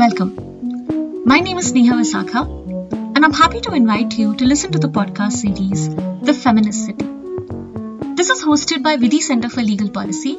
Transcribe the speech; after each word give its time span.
Welcome. 0.00 1.24
My 1.26 1.40
name 1.40 1.58
is 1.58 1.70
Sneha 1.70 1.94
Visakha, 2.00 2.42
and 3.14 3.22
I'm 3.22 3.34
happy 3.34 3.60
to 3.64 3.74
invite 3.74 4.16
you 4.18 4.34
to 4.34 4.46
listen 4.46 4.72
to 4.72 4.78
the 4.78 4.88
podcast 4.88 5.32
series, 5.32 5.82
The 6.28 6.32
Feminist 6.32 6.86
City. 6.86 7.04
This 8.14 8.30
is 8.30 8.42
hosted 8.42 8.82
by 8.82 8.96
Vidhi 8.96 9.20
Center 9.20 9.50
for 9.50 9.60
Legal 9.60 9.90
Policy, 9.90 10.38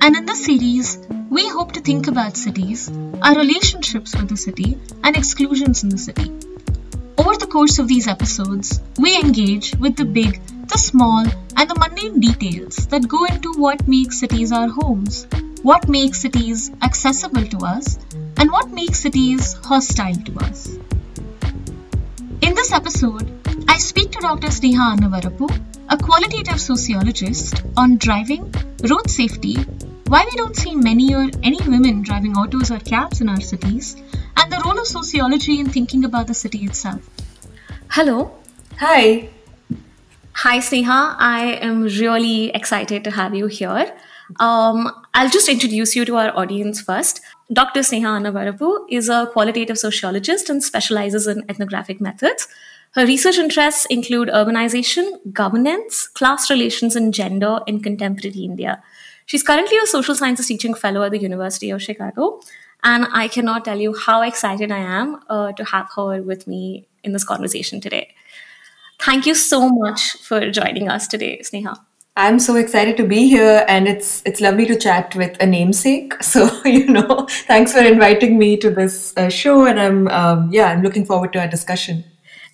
and 0.00 0.14
in 0.14 0.24
this 0.24 0.44
series, 0.44 0.98
we 1.30 1.48
hope 1.48 1.72
to 1.72 1.80
think 1.80 2.06
about 2.06 2.36
cities, 2.36 2.92
our 3.22 3.34
relationships 3.34 4.14
with 4.14 4.28
the 4.28 4.36
city, 4.36 4.78
and 5.02 5.16
exclusions 5.16 5.82
in 5.82 5.88
the 5.88 5.98
city. 5.98 6.30
Over 7.18 7.36
the 7.38 7.50
course 7.56 7.80
of 7.80 7.88
these 7.88 8.06
episodes, 8.06 8.80
we 9.00 9.18
engage 9.18 9.74
with 9.80 9.96
the 9.96 10.04
big, 10.04 10.40
the 10.68 10.78
small, 10.78 11.26
and 11.56 11.68
the 11.68 11.74
mundane 11.74 12.20
details 12.20 12.86
that 12.86 13.08
go 13.08 13.24
into 13.24 13.52
what 13.56 13.88
makes 13.88 14.20
cities 14.20 14.52
our 14.52 14.68
homes, 14.68 15.26
what 15.62 15.88
makes 15.88 16.20
cities 16.20 16.70
accessible 16.82 17.44
to 17.46 17.66
us, 17.66 17.98
and 18.36 18.50
what 18.50 18.70
makes 18.70 19.00
cities 19.00 19.54
hostile 19.64 20.14
to 20.14 20.38
us. 20.44 20.78
In 22.40 22.54
this 22.54 22.72
episode, 22.72 23.30
I 23.68 23.78
speak 23.78 24.10
to 24.12 24.20
Dr. 24.20 24.48
Sneha 24.48 24.96
Annavarapu, 24.96 25.48
a 25.88 25.96
qualitative 25.96 26.60
sociologist, 26.60 27.62
on 27.76 27.98
driving, 27.98 28.52
road 28.90 29.08
safety, 29.08 29.56
why 30.06 30.24
we 30.30 30.36
don't 30.36 30.56
see 30.56 30.74
many 30.74 31.14
or 31.14 31.28
any 31.42 31.58
women 31.66 32.02
driving 32.02 32.36
autos 32.36 32.70
or 32.70 32.78
cabs 32.78 33.20
in 33.20 33.28
our 33.28 33.40
cities, 33.40 33.96
and 34.36 34.52
the 34.52 34.60
role 34.64 34.78
of 34.78 34.86
sociology 34.86 35.60
in 35.60 35.68
thinking 35.70 36.04
about 36.04 36.26
the 36.26 36.34
city 36.34 36.64
itself. 36.64 37.08
Hello. 37.88 38.32
Hi. 38.78 39.28
Hi, 40.34 40.58
Sneha. 40.58 41.14
I 41.18 41.58
am 41.60 41.82
really 41.82 42.50
excited 42.50 43.04
to 43.04 43.10
have 43.10 43.34
you 43.34 43.46
here. 43.46 43.94
Um, 44.40 44.90
I'll 45.14 45.28
just 45.28 45.48
introduce 45.48 45.94
you 45.94 46.04
to 46.06 46.16
our 46.16 46.36
audience 46.36 46.80
first. 46.80 47.20
Dr. 47.52 47.80
Sneha 47.80 48.18
Annavarapu 48.18 48.86
is 48.88 49.08
a 49.08 49.28
qualitative 49.32 49.78
sociologist 49.78 50.48
and 50.48 50.62
specializes 50.62 51.26
in 51.26 51.44
ethnographic 51.48 52.00
methods. 52.00 52.48
Her 52.92 53.04
research 53.04 53.36
interests 53.36 53.84
include 53.86 54.28
urbanization, 54.28 55.32
governance, 55.32 56.06
class 56.06 56.48
relations, 56.50 56.94
and 56.94 57.12
gender 57.12 57.60
in 57.66 57.82
contemporary 57.82 58.44
India. 58.44 58.82
She's 59.26 59.42
currently 59.42 59.76
a 59.78 59.86
social 59.86 60.14
sciences 60.14 60.46
teaching 60.46 60.74
fellow 60.74 61.02
at 61.02 61.10
the 61.10 61.20
University 61.20 61.70
of 61.70 61.82
Chicago, 61.82 62.40
and 62.84 63.06
I 63.12 63.28
cannot 63.28 63.64
tell 63.64 63.78
you 63.78 63.94
how 63.96 64.22
excited 64.22 64.70
I 64.70 64.78
am 64.78 65.20
uh, 65.28 65.52
to 65.52 65.64
have 65.64 65.88
her 65.96 66.22
with 66.22 66.46
me 66.46 66.88
in 67.02 67.12
this 67.12 67.24
conversation 67.24 67.80
today. 67.80 68.14
Thank 69.00 69.26
you 69.26 69.34
so 69.34 69.68
much 69.68 70.12
for 70.22 70.50
joining 70.50 70.88
us 70.88 71.08
today, 71.08 71.40
Sneha. 71.42 71.76
I'm 72.14 72.38
so 72.38 72.56
excited 72.56 72.98
to 72.98 73.04
be 73.06 73.26
here, 73.26 73.64
and 73.68 73.88
it's 73.88 74.22
it's 74.26 74.40
lovely 74.40 74.66
to 74.66 74.76
chat 74.76 75.14
with 75.14 75.36
a 75.40 75.46
namesake. 75.46 76.14
So 76.22 76.48
you 76.64 76.86
know, 76.86 77.26
thanks 77.46 77.72
for 77.72 77.80
inviting 77.80 78.38
me 78.38 78.56
to 78.58 78.70
this 78.70 79.14
uh, 79.16 79.30
show, 79.30 79.64
and 79.64 79.80
I'm 79.80 80.08
um, 80.08 80.50
yeah, 80.52 80.66
I'm 80.66 80.82
looking 80.82 81.06
forward 81.06 81.32
to 81.32 81.40
our 81.40 81.48
discussion. 81.48 82.04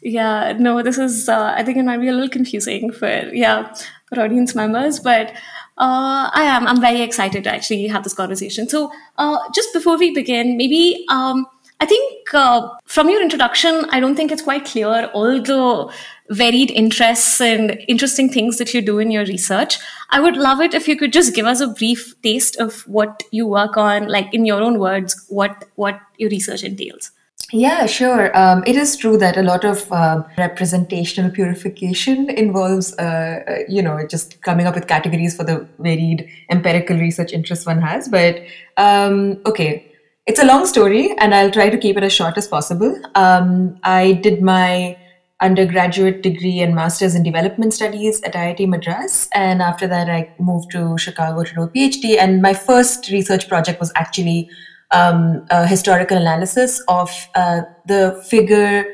Yeah, 0.00 0.52
no, 0.58 0.80
this 0.82 0.96
is 0.96 1.28
uh, 1.28 1.54
I 1.56 1.64
think 1.64 1.76
it 1.76 1.84
might 1.84 2.00
be 2.00 2.08
a 2.08 2.12
little 2.12 2.28
confusing 2.28 2.92
for 2.92 3.08
yeah 3.32 3.74
for 4.08 4.20
audience 4.20 4.54
members, 4.54 5.00
but 5.00 5.30
uh, 5.76 6.30
I 6.32 6.42
am 6.44 6.68
I'm 6.68 6.80
very 6.80 7.02
excited 7.02 7.42
to 7.44 7.50
actually 7.50 7.88
have 7.88 8.04
this 8.04 8.14
conversation. 8.14 8.68
So 8.68 8.92
uh, 9.16 9.38
just 9.52 9.72
before 9.72 9.98
we 9.98 10.14
begin, 10.14 10.56
maybe. 10.56 11.04
Um, 11.08 11.46
I 11.80 11.86
think 11.86 12.34
uh, 12.34 12.70
from 12.86 13.08
your 13.08 13.22
introduction, 13.22 13.84
I 13.90 14.00
don't 14.00 14.16
think 14.16 14.32
it's 14.32 14.42
quite 14.42 14.64
clear 14.64 15.08
the 15.12 15.92
varied 16.30 16.70
interests 16.70 17.40
and 17.40 17.78
interesting 17.88 18.28
things 18.28 18.58
that 18.58 18.74
you 18.74 18.82
do 18.82 18.98
in 18.98 19.10
your 19.10 19.24
research. 19.24 19.78
I 20.10 20.20
would 20.20 20.36
love 20.36 20.60
it 20.60 20.74
if 20.74 20.88
you 20.88 20.96
could 20.96 21.12
just 21.12 21.34
give 21.34 21.46
us 21.46 21.60
a 21.60 21.68
brief 21.68 22.14
taste 22.22 22.56
of 22.56 22.82
what 22.86 23.22
you 23.30 23.46
work 23.46 23.76
on, 23.76 24.08
like 24.08 24.32
in 24.32 24.44
your 24.44 24.60
own 24.60 24.78
words, 24.78 25.24
what 25.28 25.64
what 25.76 26.00
your 26.18 26.30
research 26.30 26.62
entails. 26.62 27.12
Yeah, 27.50 27.86
sure. 27.86 28.36
Um, 28.36 28.62
it 28.66 28.76
is 28.76 28.94
true 28.96 29.16
that 29.16 29.38
a 29.38 29.42
lot 29.42 29.64
of 29.64 29.90
uh, 29.90 30.22
representational 30.36 31.30
purification 31.30 32.28
involves, 32.28 32.92
uh, 32.98 33.42
uh, 33.48 33.54
you 33.66 33.80
know, 33.80 34.06
just 34.06 34.42
coming 34.42 34.66
up 34.66 34.74
with 34.74 34.86
categories 34.86 35.34
for 35.34 35.44
the 35.44 35.66
varied 35.78 36.28
empirical 36.50 36.98
research 36.98 37.32
interests 37.32 37.64
one 37.64 37.80
has. 37.80 38.06
But 38.06 38.42
um, 38.76 39.40
okay, 39.46 39.90
it's 40.26 40.42
a 40.42 40.44
long 40.44 40.66
story, 40.66 41.16
and 41.18 41.34
I'll 41.34 41.50
try 41.50 41.70
to 41.70 41.78
keep 41.78 41.96
it 41.96 42.02
as 42.02 42.12
short 42.12 42.36
as 42.36 42.46
possible. 42.46 43.00
Um, 43.14 43.78
I 43.82 44.12
did 44.12 44.42
my 44.42 44.98
undergraduate 45.40 46.22
degree 46.22 46.60
and 46.60 46.74
master's 46.74 47.14
in 47.14 47.22
development 47.22 47.72
studies 47.72 48.20
at 48.22 48.34
IIT 48.34 48.68
Madras. 48.68 49.28
And 49.32 49.62
after 49.62 49.86
that, 49.86 50.10
I 50.10 50.32
moved 50.38 50.70
to 50.72 50.98
Chicago 50.98 51.44
to 51.44 51.54
do 51.54 51.62
a 51.62 51.68
PhD. 51.68 52.18
And 52.18 52.42
my 52.42 52.54
first 52.54 53.10
research 53.10 53.48
project 53.48 53.78
was 53.78 53.92
actually 53.94 54.50
um, 54.90 55.46
a 55.50 55.66
historical 55.66 56.16
analysis 56.16 56.82
of 56.88 57.10
uh, 57.34 57.62
the 57.86 58.22
figure 58.28 58.84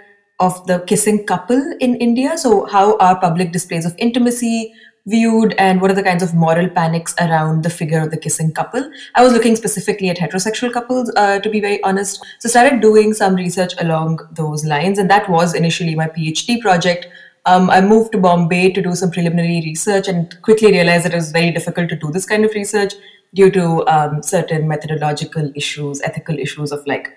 of 0.41 0.67
the 0.67 0.81
kissing 0.81 1.25
couple 1.25 1.77
in 1.81 1.97
India. 1.97 2.37
So, 2.37 2.67
how 2.67 2.99
are 2.99 3.19
public 3.19 3.53
displays 3.53 3.87
of 3.87 3.95
intimacy 3.99 4.75
viewed 5.07 5.55
and 5.59 5.81
what 5.81 5.91
are 5.91 5.95
the 5.95 6.03
kinds 6.03 6.23
of 6.23 6.35
moral 6.35 6.69
panics 6.69 7.15
around 7.21 7.63
the 7.63 7.71
figure 7.71 8.01
of 8.01 8.11
the 8.11 8.17
kissing 8.17 8.53
couple. 8.53 8.91
I 9.15 9.23
was 9.23 9.33
looking 9.33 9.55
specifically 9.57 10.09
at 10.09 10.17
heterosexual 10.17 10.73
couples, 10.73 11.13
uh, 11.17 11.41
to 11.41 11.51
be 11.51 11.61
very 11.61 11.83
honest. 11.83 12.25
So 12.39 12.49
started 12.49 12.81
doing 12.81 13.13
some 13.13 13.35
research 13.35 13.75
along 13.79 14.21
those 14.33 14.65
lines, 14.65 14.99
and 14.99 15.11
that 15.11 15.29
was 15.29 15.55
initially 15.55 15.95
my 15.95 16.07
PhD 16.07 16.61
project. 16.61 17.07
Um, 17.47 17.69
I 17.69 17.83
moved 17.83 18.13
to 18.13 18.19
Bombay 18.19 18.73
to 18.73 18.81
do 18.81 18.95
some 18.95 19.11
preliminary 19.11 19.61
research 19.65 20.09
and 20.09 20.41
quickly 20.41 20.73
realized 20.73 21.05
that 21.05 21.13
it 21.13 21.17
was 21.17 21.33
very 21.33 21.51
difficult 21.51 21.91
to 21.91 21.97
do 21.97 22.11
this 22.11 22.25
kind 22.25 22.45
of 22.45 22.55
research 22.55 22.95
due 23.35 23.51
to 23.51 23.87
um, 23.87 24.23
certain 24.23 24.67
methodological 24.67 25.51
issues, 25.55 26.01
ethical 26.01 26.39
issues 26.39 26.73
of 26.73 26.87
like 26.87 27.13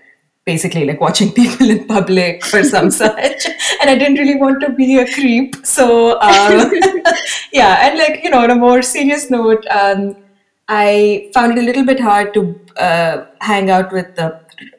basically 0.48 0.86
like 0.90 1.02
watching 1.02 1.32
people 1.40 1.70
in 1.76 1.86
public 1.88 2.44
or 2.54 2.64
some 2.64 2.92
such. 3.02 3.46
And 3.82 3.90
i 3.90 3.96
didn't 3.96 4.22
really 4.24 4.38
want 4.46 4.62
to 4.62 4.72
be 4.82 4.98
a 5.00 5.06
creep. 5.14 5.56
So 5.66 6.20
um, 6.22 6.72
yeah 7.60 7.88
and 7.88 8.00
like 8.00 8.24
you 8.24 8.32
know 8.32 8.42
on 8.48 8.52
a 8.52 8.56
more 8.56 8.82
serious 8.82 9.30
note 9.30 9.66
um, 9.82 10.16
i 10.68 11.30
found 11.34 11.58
it 11.58 11.62
a 11.64 11.66
little 11.70 11.86
bit 11.86 12.00
hard 12.00 12.34
to 12.34 12.44
uh, 12.88 13.26
hang 13.42 13.70
out 13.70 13.92
with 13.92 14.16
the 14.16 14.28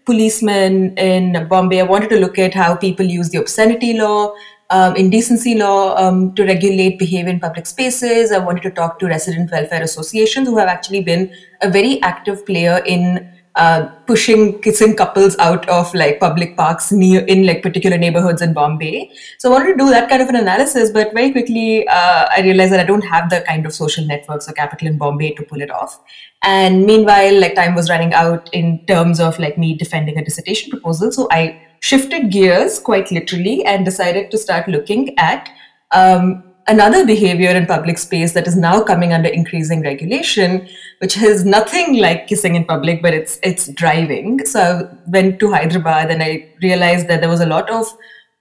policemen 0.05 0.97
in 0.97 1.47
bombay. 1.49 1.81
I 1.81 1.85
wanted 1.85 2.11
to 2.11 2.19
look 2.21 2.39
at 2.39 2.55
how 2.55 2.75
people 2.75 3.07
use 3.07 3.29
the 3.31 3.39
obscenity 3.39 3.93
law 3.99 4.33
um, 4.71 4.97
indecency 4.97 5.55
law 5.55 5.97
um, 5.97 6.35
to 6.35 6.45
regulate 6.45 6.99
behavior 6.99 7.33
in 7.33 7.41
public 7.41 7.67
spaces. 7.67 8.33
I 8.33 8.39
wanted 8.39 8.63
to 8.65 8.71
talk 8.71 8.99
to 8.99 9.07
resident 9.07 9.51
welfare 9.51 9.83
associations 9.83 10.49
who 10.49 10.59
have 10.59 10.69
actually 10.69 11.03
been 11.03 11.33
a 11.63 11.71
very 11.71 12.01
active 12.03 12.45
player 12.45 12.83
in 12.85 13.33
uh, 13.59 13.89
pushing 14.07 14.61
kissing 14.63 14.95
couples 14.95 15.37
out 15.39 15.69
of 15.69 15.93
like 15.93 16.21
public 16.21 16.57
parks 16.57 16.93
near 16.93 17.23
in 17.27 17.45
like 17.45 17.61
particular 17.63 17.99
neighborhoods 17.99 18.41
in 18.41 18.53
Bombay. 18.53 19.11
So 19.39 19.51
I 19.51 19.53
wanted 19.53 19.73
to 19.73 19.79
do 19.79 19.91
that 19.91 20.09
kind 20.09 20.23
of 20.23 20.29
an 20.29 20.37
analysis, 20.37 20.91
but 20.93 21.13
very 21.13 21.33
quickly 21.33 21.87
uh, 21.89 22.29
I 22.37 22.41
realized 22.43 22.73
that 22.73 22.81
I 22.81 22.85
don't 22.85 23.05
have 23.05 23.31
the 23.31 23.41
kind 23.49 23.67
of 23.67 23.75
social 23.75 24.07
networks 24.07 24.49
or 24.49 24.53
capital 24.53 24.87
in 24.87 24.97
Bombay 24.97 25.33
to 25.33 25.43
pull 25.43 25.61
it 25.61 25.71
off. 25.71 26.01
And 26.43 26.87
meanwhile, 26.87 27.41
like 27.41 27.57
time 27.57 27.75
was 27.75 27.91
running 27.91 28.15
out 28.15 28.49
in 28.53 28.87
terms 28.87 29.19
of 29.19 29.39
like 29.41 29.59
me 29.59 29.75
defending 29.75 30.19
a 30.19 30.25
dissertation 30.25 30.71
proposal. 30.71 31.11
So 31.11 31.27
I 31.33 31.61
shifted 31.81 32.31
gears 32.31 32.79
quite 32.79 33.11
literally 33.11 33.65
and 33.65 33.85
decided 33.85 34.31
to 34.31 34.39
start 34.39 34.69
looking 34.69 35.19
at 35.19 35.51
um, 35.91 36.45
another 36.69 37.05
behavior 37.05 37.51
in 37.51 37.67
public 37.67 37.99
space 37.99 38.35
that 38.35 38.47
is 38.47 38.57
now 38.57 38.81
coming 38.83 39.13
under 39.13 39.29
increasing 39.29 39.83
regulation, 39.83 40.69
which 40.99 41.17
is 41.17 41.45
nothing 41.45 41.97
like 41.97 42.29
kissing 42.29 42.55
in 42.55 42.65
public, 42.65 43.03
but 43.03 43.15
it's 43.15 43.39
it's 43.43 43.69
driving. 43.69 44.45
So 44.47 44.61
I 44.61 45.11
went 45.11 45.41
to 45.41 45.51
Hyderabad 45.51 46.11
and 46.11 46.23
I 46.23 46.49
realized 46.63 47.09
that 47.09 47.21
there 47.21 47.31
was 47.31 47.41
a 47.41 47.47
lot 47.47 47.71
of 47.71 47.87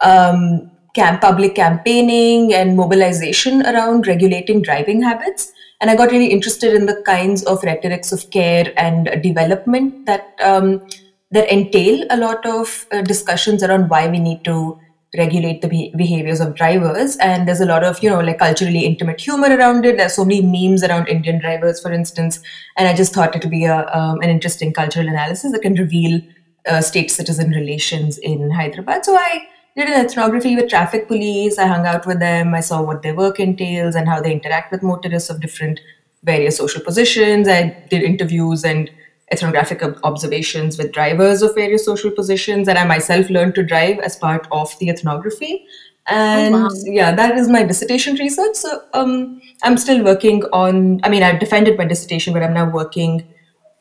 um, 0.02 0.70
camp, 0.94 1.22
public 1.22 1.56
campaigning 1.56 2.54
and 2.54 2.76
mobilization 2.76 3.66
around 3.66 4.08
regulating 4.08 4.62
driving 4.62 5.02
habits. 5.02 5.52
And 5.80 5.90
I 5.92 5.96
got 5.96 6.12
really 6.12 6.28
interested 6.28 6.74
in 6.74 6.88
the 6.88 7.02
kinds 7.06 7.44
of 7.44 7.64
rhetorics 7.64 8.12
of 8.12 8.30
care 8.32 8.74
and 8.78 9.22
development 9.22 10.06
that 10.08 10.36
um, 10.42 10.88
that 11.32 11.52
entail 11.52 12.06
a 12.09 12.18
lot 12.18 12.46
of 12.46 12.88
uh, 12.91 13.02
discussions 13.02 13.64
around 13.64 13.90
why 13.90 14.08
we 14.08 14.20
need 14.20 14.44
to 14.46 14.80
regulate 15.16 15.62
the 15.62 15.68
be- 15.68 15.94
behaviors 15.96 16.40
of 16.40 16.56
drivers. 16.56 17.16
And 17.18 17.48
there's 17.48 17.62
a 17.62 17.66
lot 17.66 17.84
of 17.84 18.02
you 18.04 18.09
know 18.09 18.20
like 18.20 18.40
culturally 18.40 18.86
intimate 18.86 19.22
humor 19.22 19.56
around 19.56 19.86
it. 19.86 19.98
There's 19.98 20.16
so 20.16 20.26
many 20.26 20.42
memes 20.42 20.84
around 20.84 21.08
indian 21.08 21.40
drivers 21.40 21.82
for 21.82 21.92
instance. 21.92 22.40
And 22.76 22.88
i 22.88 22.94
just 22.94 23.14
thought 23.14 23.36
it 23.36 23.44
would 23.44 23.52
be 23.52 23.66
a, 23.66 23.88
um, 23.96 24.20
an 24.22 24.30
interesting 24.30 24.74
cultural 24.74 25.08
analysis 25.08 25.52
that 25.52 25.62
can 25.62 25.76
reveal 25.76 26.22
uh, 26.68 26.82
state 26.82 27.09
citizen 27.12 27.52
relations 27.52 28.18
in 28.18 28.52
hyderabad. 28.52 29.06
So 29.06 29.16
i 29.16 29.48
did 29.78 29.90
an 29.90 30.06
ethnography 30.06 30.56
with 30.56 30.70
traffic 30.70 31.08
police. 31.08 31.59
I 31.59 31.68
hung 31.68 31.86
out 31.86 32.08
with 32.08 32.20
them. 32.20 32.56
I 32.56 32.62
saw 32.62 32.82
what 32.82 33.04
their 33.04 33.14
work 33.14 33.40
entails 33.40 33.96
and 33.96 34.09
how 34.09 34.20
they 34.20 34.32
interact 34.32 34.72
with 34.72 34.82
motorists 34.82 35.30
of 35.30 35.40
different 35.40 35.80
various 36.24 36.58
social 36.58 36.82
positions. 36.82 37.48
I 37.48 37.86
did 37.90 38.02
interviews 38.02 38.66
and 38.66 38.90
ethnographic 39.32 39.84
observations 40.03 40.78
with 40.78 40.91
drivers 40.91 41.41
of 41.41 41.53
various 41.56 41.85
social 41.85 42.12
positions 42.12 42.68
and 42.68 42.78
i 42.78 42.85
myself 42.85 43.29
learned 43.29 43.56
to 43.56 43.64
drive 43.64 44.00
as 44.00 44.16
part 44.16 44.47
of 44.52 44.78
the 44.79 44.90
ethnography 44.90 45.66
and 46.08 46.56
oh, 46.56 46.64
wow. 46.64 46.70
yeah 46.85 47.14
that 47.14 47.38
is 47.38 47.50
my 47.50 47.64
dissertation 47.64 48.16
research 48.16 48.56
so 48.56 48.82
um, 48.94 49.41
i'm 49.64 49.78
still 49.78 50.03
working 50.03 50.44
on 50.53 51.02
i 51.03 51.09
mean 51.09 51.24
i've 51.24 51.40
defended 51.40 51.78
my 51.78 51.85
dissertation 51.85 52.34
but 52.34 52.41
i'm 52.41 52.53
now 52.53 52.70
working 52.70 53.28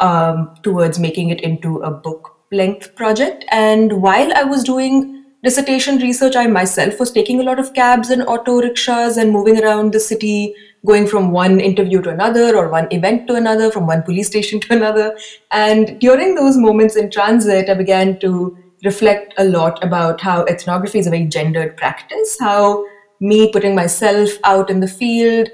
um, 0.01 0.55
towards 0.63 0.99
making 0.99 1.31
it 1.31 1.41
into 1.41 1.79
a 1.79 1.91
book 1.91 2.37
length 2.53 2.95
project. 2.95 3.45
And 3.51 4.03
while 4.03 4.33
I 4.37 4.45
was 4.45 4.65
doing 4.65 5.25
dissertation 5.43 5.99
research, 5.99 6.37
I 6.37 6.47
myself 6.47 7.01
was 7.01 7.11
taking 7.11 7.41
a 7.41 7.45
lot 7.45 7.59
of 7.59 7.75
cabs 7.75 8.11
and 8.11 8.23
auto 8.23 8.61
rickshaws 8.61 9.17
and 9.17 9.33
moving 9.33 9.63
around 9.63 9.93
the 9.93 10.01
city, 10.01 10.55
going 10.87 11.07
from 11.07 11.33
one 11.33 11.61
interview 11.61 12.01
to 12.03 12.11
another 12.11 12.57
or 12.57 12.69
one 12.69 12.89
event 12.91 13.27
to 13.27 13.35
another, 13.35 13.71
from 13.71 13.87
one 13.87 14.03
police 14.03 14.29
station 14.29 14.61
to 14.61 14.73
another. 14.77 15.17
And 15.51 15.99
during 16.01 16.35
those 16.35 16.57
moments 16.57 16.97
in 16.97 17.11
transit, 17.11 17.69
I 17.69 17.75
began 17.75 18.19
to 18.21 18.57
reflect 18.85 19.35
a 19.37 19.45
lot 19.45 19.83
about 19.83 20.21
how 20.21 20.45
ethnography 20.45 20.99
is 20.99 21.07
a 21.07 21.11
very 21.11 21.25
gendered 21.25 21.77
practice, 21.77 22.37
how 22.41 22.85
me 23.21 23.51
putting 23.51 23.75
myself 23.75 24.31
out 24.45 24.71
in 24.71 24.81
the 24.81 24.89
field 24.89 25.49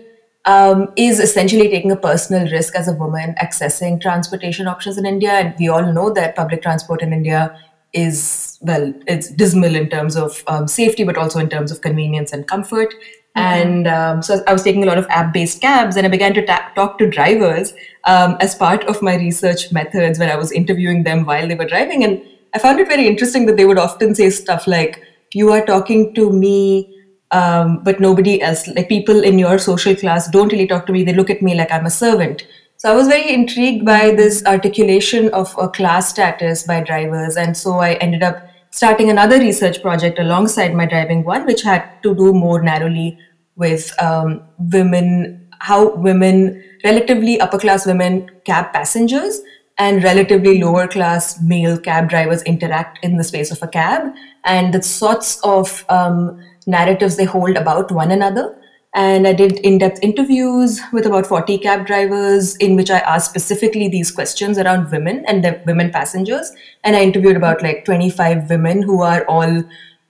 um, 0.44 0.92
is 0.96 1.20
essentially 1.20 1.68
taking 1.68 1.92
a 1.92 1.96
personal 1.96 2.50
risk 2.50 2.74
as 2.74 2.88
a 2.88 2.92
woman 2.92 3.34
accessing 3.40 4.00
transportation 4.00 4.66
options 4.66 4.98
in 4.98 5.06
India. 5.06 5.30
And 5.30 5.54
we 5.58 5.68
all 5.68 5.92
know 5.92 6.12
that 6.12 6.34
public 6.36 6.62
transport 6.62 7.02
in 7.02 7.12
India 7.12 7.56
is, 7.92 8.58
well, 8.62 8.92
it's 9.06 9.30
dismal 9.30 9.74
in 9.74 9.88
terms 9.88 10.16
of 10.16 10.42
um, 10.46 10.66
safety, 10.66 11.04
but 11.04 11.16
also 11.16 11.38
in 11.38 11.48
terms 11.48 11.70
of 11.70 11.80
convenience 11.80 12.32
and 12.32 12.46
comfort. 12.48 12.92
And 13.34 13.86
um, 13.88 14.22
so 14.22 14.42
I 14.46 14.52
was 14.52 14.62
taking 14.62 14.82
a 14.82 14.86
lot 14.86 14.98
of 14.98 15.06
app 15.08 15.32
based 15.32 15.60
cabs 15.60 15.96
and 15.96 16.06
I 16.06 16.10
began 16.10 16.34
to 16.34 16.44
ta- 16.44 16.70
talk 16.74 16.98
to 16.98 17.08
drivers 17.08 17.72
um, 18.04 18.36
as 18.40 18.54
part 18.54 18.84
of 18.84 19.00
my 19.00 19.16
research 19.16 19.72
methods 19.72 20.18
when 20.18 20.30
I 20.30 20.36
was 20.36 20.52
interviewing 20.52 21.02
them 21.04 21.24
while 21.24 21.48
they 21.48 21.54
were 21.54 21.66
driving. 21.66 22.04
And 22.04 22.22
I 22.54 22.58
found 22.58 22.78
it 22.78 22.88
very 22.88 23.06
interesting 23.06 23.46
that 23.46 23.56
they 23.56 23.64
would 23.64 23.78
often 23.78 24.14
say 24.14 24.28
stuff 24.30 24.66
like, 24.66 25.02
You 25.32 25.50
are 25.52 25.64
talking 25.64 26.14
to 26.14 26.30
me 26.30 26.92
um, 27.32 27.82
but 27.82 27.98
nobody 27.98 28.40
else, 28.42 28.68
like 28.68 28.88
people 28.88 29.24
in 29.24 29.38
your 29.38 29.58
social 29.58 29.96
class, 29.96 30.28
don't 30.28 30.52
really 30.52 30.66
talk 30.66 30.86
to 30.86 30.92
me. 30.92 31.02
They 31.02 31.14
look 31.14 31.30
at 31.30 31.40
me 31.42 31.54
like 31.54 31.72
I'm 31.72 31.86
a 31.86 31.90
servant. 31.90 32.46
So 32.76 32.92
I 32.92 32.94
was 32.94 33.08
very 33.08 33.32
intrigued 33.32 33.86
by 33.86 34.10
this 34.10 34.44
articulation 34.44 35.32
of 35.32 35.54
a 35.58 35.68
class 35.68 36.10
status 36.10 36.64
by 36.64 36.82
drivers. 36.82 37.36
And 37.36 37.56
so 37.56 37.78
I 37.78 37.94
ended 37.94 38.22
up 38.22 38.46
starting 38.72 39.10
another 39.10 39.38
research 39.38 39.80
project 39.82 40.18
alongside 40.18 40.74
my 40.74 40.86
driving 40.86 41.24
one, 41.24 41.46
which 41.46 41.62
had 41.62 42.02
to 42.02 42.14
do 42.14 42.32
more 42.32 42.60
narrowly 42.62 43.18
with 43.54 43.94
um, 44.02 44.42
women, 44.58 45.46
how 45.60 45.94
women, 45.94 46.62
relatively 46.82 47.38
upper 47.40 47.58
class 47.58 47.86
women, 47.86 48.28
cab 48.44 48.72
passengers, 48.72 49.40
and 49.78 50.02
relatively 50.02 50.62
lower 50.62 50.88
class 50.88 51.40
male 51.42 51.78
cab 51.78 52.08
drivers 52.08 52.42
interact 52.44 52.98
in 53.02 53.16
the 53.16 53.24
space 53.24 53.50
of 53.50 53.62
a 53.62 53.68
cab, 53.68 54.12
and 54.44 54.72
the 54.72 54.82
sorts 54.82 55.38
of 55.44 55.84
um, 55.90 56.42
narratives 56.66 57.16
they 57.16 57.24
hold 57.24 57.56
about 57.56 57.92
one 57.92 58.10
another. 58.10 58.58
And 58.94 59.26
I 59.26 59.32
did 59.32 59.58
in 59.60 59.78
depth 59.78 60.00
interviews 60.02 60.80
with 60.92 61.06
about 61.06 61.26
40 61.26 61.58
cab 61.58 61.86
drivers 61.86 62.56
in 62.56 62.76
which 62.76 62.90
I 62.90 62.98
asked 62.98 63.30
specifically 63.30 63.88
these 63.88 64.10
questions 64.10 64.58
around 64.58 64.90
women 64.90 65.24
and 65.26 65.42
the 65.42 65.62
women 65.64 65.90
passengers. 65.90 66.52
And 66.84 66.94
I 66.94 67.02
interviewed 67.02 67.36
about 67.36 67.62
like 67.62 67.86
25 67.86 68.50
women 68.50 68.82
who 68.82 69.00
are 69.00 69.24
all, 69.28 69.64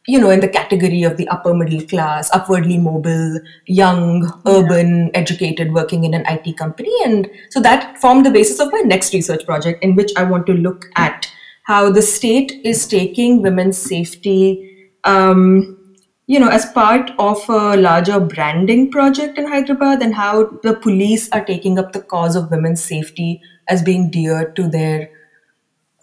you 0.09 0.21
know, 0.21 0.31
in 0.31 0.41
the 0.41 0.49
category 0.49 1.05
of 1.05 1.17
the 1.17 1.29
upper 1.29 1.55
middle 1.55 1.87
class, 1.87 2.29
upwardly 2.35 2.77
mobile, 2.77 3.39
young, 3.67 4.29
urban, 4.47 5.07
yeah. 5.07 5.21
educated, 5.21 5.73
working 5.73 6.03
in 6.03 6.13
an 6.13 6.25
IT 6.27 6.57
company. 6.57 6.93
And 7.05 7.31
so 7.51 7.61
that 7.61 7.99
formed 7.99 8.27
the 8.27 8.33
basis 8.33 8.59
of 8.59 8.73
my 8.73 8.81
next 8.81 9.15
research 9.15 9.47
project, 9.47 9.85
in 9.85 9.95
which 9.95 10.11
I 10.17 10.25
want 10.25 10.45
to 10.47 10.55
look 10.55 10.87
at 10.97 11.31
how 11.65 11.89
the 11.89 12.03
state 12.03 12.61
is 12.65 12.89
taking 12.89 13.43
women's 13.43 13.79
safety. 13.79 14.91
Um, 15.05 15.79
you 16.27 16.39
know, 16.39 16.49
as 16.49 16.67
part 16.67 17.11
of 17.19 17.43
a 17.49 17.77
larger 17.77 18.21
branding 18.21 18.91
project 18.91 19.39
in 19.39 19.47
Hyderabad 19.47 20.03
and 20.03 20.15
how 20.15 20.47
the 20.63 20.75
police 20.75 21.31
are 21.33 21.45
taking 21.45 21.79
up 21.79 21.93
the 21.93 22.03
cause 22.03 22.37
of 22.37 22.51
women's 22.51 22.83
safety 22.83 23.43
as 23.69 23.83
being 23.83 24.11
dear 24.11 24.51
to 24.53 24.69
their 24.69 25.11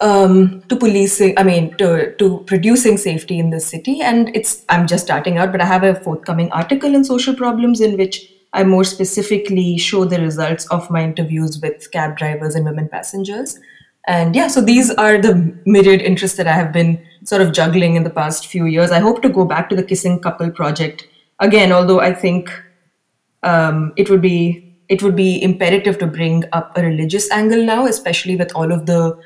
um, 0.00 0.62
to 0.68 0.76
policing, 0.76 1.38
I 1.38 1.42
mean, 1.42 1.76
to, 1.76 2.14
to 2.16 2.38
producing 2.46 2.96
safety 2.96 3.38
in 3.38 3.50
the 3.50 3.60
city. 3.60 4.00
And 4.00 4.34
it's, 4.34 4.64
I'm 4.68 4.86
just 4.86 5.04
starting 5.04 5.36
out, 5.36 5.52
but 5.52 5.60
I 5.60 5.66
have 5.66 5.82
a 5.82 6.00
forthcoming 6.00 6.50
article 6.52 6.94
in 6.94 7.04
Social 7.04 7.34
Problems 7.34 7.80
in 7.80 7.98
which 7.98 8.32
I 8.52 8.64
more 8.64 8.84
specifically 8.84 9.76
show 9.78 10.04
the 10.04 10.20
results 10.20 10.66
of 10.68 10.90
my 10.90 11.04
interviews 11.04 11.60
with 11.60 11.90
cab 11.92 12.16
drivers 12.16 12.54
and 12.54 12.64
women 12.64 12.88
passengers. 12.88 13.58
And 14.06 14.34
yeah, 14.34 14.48
so 14.48 14.60
these 14.60 14.90
are 14.92 15.20
the 15.20 15.54
myriad 15.66 16.00
interests 16.00 16.36
that 16.38 16.46
I 16.46 16.52
have 16.52 16.72
been 16.72 17.04
sort 17.24 17.42
of 17.42 17.52
juggling 17.52 17.96
in 17.96 18.04
the 18.04 18.10
past 18.10 18.46
few 18.46 18.66
years. 18.66 18.90
I 18.90 19.00
hope 19.00 19.22
to 19.22 19.28
go 19.28 19.44
back 19.44 19.68
to 19.70 19.76
the 19.76 19.82
Kissing 19.82 20.20
Couple 20.20 20.50
project 20.50 21.06
again, 21.38 21.72
although 21.72 22.00
I 22.00 22.12
think 22.12 22.50
um, 23.42 23.92
it 23.96 24.10
would 24.10 24.22
be 24.22 24.66
it 24.88 25.02
would 25.04 25.14
be 25.14 25.40
imperative 25.42 25.98
to 25.98 26.06
bring 26.06 26.44
up 26.52 26.76
a 26.76 26.82
religious 26.82 27.30
angle 27.30 27.64
now, 27.64 27.86
especially 27.86 28.34
with 28.36 28.52
all 28.54 28.72
of 28.72 28.86
the 28.86 29.16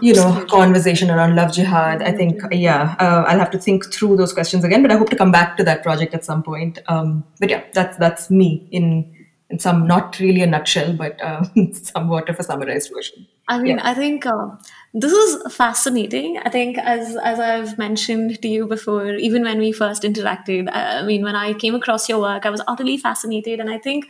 you 0.00 0.14
know 0.14 0.44
conversation 0.50 1.10
around 1.10 1.36
love 1.36 1.52
jihad. 1.52 2.02
I 2.02 2.12
think 2.12 2.40
yeah, 2.50 2.96
uh, 2.98 3.24
I'll 3.26 3.38
have 3.38 3.50
to 3.50 3.58
think 3.58 3.92
through 3.92 4.16
those 4.16 4.32
questions 4.32 4.64
again, 4.64 4.82
but 4.82 4.90
I 4.90 4.96
hope 4.96 5.10
to 5.10 5.16
come 5.16 5.32
back 5.32 5.56
to 5.56 5.64
that 5.64 5.82
project 5.82 6.14
at 6.14 6.24
some 6.24 6.42
point. 6.42 6.78
Um, 6.86 7.24
but 7.40 7.50
yeah, 7.50 7.64
that's 7.72 7.96
that's 7.98 8.30
me 8.30 8.68
in 8.70 9.12
in 9.50 9.58
some 9.58 9.86
not 9.86 10.18
really 10.18 10.42
a 10.42 10.46
nutshell, 10.46 10.94
but 10.94 11.22
uh, 11.22 11.44
somewhat 11.72 12.28
of 12.28 12.38
a 12.38 12.42
summarized 12.42 12.90
version. 12.94 13.26
I 13.48 13.58
mean, 13.60 13.76
yeah. 13.76 13.90
I 13.90 13.94
think 13.94 14.24
uh, 14.24 14.48
this 14.94 15.12
is 15.12 15.54
fascinating. 15.54 16.38
I 16.44 16.50
think, 16.50 16.76
as 16.78 17.16
as 17.16 17.40
I've 17.40 17.78
mentioned 17.78 18.42
to 18.42 18.48
you 18.48 18.66
before, 18.66 19.14
even 19.14 19.42
when 19.42 19.58
we 19.58 19.72
first 19.72 20.02
interacted, 20.02 20.68
I 20.72 21.02
mean, 21.02 21.22
when 21.22 21.34
I 21.34 21.54
came 21.54 21.74
across 21.74 22.08
your 22.08 22.20
work, 22.20 22.44
I 22.44 22.50
was 22.50 22.62
utterly 22.68 22.98
fascinated, 22.98 23.60
and 23.60 23.70
I 23.70 23.78
think. 23.78 24.06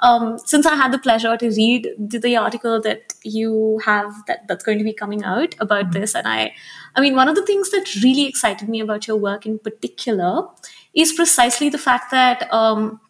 Um, 0.00 0.38
since 0.44 0.66
I 0.66 0.74
had 0.74 0.92
the 0.92 0.98
pleasure 0.98 1.38
to 1.38 1.48
read 1.48 1.88
the, 1.98 2.18
the, 2.18 2.36
article 2.36 2.82
that 2.82 3.14
you 3.22 3.80
have 3.82 4.12
that, 4.26 4.46
that's 4.46 4.62
going 4.62 4.76
to 4.76 4.84
be 4.84 4.92
coming 4.92 5.24
out 5.24 5.54
about 5.58 5.84
mm-hmm. 5.84 6.00
this, 6.00 6.14
and 6.14 6.28
I, 6.28 6.52
I 6.94 7.00
mean, 7.00 7.16
one 7.16 7.30
of 7.30 7.34
the 7.34 7.46
things 7.46 7.70
that 7.70 7.94
really 8.04 8.26
excited 8.26 8.68
me 8.68 8.80
about 8.80 9.06
your 9.06 9.16
work 9.16 9.46
in 9.46 9.58
particular 9.58 10.48
is 10.92 11.14
precisely 11.14 11.70
the 11.70 11.78
fact 11.78 12.10
that 12.10 12.52
um, 12.52 13.00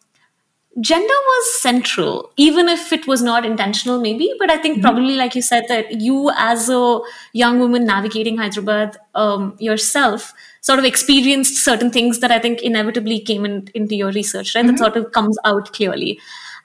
gender 0.79 1.19
was 1.27 1.59
central 1.59 2.31
even 2.37 2.67
if 2.69 2.93
it 2.93 3.07
was 3.07 3.21
not 3.23 3.45
intentional 3.45 3.99
maybe 3.99 4.31
but 4.37 4.51
i 4.51 4.57
think 4.57 4.75
mm-hmm. 4.75 4.83
probably 4.83 5.15
like 5.15 5.33
you 5.33 5.41
said 5.41 5.65
that 5.67 5.99
you 5.99 6.31
as 6.37 6.69
a 6.69 6.99
young 7.33 7.59
woman 7.59 7.83
navigating 7.85 8.37
hyderabad 8.37 8.95
um, 9.15 9.55
yourself 9.59 10.33
sort 10.61 10.77
of 10.77 10.85
experienced 10.85 11.63
certain 11.63 11.89
things 11.89 12.19
that 12.19 12.31
i 12.31 12.37
think 12.37 12.61
inevitably 12.61 13.19
came 13.19 13.43
in, 13.43 13.67
into 13.73 13.95
your 13.95 14.11
research 14.11 14.53
right 14.53 14.65
mm-hmm. 14.65 14.75
that 14.75 14.79
sort 14.79 14.95
of 14.95 15.11
comes 15.11 15.37
out 15.45 15.73
clearly 15.73 16.19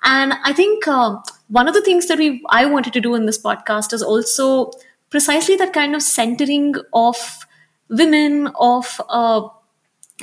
and 0.04 0.34
i 0.44 0.52
think 0.52 0.86
uh, 0.86 1.16
one 1.48 1.66
of 1.66 1.72
the 1.72 1.82
things 1.82 2.06
that 2.08 2.18
we 2.18 2.42
i 2.50 2.66
wanted 2.66 2.92
to 2.92 3.00
do 3.00 3.14
in 3.14 3.24
this 3.24 3.40
podcast 3.40 3.94
is 3.94 4.02
also 4.02 4.70
precisely 5.08 5.56
that 5.56 5.72
kind 5.72 5.94
of 5.94 6.02
centering 6.02 6.74
of 6.92 7.46
women 7.88 8.50
of 8.58 9.00
uh, 9.08 9.46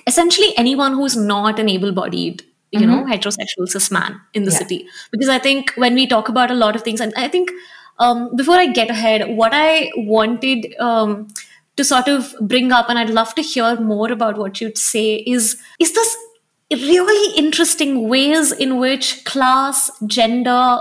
essentially 0.06 0.56
anyone 0.58 0.94
who's 0.94 1.16
not 1.16 1.60
an 1.60 1.70
able-bodied 1.70 2.44
you 2.72 2.80
mm-hmm. 2.80 2.90
know 2.90 3.04
heterosexual 3.06 3.68
cis 3.68 3.90
man 3.92 4.20
in 4.34 4.44
the 4.44 4.52
yeah. 4.52 4.58
city 4.58 4.88
because 5.12 5.30
i 5.30 5.40
think 5.40 5.74
when 5.76 5.96
we 5.96 6.06
talk 6.08 6.30
about 6.30 6.52
a 6.52 6.54
lot 6.54 6.76
of 6.76 6.84
things 6.84 7.02
and 7.02 7.14
i 7.16 7.28
think 7.28 7.52
um, 8.00 8.34
before 8.36 8.56
i 8.56 8.66
get 8.68 8.90
ahead 8.90 9.36
what 9.36 9.52
i 9.54 9.92
wanted 9.98 10.74
um, 10.80 11.28
to 11.76 11.84
sort 11.84 12.08
of 12.08 12.34
bring 12.42 12.72
up 12.72 12.90
and 12.90 13.00
i'd 13.00 13.10
love 13.10 13.34
to 13.36 13.42
hear 13.42 13.76
more 13.80 14.12
about 14.12 14.38
what 14.38 14.62
you'd 14.62 14.78
say 14.78 15.16
is 15.36 15.58
is 15.80 15.94
this 15.94 16.18
really 16.72 17.38
interesting 17.38 18.08
ways 18.08 18.52
in 18.52 18.78
which 18.78 19.26
class 19.26 19.92
gender 20.06 20.80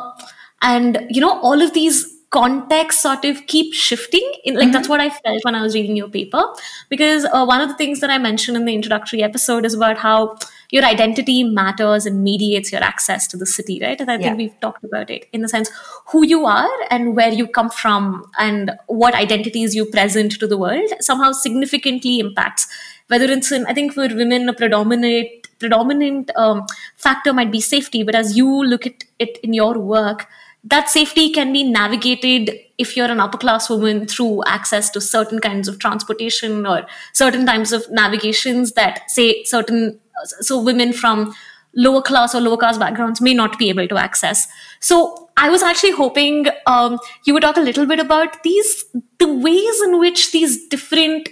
and 0.60 1.06
you 1.08 1.20
know 1.20 1.40
all 1.40 1.62
of 1.62 1.72
these 1.72 2.14
contexts 2.30 3.02
sort 3.02 3.24
of 3.24 3.46
keep 3.46 3.72
shifting 3.72 4.30
in 4.44 4.54
like 4.54 4.64
mm-hmm. 4.64 4.72
that's 4.72 4.88
what 4.88 5.00
i 5.00 5.08
felt 5.08 5.42
when 5.44 5.54
i 5.54 5.62
was 5.62 5.74
reading 5.74 5.96
your 5.96 6.08
paper 6.08 6.42
because 6.90 7.24
uh, 7.32 7.44
one 7.44 7.60
of 7.60 7.68
the 7.68 7.76
things 7.76 8.00
that 8.00 8.10
i 8.10 8.18
mentioned 8.18 8.56
in 8.56 8.66
the 8.66 8.74
introductory 8.74 9.22
episode 9.22 9.64
is 9.64 9.72
about 9.72 9.96
how 9.96 10.36
your 10.70 10.84
identity 10.84 11.42
matters 11.42 12.04
and 12.04 12.22
mediates 12.22 12.70
your 12.70 12.82
access 12.82 13.26
to 13.26 13.36
the 13.36 13.46
city 13.46 13.78
right 13.82 14.00
and 14.00 14.10
i 14.10 14.16
think 14.16 14.26
yeah. 14.26 14.34
we've 14.34 14.60
talked 14.60 14.84
about 14.84 15.10
it 15.10 15.26
in 15.32 15.40
the 15.40 15.48
sense 15.48 15.70
who 16.08 16.24
you 16.26 16.44
are 16.46 16.68
and 16.90 17.16
where 17.16 17.32
you 17.32 17.46
come 17.46 17.70
from 17.70 18.30
and 18.38 18.72
what 18.86 19.14
identities 19.14 19.74
you 19.74 19.86
present 19.86 20.32
to 20.32 20.46
the 20.46 20.58
world 20.58 20.90
somehow 21.00 21.32
significantly 21.32 22.18
impacts 22.18 22.68
whether 23.08 23.26
it's 23.26 23.50
in 23.50 23.66
i 23.66 23.74
think 23.74 23.92
for 23.92 24.08
women 24.08 24.48
a 24.48 24.52
predominant 24.52 25.28
predominant 25.58 26.30
um, 26.36 26.64
factor 26.96 27.32
might 27.32 27.50
be 27.50 27.60
safety 27.60 28.02
but 28.02 28.14
as 28.14 28.36
you 28.36 28.48
look 28.64 28.86
at 28.86 29.04
it 29.18 29.38
in 29.42 29.52
your 29.52 29.78
work 29.78 30.26
that 30.64 30.88
safety 30.88 31.30
can 31.30 31.52
be 31.52 31.62
navigated 31.62 32.50
if 32.78 32.96
you're 32.96 33.10
an 33.10 33.20
upper 33.20 33.38
class 33.38 33.70
woman 33.70 34.06
through 34.06 34.42
access 34.46 34.90
to 34.90 35.00
certain 35.00 35.40
kinds 35.40 35.68
of 35.68 35.78
transportation 35.78 36.66
or 36.66 36.86
certain 37.12 37.46
types 37.46 37.72
of 37.72 37.88
navigations 37.90 38.72
that 38.72 39.10
say 39.10 39.42
certain 39.44 39.98
so 40.24 40.60
women 40.60 40.92
from 40.92 41.34
lower 41.74 42.02
class 42.02 42.34
or 42.34 42.40
lower 42.40 42.56
caste 42.56 42.80
backgrounds 42.80 43.20
may 43.20 43.34
not 43.34 43.58
be 43.58 43.68
able 43.68 43.86
to 43.86 43.96
access 43.96 44.46
so 44.80 45.28
i 45.36 45.48
was 45.48 45.62
actually 45.62 45.92
hoping 45.92 46.46
um, 46.66 46.98
you 47.24 47.34
would 47.34 47.42
talk 47.42 47.56
a 47.56 47.60
little 47.60 47.86
bit 47.86 48.00
about 48.00 48.42
these 48.42 48.84
the 49.18 49.32
ways 49.32 49.82
in 49.82 49.98
which 49.98 50.32
these 50.32 50.66
different 50.68 51.28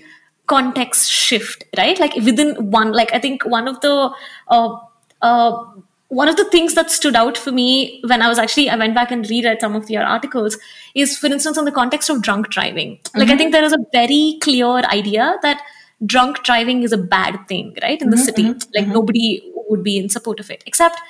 contexts 0.47 1.09
shift 1.09 1.65
right 1.77 1.99
like 1.99 2.15
within 2.17 2.71
one 2.71 2.93
like 2.93 3.13
i 3.13 3.19
think 3.19 3.45
one 3.45 3.67
of 3.67 3.81
the 3.81 4.11
uh, 4.49 4.79
uh, 5.23 5.65
one 6.09 6.29
of 6.29 6.37
the 6.37 6.45
things 6.51 6.75
that 6.75 6.91
stood 6.91 7.17
out 7.17 7.37
for 7.37 7.51
me 7.51 8.01
when 8.07 8.23
I 8.23 8.29
was 8.29 8.39
actually 8.39 8.71
I 8.71 8.77
went 8.77 8.95
back 8.95 9.11
and 9.11 9.29
reread 9.29 9.61
some 9.61 9.75
of 9.75 9.91
your 9.91 10.05
articles 10.05 10.57
is, 10.95 11.19
for 11.19 11.27
instance, 11.27 11.59
on 11.59 11.65
the 11.65 11.73
context 11.73 12.09
of 12.09 12.23
drunk 12.23 12.49
driving. 12.49 12.97
Mm-hmm. 12.97 13.19
Like 13.19 13.29
I 13.29 13.31
mm-hmm. 13.33 13.39
think 13.39 13.53
there 13.53 13.65
is 13.65 13.73
a 13.73 13.79
very 13.93 14.39
clear 14.41 14.67
idea 14.67 15.37
that 15.43 15.61
drunk 16.05 16.43
driving 16.45 16.83
is 16.83 16.93
a 16.93 16.99
bad 16.99 17.47
thing, 17.49 17.75
right? 17.83 18.01
In 18.01 18.11
the 18.11 18.17
mm-hmm, 18.17 18.25
city, 18.25 18.43
mm-hmm, 18.45 18.71
like 18.75 18.85
mm-hmm. 18.85 18.93
nobody 18.93 19.43
would 19.69 19.83
be 19.83 19.97
in 19.97 20.09
support 20.09 20.41
of 20.41 20.51
it. 20.51 20.63
Except, 20.67 21.01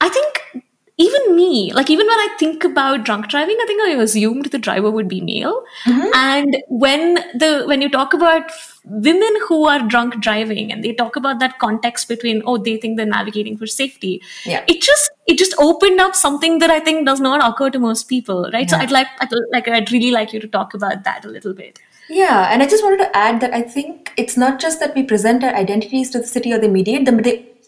I 0.00 0.08
think 0.08 0.64
even 0.96 1.34
me, 1.34 1.72
like 1.72 1.90
even 1.90 2.06
when 2.06 2.18
I 2.18 2.28
think 2.38 2.62
about 2.62 3.04
drunk 3.04 3.28
driving, 3.28 3.56
I 3.60 3.66
think 3.66 3.82
I 3.82 4.00
assumed 4.00 4.46
the 4.46 4.58
driver 4.58 4.92
would 4.92 5.08
be 5.08 5.20
male. 5.20 5.64
Mm-hmm. 5.86 6.08
And 6.14 6.56
when 6.68 7.14
the 7.34 7.64
when 7.66 7.82
you 7.82 7.88
talk 7.88 8.14
about 8.14 8.52
women 8.84 9.34
who 9.48 9.66
are 9.66 9.80
drunk 9.88 10.20
driving 10.20 10.70
and 10.70 10.84
they 10.84 10.92
talk 10.92 11.16
about 11.16 11.40
that 11.40 11.58
context 11.58 12.06
between 12.06 12.42
oh 12.46 12.58
they 12.58 12.76
think 12.76 12.96
they're 12.96 13.06
navigating 13.06 13.56
for 13.56 13.66
safety, 13.66 14.22
yeah. 14.46 14.64
it 14.68 14.80
just 14.80 15.10
it 15.26 15.36
just 15.36 15.54
opened 15.58 16.00
up 16.00 16.14
something 16.14 16.60
that 16.60 16.70
I 16.70 16.78
think 16.78 17.06
does 17.06 17.20
not 17.20 17.42
occur 17.42 17.70
to 17.70 17.80
most 17.80 18.04
people, 18.08 18.48
right? 18.52 18.70
Yeah. 18.70 18.78
So 18.78 18.82
I'd 18.84 18.92
like 18.92 19.08
I'd, 19.18 19.32
like 19.52 19.66
I'd 19.66 19.90
really 19.90 20.12
like 20.12 20.32
you 20.32 20.38
to 20.38 20.48
talk 20.48 20.74
about 20.74 21.02
that 21.02 21.24
a 21.24 21.28
little 21.28 21.54
bit. 21.54 21.80
Yeah, 22.08 22.48
and 22.50 22.62
I 22.62 22.66
just 22.66 22.84
wanted 22.84 22.98
to 22.98 23.16
add 23.16 23.40
that 23.40 23.54
I 23.54 23.62
think 23.62 24.12
it's 24.16 24.36
not 24.36 24.60
just 24.60 24.80
that 24.80 24.94
we 24.94 25.02
present 25.02 25.42
our 25.42 25.54
identities 25.54 26.10
to 26.10 26.18
the 26.18 26.26
city 26.26 26.52
or 26.52 26.58
they 26.58 26.68
mediate 26.68 27.06
them, 27.06 27.16
but 27.16 27.26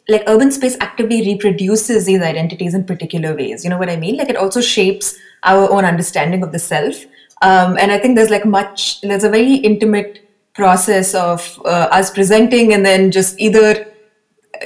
like 0.08 0.22
urban 0.26 0.52
space 0.52 0.76
actively 0.80 1.22
reproduces 1.22 2.06
these 2.06 2.20
identities 2.20 2.74
in 2.74 2.84
particular 2.84 3.34
ways 3.34 3.64
you 3.64 3.70
know 3.70 3.78
what 3.78 3.90
i 3.90 3.96
mean? 3.96 4.16
Like 4.16 4.28
it 4.28 4.36
also 4.36 4.60
shapes 4.60 5.16
our 5.42 5.68
own 5.68 5.84
understanding 5.84 6.44
of 6.44 6.52
the 6.52 6.58
self. 6.58 7.04
Um, 7.42 7.76
and 7.78 7.92
i 7.92 7.98
think 7.98 8.16
there's 8.16 8.30
like 8.30 8.46
much 8.46 9.00
there's 9.02 9.24
a 9.24 9.28
very 9.28 9.54
intimate 9.56 10.26
process 10.54 11.14
of 11.14 11.60
uh, 11.66 11.88
us 11.92 12.10
presenting 12.10 12.72
and 12.72 12.84
then 12.84 13.10
just 13.10 13.38
either 13.38 13.86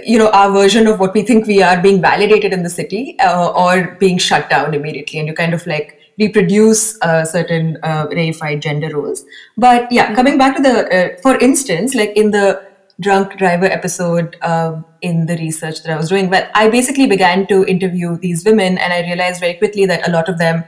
you 0.04 0.18
know 0.18 0.30
our 0.30 0.52
version 0.52 0.86
of 0.86 1.00
what 1.00 1.14
we 1.14 1.22
think 1.22 1.46
we 1.46 1.62
are 1.62 1.80
being 1.82 2.00
validated 2.00 2.52
in 2.52 2.62
the 2.62 2.70
city 2.70 3.16
uh, 3.20 3.50
or 3.50 3.96
being 3.98 4.18
shut 4.18 4.48
down 4.48 4.74
immediately. 4.74 5.18
And 5.18 5.28
you 5.28 5.34
kind 5.34 5.54
of 5.54 5.66
like 5.66 5.98
reproduce 6.20 7.00
uh, 7.02 7.24
certain 7.24 7.78
uh, 7.82 8.06
reified 8.08 8.60
gender 8.60 8.94
roles 8.94 9.24
but 9.56 9.90
yeah 9.90 10.14
coming 10.14 10.38
back 10.38 10.54
to 10.54 10.62
the 10.62 10.76
uh, 10.96 11.20
for 11.22 11.36
instance 11.38 11.94
like 11.94 12.12
in 12.14 12.30
the 12.30 12.70
drunk 13.00 13.36
driver 13.38 13.64
episode 13.64 14.36
um, 14.42 14.84
in 15.00 15.26
the 15.26 15.36
research 15.38 15.82
that 15.82 15.92
I 15.92 15.96
was 15.96 16.08
doing. 16.08 16.28
well, 16.28 16.48
I 16.54 16.68
basically 16.68 17.06
began 17.06 17.46
to 17.48 17.64
interview 17.64 18.16
these 18.18 18.44
women, 18.44 18.78
and 18.78 18.92
I 18.92 19.00
realized 19.00 19.40
very 19.40 19.54
quickly 19.54 19.86
that 19.86 20.06
a 20.06 20.10
lot 20.10 20.28
of 20.28 20.38
them 20.38 20.64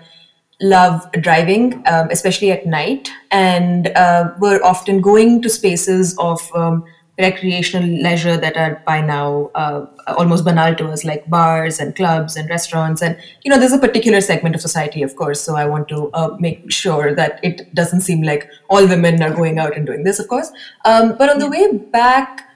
love 0.61 1.07
driving, 1.21 1.83
um, 1.87 2.09
especially 2.11 2.51
at 2.51 2.67
night, 2.67 3.11
and 3.31 3.89
uh, 3.89 4.31
were 4.41 4.61
often 4.65 5.01
going 5.01 5.43
to 5.43 5.51
spaces 5.51 6.17
of 6.19 6.41
um, 6.55 6.85
recreational 7.19 7.89
leisure 8.03 8.37
that 8.37 8.57
are 8.57 8.83
by 8.87 9.01
now 9.01 9.51
uh, 9.55 9.87
almost 10.09 10.45
banal 10.45 10.75
to 10.75 10.89
us, 10.89 11.05
like 11.05 11.29
bars 11.29 11.79
and 11.79 11.95
clubs 11.95 12.37
and 12.37 12.49
restaurants. 12.49 13.03
And 13.03 13.17
you 13.43 13.51
know, 13.51 13.59
there's 13.59 13.73
a 13.73 13.79
particular 13.79 14.21
segment 14.21 14.55
of 14.55 14.61
society, 14.61 15.03
of 15.03 15.15
course. 15.17 15.41
So 15.41 15.55
I 15.57 15.67
want 15.67 15.89
to 15.89 16.11
uh, 16.15 16.37
make 16.41 16.71
sure 16.71 17.15
that 17.15 17.39
it 17.43 17.75
doesn't 17.75 18.01
seem 18.01 18.23
like 18.23 18.49
all 18.69 18.87
women 18.87 19.23
are 19.23 19.35
going 19.35 19.59
out 19.59 19.77
and 19.77 19.87
doing 19.87 20.05
this, 20.05 20.19
of 20.19 20.29
course. 20.29 20.51
Um, 20.85 21.17
but 21.19 21.29
on 21.29 21.39
the 21.39 21.49
way 21.49 21.77
back. 21.77 22.49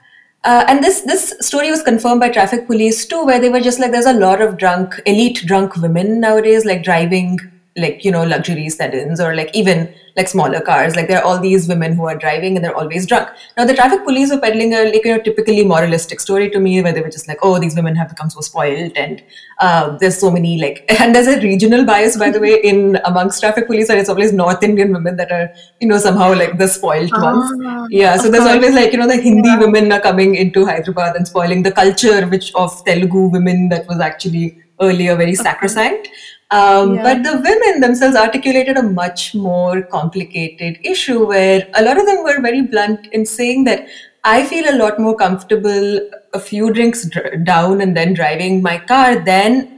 Uh, 0.43 0.63
and 0.69 0.81
this 0.81 1.01
this 1.01 1.35
story 1.41 1.69
was 1.69 1.81
confirmed 1.83 2.21
by 2.21 2.29
traffic 2.29 2.67
police 2.67 3.05
too, 3.05 3.25
where 3.25 3.39
they 3.39 3.49
were 3.49 3.59
just 3.59 3.79
like, 3.79 3.91
there's 3.91 4.05
a 4.05 4.13
lot 4.13 4.39
of 4.41 4.55
drunk, 4.55 4.93
elite 5.05 5.43
drunk 5.45 5.75
women 5.75 6.21
nowadays, 6.21 6.63
like 6.63 6.83
driving 6.83 7.37
like 7.77 8.03
you 8.03 8.11
know 8.11 8.23
luxury 8.23 8.69
sedans 8.69 9.19
or 9.19 9.35
like 9.35 9.49
even 9.53 9.93
like 10.17 10.27
smaller 10.27 10.59
cars 10.59 10.95
like 10.95 11.07
there 11.07 11.19
are 11.19 11.23
all 11.23 11.39
these 11.39 11.67
women 11.67 11.93
who 11.95 12.07
are 12.07 12.15
driving 12.15 12.55
and 12.55 12.65
they're 12.65 12.75
always 12.75 13.05
drunk 13.05 13.29
now 13.55 13.65
the 13.65 13.73
traffic 13.73 14.03
police 14.03 14.31
were 14.31 14.39
peddling 14.39 14.73
a 14.73 14.83
like 14.91 15.05
you 15.05 15.15
know 15.15 15.21
typically 15.21 15.63
moralistic 15.63 16.19
story 16.19 16.49
to 16.49 16.59
me 16.59 16.81
where 16.81 16.91
they 16.91 17.01
were 17.01 17.13
just 17.17 17.27
like 17.27 17.37
oh 17.43 17.59
these 17.59 17.75
women 17.75 17.95
have 17.95 18.09
become 18.09 18.29
so 18.29 18.41
spoiled 18.41 18.91
and 18.95 19.23
uh, 19.59 19.95
there's 19.97 20.17
so 20.17 20.31
many 20.31 20.59
like 20.59 20.83
and 20.99 21.13
there's 21.13 21.27
a 21.27 21.39
regional 21.41 21.85
bias 21.85 22.17
by 22.17 22.31
the 22.31 22.39
way 22.39 22.55
in 22.71 22.99
amongst 23.05 23.39
traffic 23.39 23.67
police 23.67 23.89
and 23.89 23.99
it's 23.99 24.09
always 24.09 24.33
north 24.33 24.63
indian 24.63 24.91
women 24.91 25.15
that 25.15 25.31
are 25.31 25.49
you 25.79 25.87
know 25.87 25.99
somehow 25.99 26.33
like 26.33 26.57
the 26.57 26.67
spoiled 26.67 27.11
ah, 27.13 27.23
ones 27.29 27.89
yeah 27.91 28.17
so 28.17 28.31
there's 28.31 28.43
course. 28.43 28.55
always 28.55 28.73
like 28.73 28.91
you 28.91 28.97
know 28.97 29.07
the 29.07 29.21
hindi 29.21 29.49
yeah. 29.49 29.59
women 29.59 29.91
are 29.91 30.01
coming 30.01 30.35
into 30.35 30.65
hyderabad 30.65 31.15
and 31.15 31.27
spoiling 31.27 31.61
the 31.61 31.71
culture 31.71 32.25
which 32.27 32.53
of 32.55 32.83
telugu 32.85 33.27
women 33.37 33.69
that 33.69 33.85
was 33.87 33.99
actually 33.99 34.47
earlier 34.81 35.15
very 35.15 35.35
sacrosanct 35.35 36.09
um, 36.49 36.95
yeah. 36.95 37.03
But 37.03 37.23
the 37.23 37.41
women 37.41 37.81
themselves 37.81 38.15
articulated 38.15 38.77
a 38.77 38.83
much 38.83 39.35
more 39.35 39.81
complicated 39.81 40.79
issue 40.81 41.25
where 41.25 41.67
a 41.73 41.83
lot 41.83 41.97
of 41.99 42.05
them 42.05 42.23
were 42.23 42.39
very 42.41 42.61
blunt 42.61 43.07
in 43.07 43.25
saying 43.25 43.65
that 43.65 43.87
I 44.23 44.45
feel 44.45 44.73
a 44.73 44.77
lot 44.77 44.99
more 44.99 45.15
comfortable 45.15 45.99
a 46.33 46.39
few 46.39 46.71
drinks 46.71 47.05
dr- 47.05 47.43
down 47.43 47.81
and 47.81 47.97
then 47.97 48.13
driving 48.13 48.61
my 48.61 48.77
car 48.77 49.19
than 49.23 49.77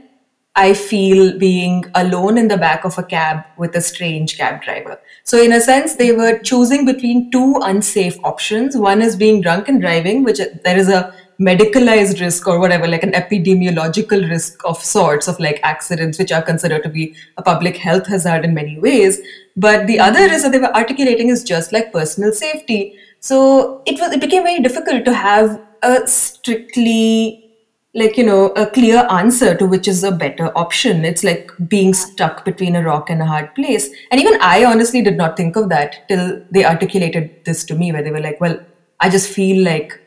I 0.56 0.74
feel 0.74 1.38
being 1.38 1.84
alone 1.94 2.36
in 2.36 2.48
the 2.48 2.56
back 2.56 2.84
of 2.84 2.98
a 2.98 3.02
cab 3.02 3.44
with 3.56 3.74
a 3.76 3.80
strange 3.80 4.36
cab 4.36 4.62
driver. 4.62 5.00
So, 5.22 5.40
in 5.40 5.52
a 5.52 5.60
sense, 5.60 5.94
they 5.94 6.12
were 6.12 6.38
choosing 6.40 6.84
between 6.84 7.30
two 7.30 7.60
unsafe 7.62 8.18
options. 8.24 8.76
One 8.76 9.00
is 9.00 9.14
being 9.14 9.40
drunk 9.40 9.68
and 9.68 9.80
driving, 9.80 10.24
which 10.24 10.40
there 10.64 10.76
is 10.76 10.88
a 10.88 11.14
medicalized 11.40 12.20
risk 12.20 12.46
or 12.46 12.58
whatever, 12.60 12.86
like 12.86 13.02
an 13.02 13.12
epidemiological 13.12 14.28
risk 14.28 14.60
of 14.64 14.76
sorts 14.82 15.26
of 15.26 15.40
like 15.40 15.58
accidents, 15.62 16.18
which 16.18 16.32
are 16.32 16.42
considered 16.42 16.82
to 16.82 16.88
be 16.88 17.14
a 17.38 17.42
public 17.42 17.76
health 17.76 18.06
hazard 18.06 18.44
in 18.44 18.54
many 18.54 18.78
ways. 18.78 19.20
But 19.56 19.86
the 19.86 19.98
other 19.98 20.20
mm-hmm. 20.20 20.32
risk 20.32 20.44
that 20.44 20.52
they 20.52 20.58
were 20.58 20.74
articulating 20.74 21.28
is 21.28 21.42
just 21.42 21.72
like 21.72 21.92
personal 21.92 22.32
safety. 22.32 22.94
So 23.20 23.82
it 23.86 23.98
was 23.98 24.12
it 24.12 24.20
became 24.20 24.44
very 24.44 24.60
difficult 24.60 25.04
to 25.06 25.14
have 25.14 25.60
a 25.82 26.06
strictly 26.06 27.46
like 27.94 28.16
you 28.16 28.24
know 28.24 28.46
a 28.50 28.66
clear 28.66 29.06
answer 29.10 29.56
to 29.56 29.66
which 29.66 29.88
is 29.88 30.04
a 30.04 30.12
better 30.12 30.56
option 30.56 31.04
it's 31.04 31.24
like 31.24 31.50
being 31.66 31.92
stuck 31.92 32.44
between 32.44 32.76
a 32.76 32.82
rock 32.84 33.10
and 33.10 33.20
a 33.20 33.26
hard 33.26 33.52
place 33.56 33.90
and 34.12 34.20
even 34.20 34.40
i 34.40 34.64
honestly 34.64 35.02
did 35.02 35.16
not 35.16 35.36
think 35.36 35.56
of 35.56 35.68
that 35.68 36.06
till 36.08 36.40
they 36.52 36.64
articulated 36.64 37.34
this 37.44 37.64
to 37.64 37.74
me 37.74 37.90
where 37.90 38.02
they 38.02 38.12
were 38.12 38.20
like 38.20 38.40
well 38.40 38.56
i 39.00 39.10
just 39.10 39.28
feel 39.28 39.64
like 39.64 39.99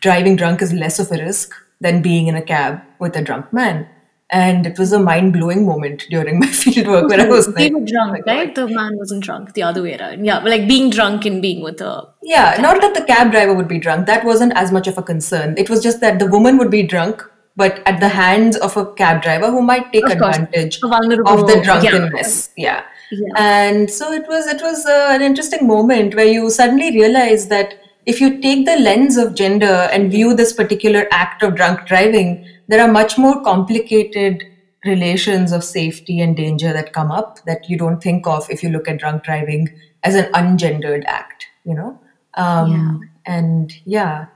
driving 0.00 0.36
drunk 0.36 0.62
is 0.62 0.72
less 0.72 0.98
of 0.98 1.10
a 1.12 1.22
risk 1.22 1.52
than 1.80 2.02
being 2.02 2.26
in 2.26 2.34
a 2.34 2.42
cab 2.42 2.80
with 2.98 3.16
a 3.16 3.22
drunk 3.22 3.52
man. 3.52 3.88
And 4.30 4.66
it 4.66 4.78
was 4.78 4.92
a 4.92 4.98
mind 4.98 5.32
blowing 5.34 5.66
moment 5.66 6.06
during 6.10 6.40
my 6.40 6.46
field 6.62 6.88
work 6.88 7.08
where 7.08 7.20
I 7.20 7.28
was 7.28 7.48
like, 7.48 7.72
were 7.72 7.80
drunk, 7.80 8.18
oh 8.18 8.22
right? 8.26 8.54
The 8.54 8.66
man 8.66 8.96
wasn't 8.96 9.22
drunk, 9.22 9.52
the 9.52 9.62
other 9.62 9.82
way 9.82 9.96
around. 9.96 10.24
Yeah, 10.24 10.38
like 10.38 10.66
being 10.66 10.90
drunk 10.90 11.24
and 11.26 11.42
being 11.42 11.62
with 11.62 11.80
a. 11.80 12.08
Yeah, 12.22 12.56
not 12.60 12.80
that 12.80 12.94
the 12.94 13.04
cab 13.04 13.30
driver 13.30 13.54
would 13.54 13.68
be 13.68 13.78
drunk. 13.78 14.06
That 14.06 14.24
wasn't 14.24 14.54
as 14.56 14.72
much 14.72 14.88
of 14.88 14.98
a 14.98 15.02
concern. 15.02 15.54
It 15.58 15.70
was 15.70 15.82
just 15.82 16.00
that 16.00 16.18
the 16.18 16.26
woman 16.26 16.56
would 16.56 16.70
be 16.70 16.82
drunk, 16.82 17.22
but 17.54 17.82
at 17.86 18.00
the 18.00 18.08
hands 18.08 18.56
of 18.56 18.76
a 18.76 18.92
cab 18.94 19.22
driver 19.22 19.50
who 19.50 19.62
might 19.62 19.92
take 19.92 20.08
advantage 20.08 20.80
of 20.82 21.46
the 21.46 21.60
drunkenness. 21.62 22.50
Yeah. 22.56 22.82
yeah. 23.10 23.18
yeah. 23.18 23.34
And 23.36 23.90
so 23.90 24.10
it 24.10 24.26
was. 24.26 24.46
It 24.46 24.62
was 24.62 24.86
uh, 24.86 25.08
an 25.10 25.20
interesting 25.20 25.66
moment 25.68 26.14
where 26.14 26.26
you 26.26 26.50
suddenly 26.50 26.90
realize 26.90 27.48
that 27.48 27.78
if 28.06 28.20
you 28.20 28.40
take 28.40 28.66
the 28.66 28.76
lens 28.76 29.16
of 29.16 29.34
gender 29.34 29.88
and 29.92 30.10
view 30.10 30.34
this 30.34 30.52
particular 30.52 31.06
act 31.10 31.42
of 31.42 31.54
drunk 31.54 31.86
driving, 31.86 32.46
there 32.68 32.80
are 32.80 32.90
much 32.90 33.16
more 33.18 33.42
complicated 33.42 34.44
relations 34.84 35.52
of 35.52 35.64
safety 35.64 36.20
and 36.20 36.36
danger 36.36 36.72
that 36.72 36.92
come 36.92 37.10
up 37.10 37.42
that 37.46 37.68
you 37.68 37.78
don't 37.78 38.02
think 38.02 38.26
of 38.26 38.48
if 38.50 38.62
you 38.62 38.68
look 38.68 38.88
at 38.88 38.98
drunk 38.98 39.24
driving 39.24 39.68
as 40.02 40.14
an 40.14 40.30
ungendered 40.32 41.04
act, 41.06 41.46
you 41.64 41.74
know? 41.74 41.98
Um, 42.34 42.70
yeah. 42.70 43.32
And 43.34 43.72
yeah, 43.84 44.26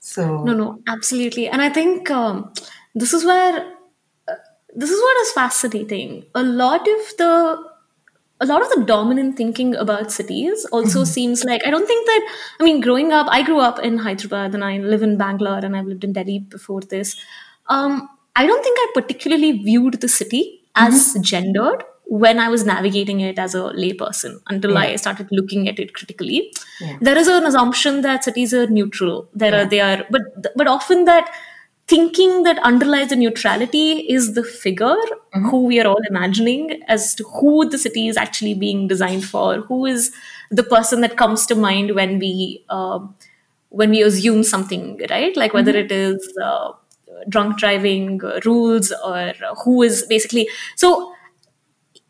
so. 0.00 0.42
No, 0.42 0.52
no, 0.52 0.80
absolutely. 0.88 1.48
And 1.48 1.62
I 1.62 1.68
think 1.68 2.10
um, 2.10 2.52
this 2.94 3.12
is 3.12 3.24
where. 3.24 3.72
Uh, 4.26 4.34
this 4.74 4.90
is 4.90 5.00
what 5.00 5.22
is 5.22 5.32
fascinating. 5.32 6.24
A 6.34 6.42
lot 6.42 6.80
of 6.80 7.16
the 7.18 7.65
a 8.40 8.46
lot 8.46 8.62
of 8.62 8.68
the 8.70 8.84
dominant 8.84 9.36
thinking 9.36 9.74
about 9.74 10.12
cities 10.12 10.66
also 10.66 11.00
mm-hmm. 11.00 11.12
seems 11.12 11.44
like 11.44 11.66
I 11.66 11.70
don't 11.70 11.86
think 11.86 12.06
that 12.06 12.36
I 12.60 12.64
mean 12.64 12.80
growing 12.80 13.12
up 13.12 13.26
I 13.30 13.42
grew 13.42 13.60
up 13.60 13.78
in 13.78 13.98
Hyderabad 13.98 14.54
and 14.54 14.64
I 14.64 14.78
live 14.78 15.02
in 15.02 15.16
Bangalore 15.16 15.58
and 15.58 15.76
I've 15.76 15.86
lived 15.86 16.04
in 16.04 16.12
Delhi 16.12 16.40
before 16.40 16.82
this. 16.82 17.16
Um, 17.68 18.08
I 18.34 18.46
don't 18.46 18.62
think 18.62 18.78
I 18.78 18.90
particularly 18.94 19.52
viewed 19.52 20.00
the 20.00 20.08
city 20.08 20.60
as 20.74 20.94
mm-hmm. 20.94 21.22
gendered 21.22 21.84
when 22.04 22.38
I 22.38 22.48
was 22.48 22.64
navigating 22.64 23.20
it 23.20 23.38
as 23.38 23.54
a 23.54 23.62
layperson 23.82 24.40
until 24.48 24.72
yeah. 24.72 24.80
I 24.80 24.96
started 24.96 25.28
looking 25.32 25.68
at 25.68 25.80
it 25.80 25.92
critically. 25.94 26.52
Yeah. 26.80 26.98
There 27.00 27.18
is 27.18 27.26
an 27.26 27.44
assumption 27.44 28.02
that 28.02 28.22
cities 28.22 28.54
are 28.54 28.68
neutral. 28.68 29.28
There 29.34 29.52
yeah. 29.52 29.62
are 29.62 29.66
they 29.66 29.80
are 29.80 30.06
but 30.10 30.56
but 30.56 30.66
often 30.68 31.04
that 31.06 31.30
thinking 31.88 32.42
that 32.42 32.58
underlies 32.60 33.10
the 33.10 33.16
neutrality 33.16 34.00
is 34.12 34.34
the 34.34 34.42
figure 34.42 34.86
mm-hmm. 34.86 35.48
who 35.48 35.64
we 35.64 35.80
are 35.80 35.86
all 35.86 36.02
imagining 36.08 36.82
as 36.88 37.14
to 37.14 37.24
who 37.24 37.68
the 37.68 37.78
city 37.78 38.08
is 38.08 38.16
actually 38.16 38.54
being 38.54 38.88
designed 38.88 39.24
for 39.24 39.60
who 39.62 39.86
is 39.86 40.12
the 40.50 40.64
person 40.64 41.00
that 41.00 41.16
comes 41.16 41.46
to 41.46 41.54
mind 41.54 41.94
when 41.94 42.18
we 42.18 42.64
uh, 42.68 42.98
when 43.70 43.90
we 43.90 44.02
assume 44.02 44.42
something 44.42 45.00
right 45.10 45.36
like 45.36 45.54
whether 45.54 45.72
mm-hmm. 45.72 45.86
it 45.86 45.92
is 45.92 46.38
uh, 46.42 46.72
drunk 47.28 47.58
driving 47.58 48.22
uh, 48.24 48.40
rules 48.44 48.92
or 49.04 49.32
who 49.64 49.82
is 49.82 50.02
basically 50.08 50.48
so 50.74 51.12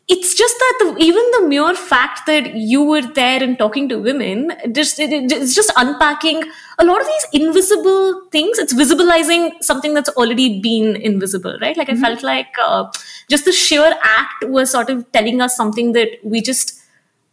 it's 0.09 0.35
just 0.35 0.57
that 0.57 0.77
the, 0.79 1.03
even 1.03 1.23
the 1.31 1.47
mere 1.47 1.75
fact 1.75 2.25
that 2.27 2.55
you 2.55 2.81
were 2.81 3.01
there 3.01 3.43
and 3.43 3.57
talking 3.57 3.89
to 3.89 3.99
women 3.99 4.53
just 4.71 4.99
it, 4.99 5.11
it's 5.11 5.53
just 5.53 5.71
unpacking 5.75 6.43
a 6.79 6.85
lot 6.85 7.01
of 7.01 7.07
these 7.07 7.41
invisible 7.41 8.21
things. 8.31 8.57
It's 8.57 8.73
visibilizing 8.73 9.61
something 9.61 9.93
that's 9.93 10.09
already 10.09 10.61
been 10.61 10.95
invisible 10.95 11.57
right? 11.61 11.75
Like 11.75 11.89
mm-hmm. 11.89 12.05
i 12.05 12.07
felt 12.07 12.23
like 12.23 12.47
uh, 12.63 12.89
just 13.29 13.45
the 13.45 13.51
sheer 13.51 13.95
act 14.01 14.45
was 14.47 14.71
sort 14.71 14.89
of 14.89 15.11
telling 15.11 15.41
us 15.41 15.57
something 15.57 15.91
that 15.91 16.09
we 16.23 16.41
just 16.41 16.79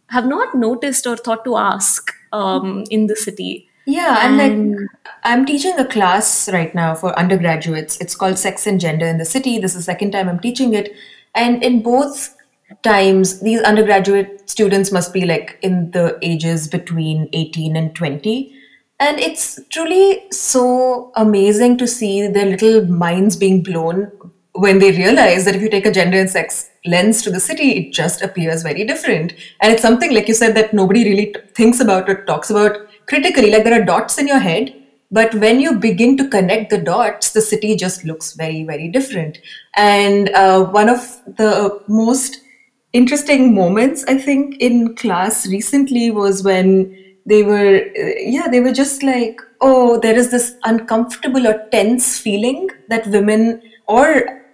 have 0.09 0.25
not 0.25 0.53
noticed 0.53 1.07
or 1.07 1.15
thought 1.15 1.45
to 1.45 1.55
ask 1.55 2.11
um, 2.33 2.83
in 2.91 3.07
the 3.07 3.15
city. 3.15 3.69
Yeah 3.87 4.27
and, 4.27 4.41
and 4.41 4.71
like 4.71 4.89
i'm 5.23 5.45
teaching 5.45 5.77
a 5.77 5.85
class 5.85 6.49
right 6.51 6.75
now 6.75 6.93
for 6.93 7.17
undergraduates. 7.17 7.97
It's 8.01 8.15
called 8.15 8.37
sex 8.37 8.67
and 8.67 8.81
gender 8.81 9.05
in 9.05 9.17
the 9.17 9.25
city. 9.25 9.59
This 9.59 9.75
is 9.75 9.85
the 9.85 9.91
second 9.91 10.11
time 10.11 10.27
i'm 10.27 10.39
teaching 10.39 10.73
it. 10.73 10.91
And 11.33 11.63
in 11.63 11.81
both 11.81 12.35
times 12.83 13.39
these 13.41 13.61
undergraduate 13.61 14.49
students 14.49 14.91
must 14.91 15.13
be 15.13 15.25
like 15.25 15.57
in 15.61 15.91
the 15.91 16.17
ages 16.21 16.67
between 16.67 17.29
18 17.33 17.75
and 17.75 17.95
20 17.95 18.55
and 18.99 19.19
it's 19.19 19.59
truly 19.69 20.31
so 20.31 21.11
amazing 21.15 21.77
to 21.77 21.87
see 21.87 22.27
their 22.27 22.45
little 22.45 22.85
minds 22.85 23.35
being 23.35 23.61
blown 23.61 24.11
when 24.53 24.79
they 24.79 24.91
realize 24.91 25.43
that 25.43 25.55
if 25.55 25.61
you 25.61 25.69
take 25.69 25.85
a 25.85 25.91
gender 25.91 26.17
and 26.17 26.29
sex 26.29 26.69
lens 26.85 27.21
to 27.21 27.29
the 27.29 27.39
city 27.39 27.71
it 27.71 27.93
just 27.93 28.21
appears 28.21 28.63
very 28.63 28.85
different. 28.85 29.33
And 29.61 29.73
it's 29.73 29.81
something 29.81 30.13
like 30.13 30.29
you 30.29 30.33
said 30.33 30.55
that 30.55 30.73
nobody 30.73 31.03
really 31.03 31.25
t- 31.33 31.39
thinks 31.53 31.81
about 31.81 32.09
or 32.09 32.23
talks 32.23 32.49
about 32.49 32.87
critically. 33.05 33.51
Like 33.51 33.65
there 33.65 33.81
are 33.81 33.85
dots 33.85 34.17
in 34.17 34.27
your 34.27 34.39
head 34.39 34.73
but 35.11 35.35
when 35.35 35.59
you 35.59 35.75
begin 35.75 36.17
to 36.17 36.27
connect 36.29 36.69
the 36.71 36.77
dots 36.79 37.31
the 37.31 37.41
city 37.41 37.75
just 37.75 38.05
looks 38.05 38.33
very 38.33 38.63
very 38.63 38.87
different. 38.87 39.39
And 39.75 40.29
uh, 40.29 40.63
one 40.63 40.87
of 40.87 40.99
the 41.35 41.81
most 41.89 42.39
interesting 42.99 43.53
moments 43.53 44.05
i 44.07 44.17
think 44.17 44.55
in 44.67 44.95
class 44.95 45.45
recently 45.47 46.11
was 46.11 46.43
when 46.43 46.69
they 47.25 47.41
were 47.43 47.81
yeah 48.35 48.47
they 48.47 48.61
were 48.61 48.71
just 48.71 49.03
like 49.03 49.41
oh 49.61 49.99
there 49.99 50.15
is 50.15 50.31
this 50.31 50.55
uncomfortable 50.63 51.47
or 51.47 51.55
tense 51.71 52.17
feeling 52.19 52.69
that 52.89 53.07
women 53.07 53.61
or 53.87 54.07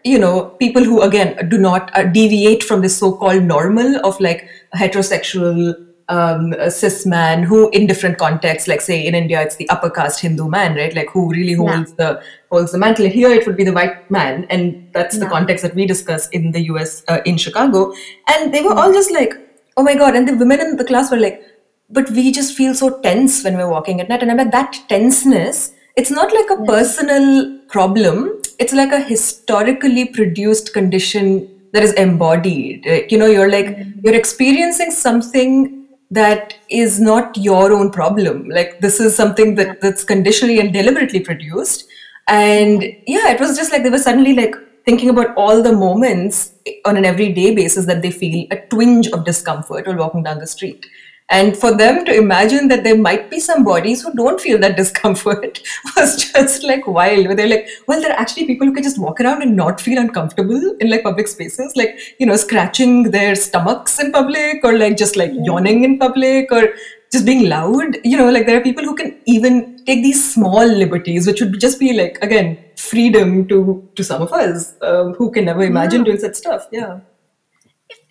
you 0.03 0.17
know 0.17 0.49
people 0.59 0.83
who 0.83 1.01
again 1.01 1.37
do 1.49 1.57
not 1.57 1.95
uh, 1.95 2.03
deviate 2.03 2.63
from 2.63 2.81
the 2.81 2.89
so-called 2.89 3.43
normal 3.43 4.03
of 4.05 4.19
like 4.19 4.47
heterosexual 4.75 5.75
um, 6.11 6.53
a 6.59 6.69
cis 6.69 7.05
man 7.05 7.43
who, 7.43 7.69
in 7.69 7.87
different 7.87 8.17
contexts, 8.17 8.67
like 8.67 8.81
say 8.81 9.07
in 9.07 9.15
India, 9.15 9.41
it's 9.41 9.55
the 9.55 9.67
upper 9.69 9.89
caste 9.89 10.19
Hindu 10.19 10.49
man, 10.49 10.75
right? 10.75 10.93
Like 10.93 11.09
who 11.09 11.31
really 11.31 11.53
holds 11.53 11.91
yeah. 11.91 11.95
the 11.97 12.23
holds 12.51 12.73
the 12.73 12.77
mantle. 12.77 13.07
Here, 13.07 13.29
it 13.29 13.47
would 13.47 13.55
be 13.55 13.63
the 13.63 13.71
white 13.71 14.11
man, 14.11 14.45
and 14.49 14.89
that's 14.93 15.15
yeah. 15.15 15.23
the 15.23 15.29
context 15.29 15.63
that 15.63 15.73
we 15.73 15.85
discuss 15.85 16.27
in 16.29 16.51
the 16.51 16.63
U.S. 16.71 17.03
Uh, 17.07 17.21
in 17.25 17.37
Chicago. 17.37 17.93
And 18.27 18.53
they 18.53 18.61
were 18.61 18.73
all 18.73 18.91
just 18.91 19.11
like, 19.11 19.33
"Oh 19.77 19.83
my 19.83 19.95
god!" 19.95 20.15
And 20.15 20.27
the 20.27 20.35
women 20.35 20.59
in 20.59 20.75
the 20.75 20.83
class 20.83 21.09
were 21.09 21.19
like, 21.19 21.41
"But 21.89 22.11
we 22.11 22.31
just 22.33 22.57
feel 22.57 22.75
so 22.75 22.99
tense 22.99 23.43
when 23.45 23.55
we're 23.55 23.69
walking 23.69 24.01
at 24.01 24.09
night." 24.09 24.21
And 24.21 24.31
I'm 24.31 24.37
like, 24.37 24.51
that 24.51 24.83
tenseness. 24.89 25.73
It's 25.95 26.11
not 26.11 26.33
like 26.33 26.49
a 26.49 26.63
personal 26.65 27.59
problem. 27.69 28.41
It's 28.59 28.73
like 28.73 28.91
a 28.91 29.01
historically 29.01 30.05
produced 30.05 30.73
condition 30.73 31.47
that 31.73 31.83
is 31.83 31.93
embodied. 31.93 32.85
You 33.09 33.17
know, 33.17 33.27
you're 33.27 33.51
like 33.51 33.77
mm-hmm. 33.77 33.99
you're 34.03 34.15
experiencing 34.15 34.91
something 34.91 35.80
that 36.11 36.55
is 36.69 36.99
not 36.99 37.35
your 37.37 37.71
own 37.71 37.89
problem. 37.89 38.49
Like 38.49 38.79
this 38.81 38.99
is 38.99 39.15
something 39.15 39.55
that 39.55 39.81
that's 39.81 40.03
conditionally 40.03 40.59
and 40.59 40.73
deliberately 40.73 41.21
produced. 41.21 41.87
And 42.27 42.83
yeah 43.07 43.31
it 43.31 43.39
was 43.39 43.57
just 43.57 43.71
like 43.71 43.83
they 43.83 43.89
were 43.89 43.97
suddenly 43.97 44.33
like 44.33 44.55
thinking 44.85 45.09
about 45.09 45.35
all 45.35 45.61
the 45.61 45.71
moments 45.71 46.53
on 46.85 46.97
an 46.97 47.05
everyday 47.05 47.53
basis 47.53 47.85
that 47.85 48.01
they 48.01 48.11
feel 48.11 48.47
a 48.51 48.57
twinge 48.67 49.07
of 49.09 49.25
discomfort 49.25 49.87
while 49.87 49.97
walking 49.97 50.23
down 50.23 50.39
the 50.39 50.47
street 50.47 50.85
and 51.31 51.57
for 51.57 51.75
them 51.75 52.03
to 52.05 52.13
imagine 52.13 52.67
that 52.67 52.83
there 52.83 52.97
might 52.97 53.29
be 53.29 53.39
some 53.39 53.63
bodies 53.63 54.03
who 54.03 54.13
don't 54.13 54.39
feel 54.39 54.59
that 54.59 54.75
discomfort 54.75 55.61
was 55.95 56.31
just 56.31 56.63
like 56.63 56.85
wild. 56.85 57.25
Where 57.25 57.35
they're 57.35 57.47
like, 57.47 57.69
well, 57.87 58.01
there 58.01 58.11
are 58.11 58.19
actually 58.19 58.45
people 58.47 58.67
who 58.67 58.73
can 58.73 58.83
just 58.83 58.99
walk 58.99 59.21
around 59.21 59.41
and 59.41 59.55
not 59.55 59.79
feel 59.79 59.97
uncomfortable 59.97 60.75
in 60.81 60.89
like 60.89 61.03
public 61.03 61.29
spaces, 61.29 61.73
like, 61.77 61.97
you 62.19 62.25
know, 62.25 62.35
scratching 62.35 63.11
their 63.11 63.35
stomachs 63.35 63.97
in 63.99 64.11
public 64.11 64.59
or 64.65 64.77
like 64.77 64.97
just 64.97 65.15
like 65.15 65.31
yawning 65.33 65.85
in 65.85 65.97
public 65.97 66.51
or 66.51 66.73
just 67.13 67.25
being 67.25 67.47
loud. 67.47 67.97
You 68.03 68.17
know, 68.17 68.29
like 68.29 68.45
there 68.45 68.57
are 68.57 68.63
people 68.63 68.83
who 68.83 68.95
can 68.95 69.17
even 69.25 69.77
take 69.85 70.03
these 70.03 70.33
small 70.33 70.65
liberties, 70.65 71.27
which 71.27 71.39
would 71.39 71.57
just 71.61 71.79
be 71.79 71.93
like, 71.93 72.17
again, 72.21 72.57
freedom 72.75 73.47
to 73.47 73.87
to 73.95 74.03
some 74.03 74.21
of 74.21 74.33
us 74.33 74.75
um, 74.81 75.13
who 75.13 75.31
can 75.31 75.45
never 75.45 75.63
imagine 75.63 76.01
yeah. 76.01 76.05
doing 76.05 76.19
such 76.19 76.35
stuff. 76.35 76.67
Yeah 76.73 76.99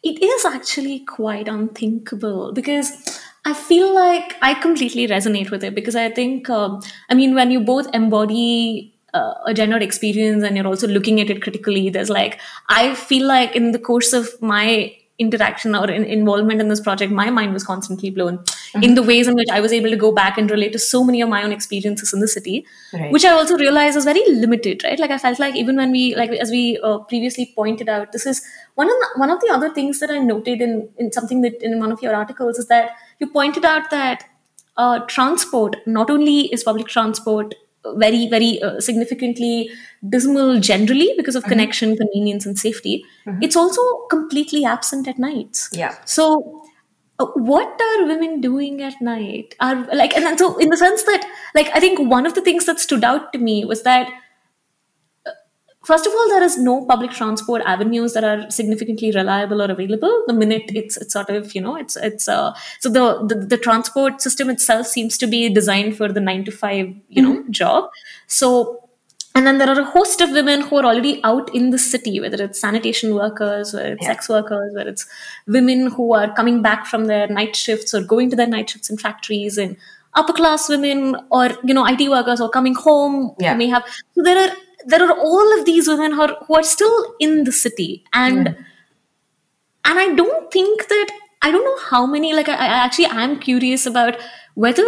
it 0.02 0.22
is 0.22 0.44
actually 0.44 1.00
quite 1.00 1.48
unthinkable 1.48 2.52
because 2.52 2.90
I 3.44 3.54
feel 3.54 3.94
like 3.94 4.36
I 4.42 4.54
completely 4.54 5.06
resonate 5.06 5.50
with 5.50 5.64
it 5.64 5.74
because 5.74 5.96
I 5.96 6.10
think, 6.10 6.50
um, 6.50 6.80
I 7.08 7.14
mean, 7.14 7.34
when 7.34 7.50
you 7.50 7.60
both 7.60 7.88
embody 7.94 8.94
uh, 9.14 9.34
a 9.46 9.54
gendered 9.54 9.82
experience 9.82 10.44
and 10.44 10.56
you're 10.56 10.66
also 10.66 10.86
looking 10.86 11.20
at 11.20 11.30
it 11.30 11.42
critically, 11.42 11.88
there's 11.88 12.10
like, 12.10 12.38
I 12.68 12.94
feel 12.94 13.26
like 13.26 13.56
in 13.56 13.72
the 13.72 13.78
course 13.78 14.12
of 14.12 14.40
my 14.42 14.94
interaction 15.20 15.74
or 15.74 15.88
in, 15.90 16.04
involvement 16.04 16.60
in 16.60 16.68
this 16.68 16.80
project, 16.80 17.12
my 17.12 17.30
mind 17.30 17.52
was 17.52 17.62
constantly 17.62 18.10
blown 18.10 18.38
mm-hmm. 18.38 18.82
in 18.82 18.94
the 18.94 19.02
ways 19.02 19.28
in 19.28 19.34
which 19.34 19.50
I 19.52 19.60
was 19.60 19.72
able 19.72 19.90
to 19.90 19.96
go 19.96 20.12
back 20.12 20.38
and 20.38 20.50
relate 20.50 20.72
to 20.72 20.78
so 20.78 21.04
many 21.04 21.20
of 21.20 21.28
my 21.28 21.42
own 21.42 21.52
experiences 21.52 22.12
in 22.14 22.20
the 22.20 22.28
city, 22.28 22.66
right. 22.92 23.12
which 23.12 23.24
I 23.24 23.30
also 23.30 23.56
realized 23.56 23.96
is 23.96 24.04
very 24.04 24.24
limited, 24.28 24.82
right? 24.82 24.98
Like 24.98 25.10
I 25.10 25.18
felt 25.18 25.38
like 25.38 25.54
even 25.54 25.76
when 25.76 25.92
we, 25.92 26.16
like 26.16 26.30
as 26.30 26.50
we 26.50 26.78
uh, 26.82 26.98
previously 26.98 27.52
pointed 27.54 27.88
out, 27.88 28.12
this 28.12 28.26
is 28.26 28.42
one 28.74 28.88
of 28.88 28.96
the, 28.98 29.08
one 29.16 29.30
of 29.30 29.40
the 29.40 29.50
other 29.52 29.70
things 29.70 30.00
that 30.00 30.10
I 30.10 30.18
noted 30.18 30.62
in 30.62 30.88
in 30.98 31.12
something 31.12 31.42
that 31.42 31.62
in 31.62 31.78
one 31.78 31.92
of 31.92 32.02
your 32.02 32.14
articles 32.14 32.58
is 32.58 32.68
that 32.68 32.92
you 33.18 33.26
pointed 33.26 33.64
out 33.64 33.90
that 33.90 34.24
uh, 34.76 35.00
transport 35.00 35.76
not 35.86 36.10
only 36.10 36.52
is 36.52 36.64
public 36.64 36.86
transport 36.86 37.54
very 37.96 38.28
very 38.28 38.60
uh, 38.62 38.78
significantly 38.80 39.70
dismal 40.08 40.60
generally 40.60 41.12
because 41.16 41.34
of 41.34 41.42
mm-hmm. 41.42 41.50
connection 41.50 41.96
convenience 41.96 42.46
and 42.46 42.58
safety 42.58 43.04
mm-hmm. 43.26 43.42
it's 43.42 43.56
also 43.56 43.82
completely 44.10 44.64
absent 44.64 45.08
at 45.08 45.18
nights 45.18 45.68
yeah 45.72 45.96
so 46.04 46.62
uh, 47.18 47.26
what 47.34 47.80
are 47.80 48.06
women 48.06 48.40
doing 48.40 48.82
at 48.82 48.94
night 49.00 49.54
are 49.60 49.86
like 49.94 50.14
and 50.16 50.38
so 50.38 50.56
in 50.58 50.68
the 50.68 50.76
sense 50.76 51.02
that 51.04 51.26
like 51.54 51.70
i 51.74 51.80
think 51.80 51.98
one 51.98 52.26
of 52.26 52.34
the 52.34 52.42
things 52.42 52.66
that 52.66 52.78
stood 52.78 53.04
out 53.04 53.32
to 53.32 53.38
me 53.38 53.64
was 53.64 53.82
that 53.82 54.10
First 55.90 56.06
of 56.06 56.12
all, 56.12 56.28
there 56.28 56.42
is 56.44 56.56
no 56.56 56.84
public 56.84 57.10
transport 57.10 57.62
avenues 57.66 58.12
that 58.12 58.22
are 58.22 58.48
significantly 58.48 59.10
reliable 59.10 59.60
or 59.60 59.72
available. 59.72 60.22
The 60.28 60.32
minute 60.32 60.70
it's 60.72 60.96
it's 60.96 61.14
sort 61.14 61.30
of 61.30 61.52
you 61.52 61.60
know 61.60 61.74
it's 61.74 61.96
it's 61.96 62.28
uh, 62.28 62.52
so 62.78 62.88
the, 62.88 63.06
the, 63.30 63.34
the 63.52 63.56
transport 63.56 64.22
system 64.22 64.50
itself 64.50 64.86
seems 64.86 65.18
to 65.18 65.26
be 65.26 65.48
designed 65.48 65.96
for 65.96 66.12
the 66.12 66.20
nine 66.20 66.44
to 66.44 66.52
five 66.52 66.94
you 67.08 67.22
know 67.22 67.32
mm-hmm. 67.38 67.50
job. 67.50 67.90
So 68.28 68.88
and 69.34 69.44
then 69.44 69.58
there 69.58 69.68
are 69.68 69.80
a 69.80 69.84
host 69.96 70.20
of 70.20 70.30
women 70.30 70.60
who 70.60 70.76
are 70.76 70.84
already 70.84 71.20
out 71.24 71.52
in 71.52 71.70
the 71.70 71.78
city, 71.88 72.20
whether 72.20 72.40
it's 72.44 72.60
sanitation 72.60 73.16
workers, 73.16 73.74
whether 73.74 73.94
it's 73.94 74.02
yeah. 74.02 74.12
sex 74.12 74.28
workers, 74.28 74.72
whether 74.76 74.90
it's 74.90 75.06
women 75.48 75.88
who 75.88 76.14
are 76.14 76.32
coming 76.34 76.62
back 76.62 76.86
from 76.86 77.06
their 77.06 77.26
night 77.26 77.56
shifts 77.56 77.92
or 77.94 78.00
going 78.00 78.30
to 78.30 78.36
their 78.36 78.52
night 78.56 78.70
shifts 78.70 78.90
in 78.90 78.96
factories 78.96 79.58
and 79.58 79.76
upper 80.14 80.32
class 80.32 80.68
women 80.68 81.16
or 81.30 81.50
you 81.64 81.74
know 81.74 81.84
IT 81.84 82.08
workers 82.08 82.40
or 82.40 82.48
coming 82.48 82.74
home 82.74 83.34
yeah. 83.40 83.54
may 83.54 83.66
have 83.66 83.84
so 84.14 84.22
there 84.22 84.38
are 84.48 84.56
there 84.86 85.02
are 85.04 85.18
all 85.18 85.58
of 85.58 85.64
these 85.64 85.88
women 85.88 86.12
who 86.12 86.22
are, 86.22 86.36
who 86.46 86.54
are 86.54 86.62
still 86.62 87.14
in 87.18 87.44
the 87.44 87.52
city 87.52 88.04
and 88.12 88.48
mm. 88.48 88.64
and 89.84 89.98
i 89.98 90.14
don't 90.14 90.52
think 90.52 90.88
that 90.88 91.08
i 91.42 91.50
don't 91.50 91.64
know 91.64 91.78
how 91.90 92.06
many 92.06 92.32
like 92.32 92.48
I, 92.48 92.54
I 92.54 92.66
actually 92.84 93.06
i'm 93.06 93.38
curious 93.38 93.86
about 93.86 94.16
whether 94.54 94.86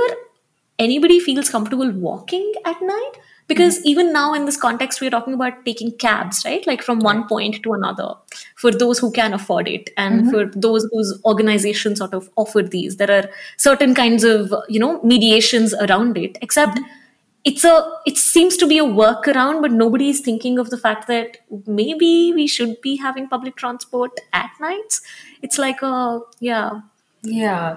anybody 0.79 1.21
feels 1.21 1.51
comfortable 1.51 1.91
walking 1.91 2.53
at 2.65 2.81
night 2.81 3.13
because 3.49 3.79
mm. 3.79 3.83
even 3.85 4.13
now 4.13 4.33
in 4.35 4.47
this 4.47 4.57
context 4.57 5.01
we're 5.01 5.11
talking 5.11 5.35
about 5.35 5.65
taking 5.65 5.93
cabs 5.93 6.43
right 6.45 6.67
like 6.67 6.83
from 6.83 7.01
one 7.01 7.27
point 7.29 7.63
to 7.63 7.75
another 7.75 8.15
for 8.57 8.71
those 8.71 8.99
who 8.99 9.11
can 9.13 9.35
afford 9.35 9.69
it 9.69 9.91
and 9.97 10.23
mm-hmm. 10.23 10.31
for 10.31 10.47
those 10.59 10.89
whose 10.93 11.21
organizations 11.25 11.99
sort 11.99 12.15
of 12.15 12.31
offer 12.37 12.63
these 12.63 12.97
there 12.97 13.11
are 13.11 13.29
certain 13.57 13.95
kinds 13.95 14.25
of 14.25 14.55
you 14.69 14.81
know 14.81 15.03
mediations 15.03 15.75
around 15.75 16.17
it 16.17 16.39
except 16.41 16.79
mm-hmm 16.79 16.99
it's 17.45 17.65
a 17.65 17.99
it 18.07 18.17
seems 18.17 18.57
to 18.57 18.67
be 18.67 18.79
a 18.79 18.85
workaround 18.85 19.63
but 19.63 19.73
nobody 19.73 20.11
is 20.11 20.21
thinking 20.21 20.59
of 20.59 20.71
the 20.71 20.79
fact 20.79 21.09
that 21.09 21.39
maybe 21.67 22.33
we 22.35 22.47
should 22.47 22.81
be 22.81 22.97
having 22.97 23.29
public 23.29 23.57
transport 23.57 24.21
at 24.33 24.51
nights. 24.61 25.03
It's 25.43 25.59
like 25.59 25.83
a 25.83 26.21
yeah. 26.41 26.81
Yeah. 27.23 27.77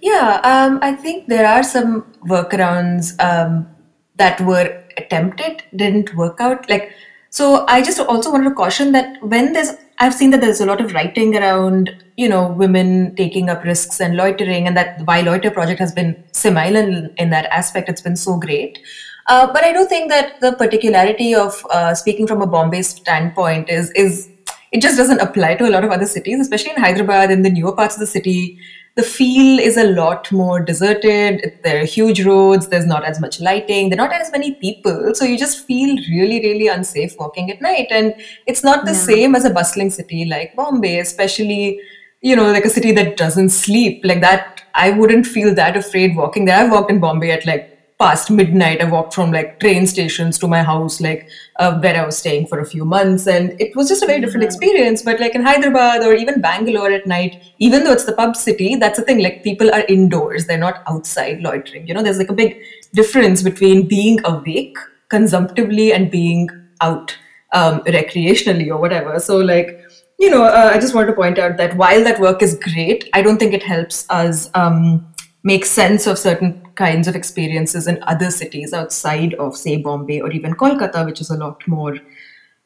Yeah 0.00 0.40
um, 0.44 0.78
i 0.80 0.92
think 0.92 1.26
there 1.26 1.46
are 1.46 1.62
some 1.64 2.02
workarounds 2.24 3.14
um, 3.20 3.68
that 4.16 4.40
were 4.40 4.84
attempted 4.98 5.62
didn't 5.74 6.14
work 6.14 6.40
out. 6.40 6.68
Like 6.68 6.92
so 7.30 7.64
i 7.68 7.82
just 7.82 8.00
also 8.00 8.30
wanted 8.32 8.48
to 8.48 8.54
caution 8.54 8.92
that 8.92 9.22
when 9.22 9.52
there's 9.52 9.70
i've 9.98 10.14
seen 10.14 10.30
that 10.30 10.40
there's 10.40 10.60
a 10.60 10.66
lot 10.66 10.80
of 10.80 10.92
writing 10.92 11.36
around 11.36 11.90
you 12.16 12.28
know 12.28 12.52
women 12.52 13.14
taking 13.16 13.50
up 13.50 13.64
risks 13.64 14.00
and 14.00 14.16
loitering 14.16 14.66
and 14.66 14.76
that 14.76 15.00
why 15.04 15.20
loiter 15.20 15.50
project 15.50 15.78
has 15.78 15.92
been 15.92 16.16
seminal 16.32 17.08
in, 17.16 17.30
that 17.30 17.46
aspect 17.46 17.88
it's 17.88 18.00
been 18.00 18.16
so 18.16 18.38
great 18.38 18.78
uh, 19.26 19.52
but 19.52 19.62
i 19.64 19.72
do 19.72 19.84
think 19.86 20.08
that 20.10 20.40
the 20.40 20.52
particularity 20.52 21.34
of 21.34 21.64
uh, 21.70 21.94
speaking 21.94 22.26
from 22.26 22.42
a 22.42 22.46
bombay 22.46 22.82
standpoint 22.82 23.68
is 23.68 23.90
is 23.92 24.30
it 24.70 24.82
just 24.82 24.96
doesn't 24.96 25.20
apply 25.20 25.54
to 25.54 25.66
a 25.66 25.70
lot 25.70 25.84
of 25.84 25.90
other 25.90 26.06
cities, 26.06 26.40
especially 26.40 26.72
in 26.72 26.76
Hyderabad 26.76 27.30
in 27.30 27.42
the 27.42 27.50
newer 27.50 27.74
parts 27.74 27.94
of 27.94 28.00
the 28.00 28.06
city. 28.06 28.58
The 28.98 29.04
feel 29.04 29.60
is 29.60 29.76
a 29.76 29.84
lot 29.84 30.30
more 30.32 30.58
deserted. 30.58 31.60
There 31.62 31.80
are 31.80 31.84
huge 31.84 32.24
roads. 32.24 32.66
There's 32.66 32.84
not 32.84 33.04
as 33.04 33.20
much 33.20 33.40
lighting. 33.40 33.90
There 33.90 34.00
are 34.00 34.08
not 34.08 34.20
as 34.20 34.32
many 34.32 34.56
people. 34.56 35.12
So 35.14 35.24
you 35.24 35.38
just 35.38 35.64
feel 35.66 35.96
really, 36.10 36.40
really 36.40 36.66
unsafe 36.66 37.14
walking 37.16 37.48
at 37.52 37.60
night. 37.62 37.86
And 37.92 38.12
it's 38.46 38.64
not 38.64 38.84
the 38.86 38.92
Yeah. 38.92 38.98
same 38.98 39.36
as 39.36 39.44
a 39.44 39.50
bustling 39.50 39.90
city 39.90 40.24
like 40.24 40.56
Bombay, 40.56 40.98
especially, 40.98 41.78
you 42.22 42.34
know, 42.34 42.50
like 42.50 42.64
a 42.64 42.70
city 42.70 42.90
that 42.92 43.16
doesn't 43.16 43.50
sleep. 43.50 44.00
Like 44.02 44.20
that, 44.20 44.62
I 44.74 44.90
wouldn't 44.90 45.26
feel 45.28 45.54
that 45.54 45.76
afraid 45.76 46.16
walking 46.16 46.44
there. 46.46 46.56
I've 46.58 46.72
walked 46.72 46.90
in 46.90 46.98
Bombay 46.98 47.30
at 47.30 47.46
like 47.46 47.77
past 47.98 48.30
midnight. 48.30 48.80
I 48.80 48.84
walked 48.84 49.12
from 49.12 49.32
like 49.32 49.58
train 49.58 49.86
stations 49.86 50.38
to 50.38 50.48
my 50.48 50.62
house, 50.62 51.00
like 51.00 51.28
uh, 51.56 51.78
where 51.80 52.00
I 52.00 52.06
was 52.06 52.16
staying 52.16 52.46
for 52.46 52.60
a 52.60 52.66
few 52.66 52.84
months, 52.84 53.26
and 53.26 53.60
it 53.60 53.74
was 53.74 53.88
just 53.88 54.02
a 54.02 54.06
very 54.06 54.20
different 54.20 54.44
experience. 54.44 55.02
But 55.02 55.20
like 55.20 55.34
in 55.34 55.42
Hyderabad 55.42 56.02
or 56.02 56.14
even 56.14 56.40
Bangalore 56.40 56.90
at 56.90 57.06
night, 57.06 57.42
even 57.58 57.84
though 57.84 57.92
it's 57.92 58.04
the 58.04 58.12
pub 58.12 58.36
city, 58.36 58.76
that's 58.76 58.98
the 58.98 59.04
thing. 59.04 59.18
Like 59.18 59.42
people 59.42 59.74
are 59.74 59.84
indoors; 59.88 60.46
they're 60.46 60.58
not 60.58 60.82
outside 60.86 61.40
loitering. 61.40 61.88
You 61.88 61.94
know, 61.94 62.02
there's 62.02 62.18
like 62.18 62.30
a 62.30 62.40
big 62.44 62.60
difference 62.94 63.42
between 63.42 63.88
being 63.88 64.20
awake 64.24 64.78
consumptively 65.08 65.92
and 65.92 66.10
being 66.10 66.48
out 66.80 67.16
um, 67.52 67.80
recreationally 67.80 68.68
or 68.68 68.78
whatever. 68.78 69.18
So 69.18 69.38
like. 69.38 69.84
You 70.20 70.30
know, 70.30 70.42
uh, 70.42 70.72
I 70.74 70.80
just 70.80 70.96
want 70.96 71.06
to 71.06 71.12
point 71.14 71.38
out 71.38 71.58
that 71.58 71.76
while 71.76 72.02
that 72.02 72.18
work 72.18 72.42
is 72.42 72.58
great, 72.58 73.08
I 73.12 73.22
don't 73.22 73.38
think 73.38 73.54
it 73.54 73.62
helps 73.62 74.04
us 74.10 74.50
um, 74.52 75.06
make 75.42 75.64
sense 75.64 76.06
of 76.06 76.18
certain 76.18 76.62
kinds 76.74 77.08
of 77.08 77.14
experiences 77.14 77.86
in 77.86 78.02
other 78.02 78.30
cities 78.30 78.72
outside 78.72 79.34
of, 79.34 79.56
say, 79.56 79.76
Bombay 79.76 80.20
or 80.20 80.30
even 80.30 80.54
Kolkata, 80.54 81.04
which 81.04 81.20
is 81.20 81.30
a 81.30 81.36
lot 81.36 81.66
more, 81.66 81.96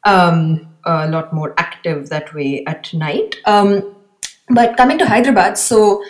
um, 0.05 0.67
a 0.85 1.09
lot 1.09 1.33
more 1.33 1.53
active 1.57 2.09
that 2.09 2.33
way 2.33 2.63
at 2.65 2.93
night. 2.93 3.35
Um, 3.45 3.95
but 4.49 4.75
coming 4.75 4.97
to 4.97 5.05
Hyderabad, 5.05 5.57
so 5.57 6.03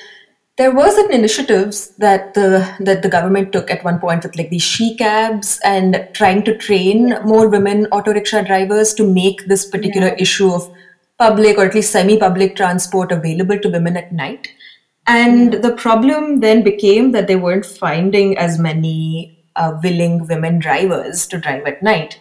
there 0.58 0.72
were 0.72 0.90
certain 0.92 1.14
initiatives 1.14 1.90
that 1.98 2.34
the 2.36 2.70
that 2.80 3.02
the 3.02 3.10
government 3.10 3.52
took 3.52 3.72
at 3.72 3.84
one 3.84 4.00
point 4.00 4.24
with 4.24 4.36
like 4.36 4.52
these 4.52 4.62
she 4.62 4.96
cabs 4.96 5.60
and 5.64 6.08
trying 6.14 6.44
to 6.44 6.56
train 6.58 7.18
more 7.26 7.48
women 7.48 7.88
auto 7.88 8.14
rickshaw 8.14 8.44
drivers 8.44 8.94
to 8.94 9.08
make 9.08 9.46
this 9.48 9.68
particular 9.68 10.10
issue 10.10 10.52
of 10.52 10.72
public 11.18 11.58
or 11.58 11.66
at 11.66 11.74
least 11.74 11.92
semi-public 11.92 12.56
transport 12.56 13.12
available 13.12 13.58
to 13.60 13.70
women 13.70 13.98
at 13.98 14.12
night. 14.12 14.50
And 15.06 15.54
the 15.54 15.74
problem 15.74 16.40
then 16.40 16.64
became 16.64 17.12
that 17.12 17.28
they 17.28 17.36
weren't 17.36 17.66
finding 17.66 18.38
as 18.38 18.58
many 18.58 19.46
uh, 19.56 19.78
willing 19.84 20.28
women 20.28 20.60
drivers 20.60 21.28
to 21.28 21.38
drive 21.38 21.66
at 21.66 21.84
night. 21.84 22.20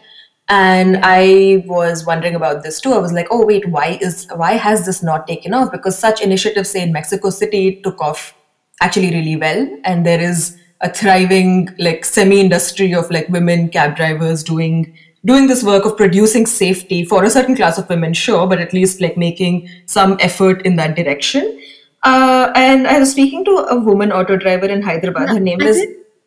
And 0.49 0.99
I 1.03 1.65
was 1.67 2.05
wondering 2.05 2.35
about 2.35 2.63
this 2.63 2.81
too. 2.81 2.93
I 2.93 2.99
was 2.99 3.13
like, 3.13 3.29
oh 3.31 3.47
wait, 3.47 3.69
why 3.69 3.99
is 4.03 4.27
why 4.35 4.53
has 4.53 4.85
this 4.85 5.03
not 5.03 5.27
taken 5.27 5.55
off? 5.55 5.71
Because 5.71 5.97
such 5.97 6.21
initiatives, 6.21 6.71
say 6.71 6.83
in 6.83 6.93
Mexico 6.93 7.31
City, 7.31 7.81
took 7.83 8.01
off 8.01 8.35
actually 8.81 9.13
really 9.13 9.37
well, 9.37 9.69
and 9.85 10.05
there 10.05 10.21
is 10.21 10.59
a 10.81 10.93
thriving 10.93 11.69
like 11.79 12.05
semi-industry 12.05 12.93
of 12.93 13.09
like 13.11 13.29
women 13.29 13.69
cab 13.69 13.97
drivers 13.97 14.43
doing 14.43 14.95
doing 15.25 15.47
this 15.47 15.63
work 15.63 15.85
of 15.85 15.97
producing 15.97 16.45
safety 16.45 17.05
for 17.05 17.23
a 17.23 17.31
certain 17.31 17.55
class 17.55 17.79
of 17.79 17.89
women, 17.89 18.13
sure, 18.13 18.47
but 18.47 18.59
at 18.59 18.73
least 18.73 19.01
like 19.01 19.17
making 19.17 19.69
some 19.87 20.17
effort 20.21 20.61
in 20.63 20.75
that 20.77 20.97
direction. 20.97 21.61
Uh, 22.03 22.51
and 22.55 22.87
I 22.87 22.99
was 22.99 23.13
speaking 23.13 23.45
to 23.45 23.51
a 23.71 23.77
woman 23.79 24.11
auto 24.13 24.37
driver 24.37 24.67
in 24.67 24.83
Hyderabad. 24.83 25.29
Her 25.29 25.41
name 25.41 25.61
is 25.61 25.85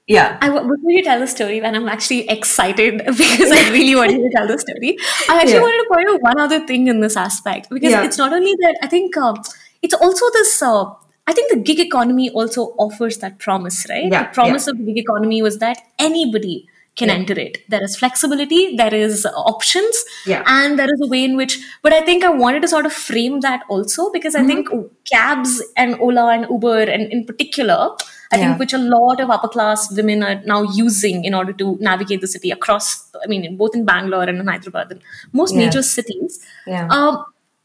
yeah. 0.08 0.38
I 0.42 0.50
before 0.50 0.92
you 0.92 1.04
tell 1.04 1.20
the 1.20 1.28
story, 1.28 1.62
and 1.62 1.76
I'm 1.76 1.90
actually 1.90 2.30
excited 2.30 3.00
because 3.06 3.52
I 3.52 3.70
really 3.72 3.96
want 3.96 4.12
you 4.12 4.20
to 4.20 4.30
tell 4.36 4.48
the 4.48 4.58
story. 4.58 4.98
I 5.30 5.40
actually 5.42 5.54
Yeah. 5.54 5.62
wanted 5.62 5.84
to 5.84 5.90
point 5.94 6.10
out 6.10 6.22
one 6.22 6.40
other 6.40 6.66
thing 6.66 6.88
in 6.88 7.00
this 7.02 7.18
aspect 7.18 7.70
because 7.70 7.92
Yeah. 7.92 8.04
it's 8.06 8.18
not 8.18 8.32
only 8.32 8.54
that 8.62 8.78
I 8.82 8.88
think 8.88 9.18
um, 9.18 9.42
it's 9.82 9.94
also 9.96 10.30
this. 10.34 10.62
Uh, 10.62 10.86
I 11.28 11.34
think 11.34 11.52
the 11.52 11.58
gig 11.60 11.80
economy 11.80 12.30
also 12.30 12.76
offers 12.78 13.18
that 13.18 13.40
promise, 13.40 13.88
right? 13.90 14.12
Yeah, 14.12 14.28
the 14.28 14.34
promise 14.34 14.68
of 14.68 14.78
the 14.78 14.84
gig 14.84 15.00
economy 15.00 15.42
was 15.42 15.58
that 15.58 15.80
anybody 15.98 16.68
can 16.96 17.10
Yeah. 17.10 17.16
enter 17.16 17.38
it. 17.44 17.58
There 17.70 17.84
is 17.84 17.98
flexibility, 17.98 18.76
there 18.78 18.94
is 18.94 19.26
options, 19.52 20.04
Yeah. 20.26 20.44
and 20.48 20.80
there 20.80 20.88
is 20.94 21.02
a 21.04 21.08
way 21.14 21.24
in 21.26 21.36
which. 21.36 21.60
But 21.82 21.94
I 21.94 22.02
think 22.02 22.24
I 22.24 22.30
wanted 22.30 22.62
to 22.62 22.68
sort 22.68 22.86
of 22.86 22.94
frame 22.94 23.42
that 23.42 23.64
also 23.70 24.12
because 24.12 24.36
I 24.36 24.40
Mm-hmm. 24.40 24.48
think 24.48 24.92
cabs 25.12 25.62
and 25.76 26.00
Ola 26.00 26.28
and 26.36 26.48
Uber, 26.50 26.84
and 26.84 27.12
in 27.12 27.26
particular, 27.26 27.80
I 28.32 28.38
Yeah. 28.38 28.44
think 28.44 28.60
which 28.60 28.74
a 28.74 28.78
lot 28.78 29.20
of 29.20 29.30
upper 29.30 29.48
class 29.48 29.92
women 29.92 30.24
are 30.24 30.42
now 30.46 30.62
using 30.64 31.24
in 31.26 31.34
order 31.34 31.54
to 31.54 31.78
navigate 31.80 32.22
the 32.22 32.28
city 32.28 32.52
across. 32.52 32.88
I 33.24 33.28
mean, 33.28 33.44
in, 33.46 33.58
both 33.58 33.76
in 33.76 33.86
Bangalore 33.86 34.24
and 34.24 34.40
in 34.40 34.48
Hyderabad, 34.48 34.92
and 34.92 35.02
most 35.34 35.56
major 35.56 35.84
cities. 35.84 36.40
Yeah. 36.66 36.88
Um, 36.90 37.24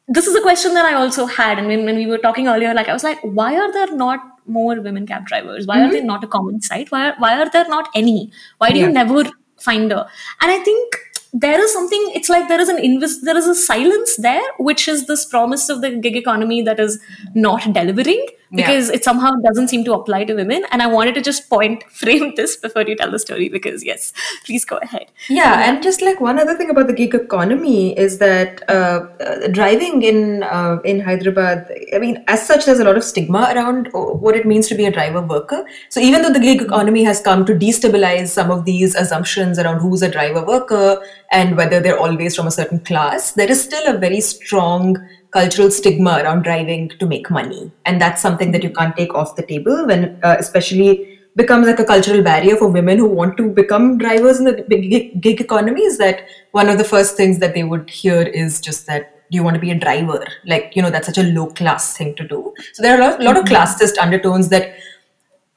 this 0.09 0.27
is 0.27 0.35
a 0.35 0.41
question 0.43 0.75
that 0.75 0.85
I 0.85 0.95
also 0.95 1.25
had, 1.27 1.59
and 1.59 1.67
when, 1.69 1.85
when 1.85 1.97
we 1.97 2.07
were 2.07 2.19
talking 2.19 2.49
earlier, 2.49 2.75
like 2.75 2.89
I 2.89 2.93
was 2.93 3.05
like, 3.05 3.21
why 3.23 3.55
are 3.57 3.73
there 3.73 3.93
not 3.95 4.21
more 4.47 4.81
women 4.81 5.07
cab 5.07 5.27
drivers? 5.27 5.67
Why 5.67 5.77
Mm-hmm. 5.79 5.89
are 5.89 5.93
they 5.93 6.03
not 6.03 6.25
a 6.25 6.27
common 6.27 6.61
sight? 6.61 6.91
Why 6.91 7.11
are, 7.11 7.15
why 7.19 7.41
are 7.41 7.51
there 7.51 7.69
not 7.69 7.89
any? 7.95 8.31
Why 8.59 8.71
do 8.71 8.79
you 8.79 8.91
never 8.91 9.25
find 9.59 9.91
her? 9.91 10.07
And 10.41 10.51
I 10.51 10.59
think 10.65 10.97
there 11.33 11.61
is 11.63 11.73
something. 11.73 12.11
It's 12.15 12.29
like 12.29 12.49
there 12.49 12.61
is 12.61 12.69
an 12.69 12.79
invis- 12.79 13.21
there 13.23 13.37
is 13.37 13.47
a 13.47 13.55
silence 13.55 14.17
there, 14.17 14.43
which 14.59 14.89
is 14.89 15.07
this 15.07 15.25
promise 15.25 15.69
of 15.69 15.81
the 15.81 15.91
gig 15.97 16.17
economy 16.17 16.63
that 16.63 16.81
is 16.81 16.99
not 17.35 17.73
delivering 17.73 18.27
Yeah. 18.53 18.67
because 18.67 18.89
it 18.91 19.05
somehow 19.05 19.31
doesn't 19.45 19.69
seem 19.69 19.85
to 19.85 19.93
apply 19.95 20.25
to 20.25 20.35
women. 20.35 20.65
And 20.73 20.83
I 20.83 20.89
wanted 20.89 21.15
to 21.15 21.21
just 21.23 21.49
point 21.49 21.85
frame 21.99 22.33
this 22.35 22.57
before 22.57 22.83
you 22.83 22.97
tell 22.97 23.13
the 23.13 23.21
story 23.21 23.49
because 23.49 23.85
yes, 23.85 24.13
please 24.45 24.65
go 24.65 24.79
ahead. 24.79 25.07
Yeah, 25.29 25.69
and 25.69 25.81
just 25.85 26.03
like 26.03 26.21
one 26.21 26.41
other 26.41 26.57
thing 26.57 26.69
about 26.71 26.89
the 26.89 26.93
gig 26.93 27.15
economy 27.15 27.97
is 28.07 28.19
that 28.19 28.65
uh, 28.69 29.07
uh, 29.29 29.47
driving 29.49 30.03
in 30.03 30.43
uh, 30.43 30.79
in 30.85 30.99
Hyderabad, 30.99 31.71
I 31.95 31.99
mean, 32.01 32.25
as 32.27 32.45
such, 32.45 32.65
there's 32.67 32.81
a 32.81 32.85
lot 32.91 32.97
of 32.97 33.05
stigma 33.05 33.53
around 33.55 33.89
uh, 33.95 34.01
what 34.27 34.35
it 34.35 34.47
means 34.47 34.67
to 34.69 34.75
be 34.75 34.85
a 34.87 34.91
driver 34.91 35.23
worker. 35.23 35.65
So 35.91 36.01
even 36.01 36.23
though 36.23 36.33
the 36.33 36.41
gig 36.41 36.61
economy 36.61 37.05
has 37.05 37.21
come 37.21 37.47
to 37.47 37.55
destabilize 37.55 38.29
some 38.41 38.51
of 38.51 38.65
these 38.65 38.97
assumptions 38.97 39.61
around 39.61 39.79
who's 39.79 40.03
a 40.03 40.11
driver 40.11 40.45
worker 40.45 41.01
and 41.31 41.57
whether 41.57 41.81
they're 41.81 41.99
always 41.99 42.35
from 42.35 42.47
a 42.47 42.51
certain 42.51 42.81
class, 42.81 43.33
there 43.33 43.51
is 43.51 43.63
still 43.63 43.95
a 43.95 43.99
very 43.99 44.21
strong 44.21 44.97
cultural 45.31 45.71
stigma 45.71 46.21
around 46.23 46.43
driving 46.43 46.89
to 46.99 47.07
make 47.07 47.31
money, 47.31 47.71
and 47.85 48.01
that's 48.01 48.21
something 48.21 48.51
that 48.53 48.63
you 48.63 48.71
can't 48.71 48.97
take 48.97 49.15
off 49.15 49.37
the 49.37 49.47
table 49.47 49.87
when, 49.87 50.19
uh, 50.23 50.37
especially 50.39 51.19
becomes 51.37 51.67
like 51.67 51.79
a 51.79 51.85
cultural 51.85 52.23
barrier 52.23 52.57
for 52.57 52.69
women 52.69 52.99
who 52.99 53.07
want 53.07 53.37
to 53.37 53.49
become 53.49 53.97
drivers 53.97 54.41
in 54.41 54.45
the 54.45 54.65
big 54.69 54.91
gig, 54.91 55.21
gig 55.21 55.41
economy 55.41 55.83
is 55.83 55.97
that 55.97 56.27
one 56.51 56.69
of 56.69 56.77
the 56.77 56.85
first 56.85 57.17
things 57.17 57.39
that 57.39 57.55
they 57.55 57.63
would 57.63 57.89
hear 57.89 58.23
is 58.23 58.61
just 58.61 58.87
that 58.87 59.17
do 59.31 59.37
you 59.37 59.45
want 59.45 59.55
to 59.55 59.61
be 59.61 59.71
a 59.71 59.79
driver? 59.79 60.27
Like 60.45 60.73
you 60.75 60.83
know 60.83 60.91
that's 60.91 61.07
such 61.07 61.19
a 61.19 61.23
low 61.23 61.47
class 61.47 61.97
thing 61.97 62.17
to 62.17 62.27
do. 62.27 62.53
So 62.73 62.83
there 62.83 62.97
are 62.97 63.01
a 63.01 63.11
lot, 63.11 63.23
lot 63.23 63.37
of 63.37 63.45
classist 63.45 63.97
undertones 63.99 64.49
that 64.49 64.75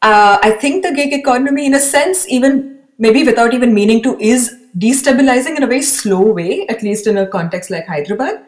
uh, 0.04 0.38
i 0.44 0.52
think 0.52 0.84
the 0.84 0.92
gig 0.92 1.14
economy 1.14 1.66
in 1.66 1.74
a 1.74 1.80
sense 1.80 2.28
even 2.28 2.78
maybe 2.98 3.24
without 3.24 3.54
even 3.54 3.74
meaning 3.74 4.04
to 4.04 4.18
is 4.20 4.56
destabilizing 4.78 5.56
in 5.56 5.64
a 5.64 5.68
very 5.68 5.82
slow 5.82 6.22
way 6.22 6.66
at 6.68 6.82
least 6.82 7.08
in 7.08 7.18
a 7.18 7.28
context 7.28 7.70
like 7.70 7.86
hyderabad 7.88 8.44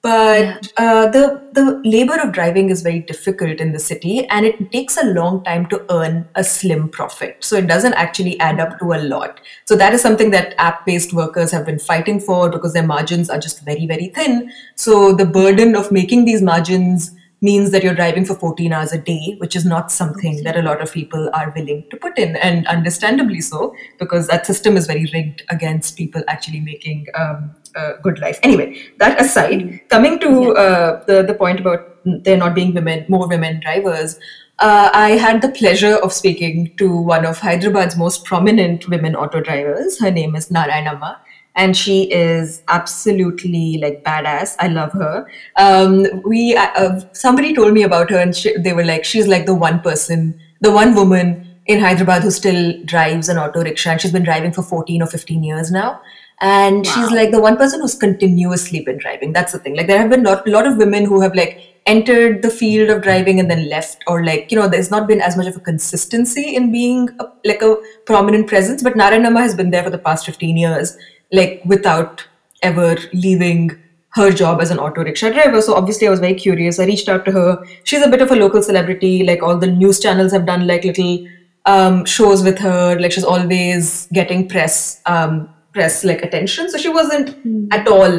but 0.00 0.72
uh, 0.76 1.08
the 1.08 1.42
the 1.54 1.82
labor 1.84 2.14
of 2.20 2.32
driving 2.32 2.70
is 2.70 2.82
very 2.82 3.00
difficult 3.00 3.58
in 3.58 3.72
the 3.72 3.80
city, 3.80 4.26
and 4.28 4.46
it 4.46 4.70
takes 4.70 4.96
a 4.96 5.06
long 5.06 5.42
time 5.42 5.66
to 5.66 5.84
earn 5.90 6.28
a 6.36 6.44
slim 6.44 6.88
profit. 6.88 7.36
So 7.40 7.56
it 7.56 7.66
doesn't 7.66 7.94
actually 7.94 8.38
add 8.38 8.60
up 8.60 8.78
to 8.78 8.92
a 8.92 9.02
lot. 9.02 9.40
So 9.64 9.74
that 9.74 9.92
is 9.92 10.00
something 10.00 10.30
that 10.30 10.54
app-based 10.58 11.12
workers 11.12 11.50
have 11.50 11.66
been 11.66 11.80
fighting 11.80 12.20
for 12.20 12.48
because 12.48 12.74
their 12.74 12.86
margins 12.86 13.28
are 13.28 13.40
just 13.40 13.64
very 13.64 13.86
very 13.86 14.08
thin. 14.08 14.52
So 14.76 15.14
the 15.14 15.26
burden 15.26 15.74
of 15.74 15.90
making 15.90 16.26
these 16.26 16.42
margins 16.42 17.10
means 17.40 17.70
that 17.70 17.82
you're 17.82 17.94
driving 17.94 18.24
for 18.24 18.34
14 18.34 18.72
hours 18.72 18.92
a 18.92 18.98
day, 18.98 19.36
which 19.38 19.54
is 19.54 19.64
not 19.64 19.92
something 19.92 20.42
that 20.42 20.56
a 20.56 20.62
lot 20.62 20.80
of 20.80 20.92
people 20.92 21.30
are 21.32 21.52
willing 21.54 21.84
to 21.90 21.96
put 21.96 22.18
in, 22.18 22.36
and 22.36 22.66
understandably 22.66 23.40
so, 23.40 23.74
because 23.98 24.26
that 24.26 24.46
system 24.46 24.76
is 24.76 24.86
very 24.86 25.08
rigged 25.12 25.42
against 25.50 25.96
people 25.96 26.22
actually 26.26 26.60
making 26.60 27.06
um, 27.14 27.54
a 27.76 27.92
good 28.02 28.18
life. 28.18 28.38
Anyway, 28.42 28.80
that 28.98 29.20
aside, 29.20 29.80
coming 29.88 30.18
to 30.18 30.52
uh, 30.54 31.04
the 31.04 31.22
the 31.22 31.34
point 31.34 31.60
about 31.60 31.96
there 32.04 32.36
not 32.36 32.54
being 32.54 32.74
women, 32.74 33.04
more 33.08 33.28
women 33.28 33.60
drivers. 33.60 34.18
Uh, 34.60 34.90
I 34.92 35.10
had 35.10 35.40
the 35.40 35.50
pleasure 35.50 35.94
of 36.02 36.12
speaking 36.12 36.74
to 36.78 37.00
one 37.00 37.24
of 37.24 37.38
Hyderabad's 37.38 37.96
most 37.96 38.24
prominent 38.24 38.88
women 38.88 39.14
auto 39.14 39.40
drivers. 39.40 40.00
Her 40.00 40.10
name 40.10 40.34
is 40.34 40.48
Narayanamma 40.48 41.18
and 41.58 41.76
she 41.76 42.04
is 42.12 42.62
absolutely 42.68 43.78
like 43.82 44.04
badass. 44.04 44.54
I 44.60 44.68
love 44.68 44.92
her. 44.92 45.26
Um, 45.56 46.06
we 46.24 46.56
uh, 46.56 46.70
uh, 46.76 47.00
somebody 47.12 47.52
told 47.52 47.74
me 47.74 47.82
about 47.82 48.10
her, 48.10 48.18
and 48.18 48.34
she, 48.34 48.56
they 48.56 48.72
were 48.72 48.84
like, 48.84 49.04
she's 49.04 49.26
like 49.26 49.44
the 49.44 49.56
one 49.56 49.80
person, 49.80 50.40
the 50.60 50.70
one 50.70 50.94
woman 50.94 51.44
in 51.66 51.80
Hyderabad 51.80 52.22
who 52.22 52.30
still 52.30 52.72
drives 52.84 53.28
an 53.28 53.38
auto 53.38 53.62
rickshaw, 53.62 53.90
and 53.90 54.00
she's 54.00 54.12
been 54.12 54.22
driving 54.22 54.52
for 54.52 54.62
14 54.62 55.02
or 55.02 55.06
15 55.08 55.42
years 55.42 55.72
now. 55.72 56.00
And 56.40 56.86
she's 56.86 57.10
like 57.10 57.32
the 57.32 57.40
one 57.40 57.56
person 57.56 57.80
who's 57.80 57.96
continuously 57.96 58.80
been 58.84 58.96
driving. 58.96 59.32
That's 59.32 59.50
the 59.50 59.58
thing. 59.58 59.74
Like 59.74 59.88
there 59.88 59.98
have 59.98 60.08
been 60.08 60.24
a 60.24 60.30
lot, 60.30 60.46
lot 60.46 60.66
of 60.68 60.76
women 60.76 61.04
who 61.04 61.20
have 61.20 61.34
like 61.34 61.60
entered 61.86 62.42
the 62.42 62.50
field 62.50 62.90
of 62.90 63.02
driving 63.02 63.40
and 63.40 63.50
then 63.50 63.68
left, 63.68 64.04
or 64.06 64.24
like 64.24 64.52
you 64.52 64.56
know, 64.56 64.68
there's 64.68 64.92
not 64.92 65.08
been 65.08 65.20
as 65.20 65.36
much 65.36 65.48
of 65.48 65.56
a 65.56 65.60
consistency 65.60 66.54
in 66.54 66.70
being 66.70 67.08
a, 67.18 67.26
like 67.44 67.62
a 67.62 67.74
prominent 68.06 68.46
presence. 68.46 68.84
But 68.84 68.94
Narayanamma 68.94 69.40
has 69.40 69.56
been 69.56 69.70
there 69.70 69.82
for 69.82 69.90
the 69.90 69.98
past 69.98 70.24
15 70.24 70.56
years 70.56 70.96
like 71.32 71.62
without 71.64 72.26
ever 72.62 72.96
leaving 73.12 73.70
her 74.10 74.30
job 74.30 74.60
as 74.60 74.70
an 74.70 74.78
auto 74.78 75.02
rickshaw 75.02 75.30
driver. 75.30 75.60
So 75.60 75.74
obviously, 75.74 76.06
I 76.06 76.10
was 76.10 76.20
very 76.20 76.34
curious. 76.34 76.78
I 76.78 76.86
reached 76.86 77.08
out 77.08 77.24
to 77.26 77.32
her. 77.32 77.64
She's 77.84 78.02
a 78.02 78.08
bit 78.08 78.22
of 78.22 78.30
a 78.30 78.36
local 78.36 78.62
celebrity. 78.62 79.24
Like 79.24 79.42
all 79.42 79.56
the 79.56 79.66
news 79.66 80.00
channels 80.00 80.32
have 80.32 80.46
done 80.46 80.66
like 80.66 80.84
little 80.84 81.26
um, 81.66 82.04
shows 82.04 82.42
with 82.42 82.58
her. 82.58 82.98
Like 82.98 83.12
she's 83.12 83.24
always 83.24 84.08
getting 84.12 84.48
press 84.48 85.00
um, 85.06 85.48
press 85.78 86.02
like 86.10 86.22
attention. 86.28 86.70
So 86.70 86.78
she 86.84 86.88
wasn't 86.88 87.28
mm. 87.46 87.68
at 87.76 87.86
all, 87.86 88.14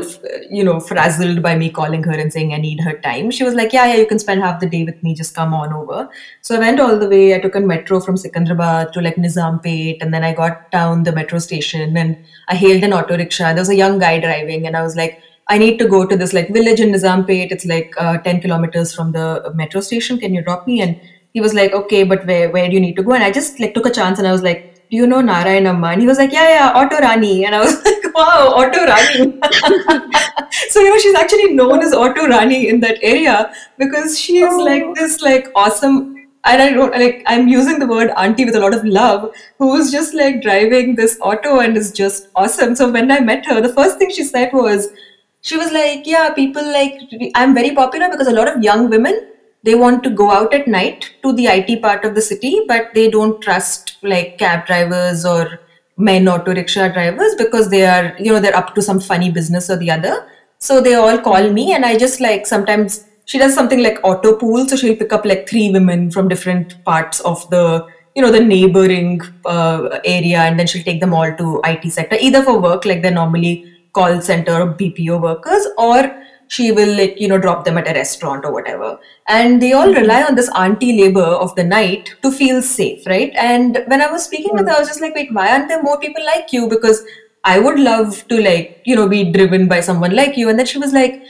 you 0.50 0.64
know, 0.64 0.80
frazzled 0.80 1.42
by 1.48 1.56
me 1.62 1.70
calling 1.70 2.04
her 2.04 2.18
and 2.24 2.32
saying 2.32 2.54
I 2.54 2.58
need 2.58 2.82
her 2.88 2.94
time. 3.08 3.32
She 3.32 3.44
was 3.44 3.54
like, 3.54 3.74
yeah, 3.74 3.88
yeah, 3.92 3.98
you 4.02 4.08
can 4.12 4.20
spend 4.26 4.42
half 4.42 4.60
the 4.62 4.70
day 4.76 4.84
with 4.90 5.02
me. 5.04 5.14
Just 5.14 5.36
come 5.36 5.54
on 5.54 5.74
over. 5.74 6.10
So 6.42 6.56
I 6.56 6.60
went 6.60 6.80
all 6.80 6.98
the 6.98 7.10
way. 7.10 7.36
I 7.36 7.40
took 7.40 7.56
a 7.56 7.60
metro 7.60 8.00
from 8.00 8.16
Secunderabad 8.16 8.94
to 8.94 9.02
like 9.02 9.18
Nizampet, 9.18 9.98
and 10.02 10.14
then 10.14 10.24
I 10.24 10.34
got 10.34 10.72
down 10.72 11.04
the 11.04 11.12
metro 11.12 11.40
station 11.40 11.98
and 11.98 12.18
I 12.48 12.56
hailed 12.56 12.84
an 12.84 12.94
auto 12.94 13.18
rickshaw. 13.18 13.54
There 13.54 13.66
was 13.68 13.76
a 13.78 13.82
young 13.84 14.00
guy 14.00 14.20
driving, 14.20 14.66
and 14.66 14.78
I 14.78 14.82
was 14.82 14.96
like 14.96 15.22
I 15.54 15.58
need 15.58 15.80
to 15.80 15.88
go 15.88 16.06
to 16.06 16.16
this 16.16 16.34
like 16.40 16.50
village 16.58 16.80
in 16.80 16.92
Nizampet. 16.96 17.52
It's 17.52 17.66
like 17.66 17.96
uh, 17.98 18.18
10 18.20 18.42
kilometers 18.42 18.94
from 18.96 19.12
the 19.14 19.52
metro 19.56 19.82
station. 19.82 20.20
Can 20.20 20.34
you 20.34 20.44
drop 20.44 20.68
me? 20.68 20.82
And 20.82 21.02
he 21.34 21.42
was 21.42 21.56
like, 21.56 21.74
okay, 21.74 22.04
but 22.04 22.26
where, 22.26 22.50
where 22.52 22.68
do 22.68 22.74
you 22.74 22.80
need 22.80 22.96
to 22.98 23.04
go? 23.04 23.14
And 23.14 23.24
I 23.24 23.32
just 23.32 23.60
like 23.60 23.74
took 23.74 23.88
a 23.88 23.92
chance 23.92 24.20
and 24.20 24.28
I 24.28 24.32
was 24.32 24.44
like, 24.44 24.69
do 24.90 24.98
you 24.98 25.08
know 25.08 25.22
Narayanamma? 25.22 25.94
And 25.94 26.02
he 26.02 26.08
was 26.08 26.18
like, 26.18 26.32
yeah, 26.32 26.50
yeah, 26.50 26.74
Auto 26.76 26.98
Rani. 26.98 27.46
And 27.46 27.56
I 27.56 27.62
was 27.62 27.74
like, 27.86 28.14
wow, 28.16 28.54
Auto 28.56 28.86
Rani. 28.86 29.40
so, 30.70 30.80
you 30.80 30.90
know, 30.90 30.98
she's 30.98 31.16
actually 31.16 31.54
known 31.54 31.82
as 31.82 31.94
Auto 31.94 32.28
Rani 32.28 32.70
in 32.70 32.80
that 32.80 32.98
area 33.02 33.54
because 33.78 34.20
she's 34.20 34.48
oh. 34.50 34.64
like 34.64 34.96
this 34.96 35.22
like 35.22 35.52
awesome 35.56 36.20
and 36.46 36.62
I 36.62 36.72
don't 36.72 36.92
like 36.92 37.24
I'm 37.26 37.48
using 37.48 37.80
the 37.80 37.88
word 37.88 38.12
auntie 38.18 38.46
with 38.46 38.56
a 38.56 38.60
lot 38.60 38.74
of 38.74 38.86
love, 38.86 39.34
who's 39.58 39.92
just 39.92 40.14
like 40.14 40.42
driving 40.42 40.96
this 40.96 41.18
auto 41.22 41.60
and 41.60 41.76
is 41.76 41.92
just 41.92 42.30
awesome. 42.36 42.76
So 42.76 42.92
when 42.92 43.12
I 43.12 43.20
met 43.20 43.46
her, 43.46 43.62
the 43.62 43.74
first 43.74 43.98
thing 43.98 44.10
she 44.10 44.24
said 44.24 44.52
was, 44.54 44.90
she 45.42 45.58
was 45.58 45.72
like, 45.72 46.06
yeah, 46.06 46.34
people 46.34 46.64
like, 46.64 47.00
I'm 47.36 47.54
very 47.54 47.76
popular 47.76 48.10
because 48.10 48.28
a 48.28 48.32
lot 48.32 48.48
of 48.48 48.64
young 48.64 48.90
women, 48.90 49.32
they 49.64 49.76
want 49.76 50.04
to 50.04 50.10
go 50.10 50.32
out 50.32 50.54
at 50.54 50.68
night 50.68 51.12
to 51.24 51.34
the 51.34 51.48
IT 51.48 51.82
part 51.82 52.06
of 52.06 52.16
the 52.16 52.22
city, 52.22 52.62
but 52.68 52.94
they 52.94 53.10
don't 53.10 53.42
trust 53.42 53.98
like 54.04 54.38
cab 54.38 54.66
drivers 54.66 55.26
or 55.26 55.60
men 55.98 56.28
auto 56.28 56.54
rickshaw 56.54 56.88
drivers 56.88 57.36
because 57.36 57.70
they 57.70 57.86
are, 57.86 58.16
you 58.18 58.32
know, 58.32 58.40
they're 58.40 58.56
up 58.56 58.74
to 58.76 58.82
some 58.82 59.00
funny 59.00 59.30
business 59.30 59.70
or 59.70 59.76
the 59.78 59.92
other. 59.92 60.28
So 60.60 60.82
they 60.82 60.94
all 60.96 61.18
call 61.18 61.52
me 61.52 61.74
and 61.74 61.86
I 61.86 61.98
just 61.98 62.22
like 62.22 62.48
sometimes 62.48 63.06
she 63.26 63.38
does 63.38 63.54
something 63.54 63.84
like 63.84 64.00
auto 64.04 64.36
pool. 64.38 64.68
So 64.68 64.76
she'll 64.76 64.96
pick 64.96 65.12
up 65.12 65.26
like 65.26 65.48
three 65.48 65.72
women 65.72 66.10
from 66.10 66.30
different 66.30 66.84
parts 66.86 67.20
of 67.22 67.50
the, 67.50 67.86
you 68.16 68.22
know, 68.22 68.32
the 68.32 68.40
neighboring 68.40 69.22
uh, 69.46 70.00
area 70.06 70.40
and 70.40 70.58
then 70.58 70.68
she'll 70.68 70.84
take 70.84 71.02
them 71.02 71.14
all 71.14 71.36
to 71.36 71.62
IT 71.66 71.92
sector, 71.92 72.18
either 72.20 72.44
for 72.44 72.60
work, 72.60 72.86
like 72.86 73.02
they're 73.02 73.12
normally 73.12 73.74
call 73.92 74.22
center 74.22 74.54
or 74.54 74.74
BPO 74.74 75.22
workers, 75.22 75.68
or 75.78 76.24
she 76.50 76.72
will 76.72 76.94
like 76.98 77.20
you 77.22 77.28
know 77.28 77.38
drop 77.38 77.64
them 77.64 77.78
at 77.78 77.88
a 77.88 77.94
restaurant 77.94 78.44
or 78.44 78.52
whatever. 78.52 79.00
And 79.28 79.62
they 79.62 79.74
all 79.74 79.88
mm-hmm. 79.88 80.02
rely 80.02 80.24
on 80.24 80.36
this 80.36 80.50
auntie 80.56 81.02
labor 81.02 81.32
of 81.46 81.56
the 81.56 81.64
night 81.64 82.16
to 82.24 82.32
feel 82.32 82.62
safe 82.62 83.06
right? 83.06 83.32
And 83.36 83.84
when 83.88 84.02
i 84.02 84.12
was 84.12 84.26
speaking 84.26 84.54
with 84.54 84.68
her 84.68 84.76
i 84.76 84.80
was 84.80 84.88
just 84.88 85.02
like 85.02 85.16
wait 85.16 85.34
why 85.34 85.52
aren't 85.52 85.68
there 85.70 85.84
more 85.84 86.00
people 86.00 86.26
like 86.26 86.52
you? 86.52 86.68
Because 86.68 87.04
i 87.46 87.58
would 87.58 87.80
love 87.80 88.28
to 88.28 88.42
like 88.42 88.82
you 88.86 88.96
know 88.96 89.08
be 89.08 89.32
driven 89.32 89.68
by 89.68 89.80
someone 89.80 90.16
like 90.16 90.38
you. 90.38 90.50
And 90.50 90.60
then 90.60 90.66
she 90.66 90.80
was 90.80 90.92
like 90.94 91.24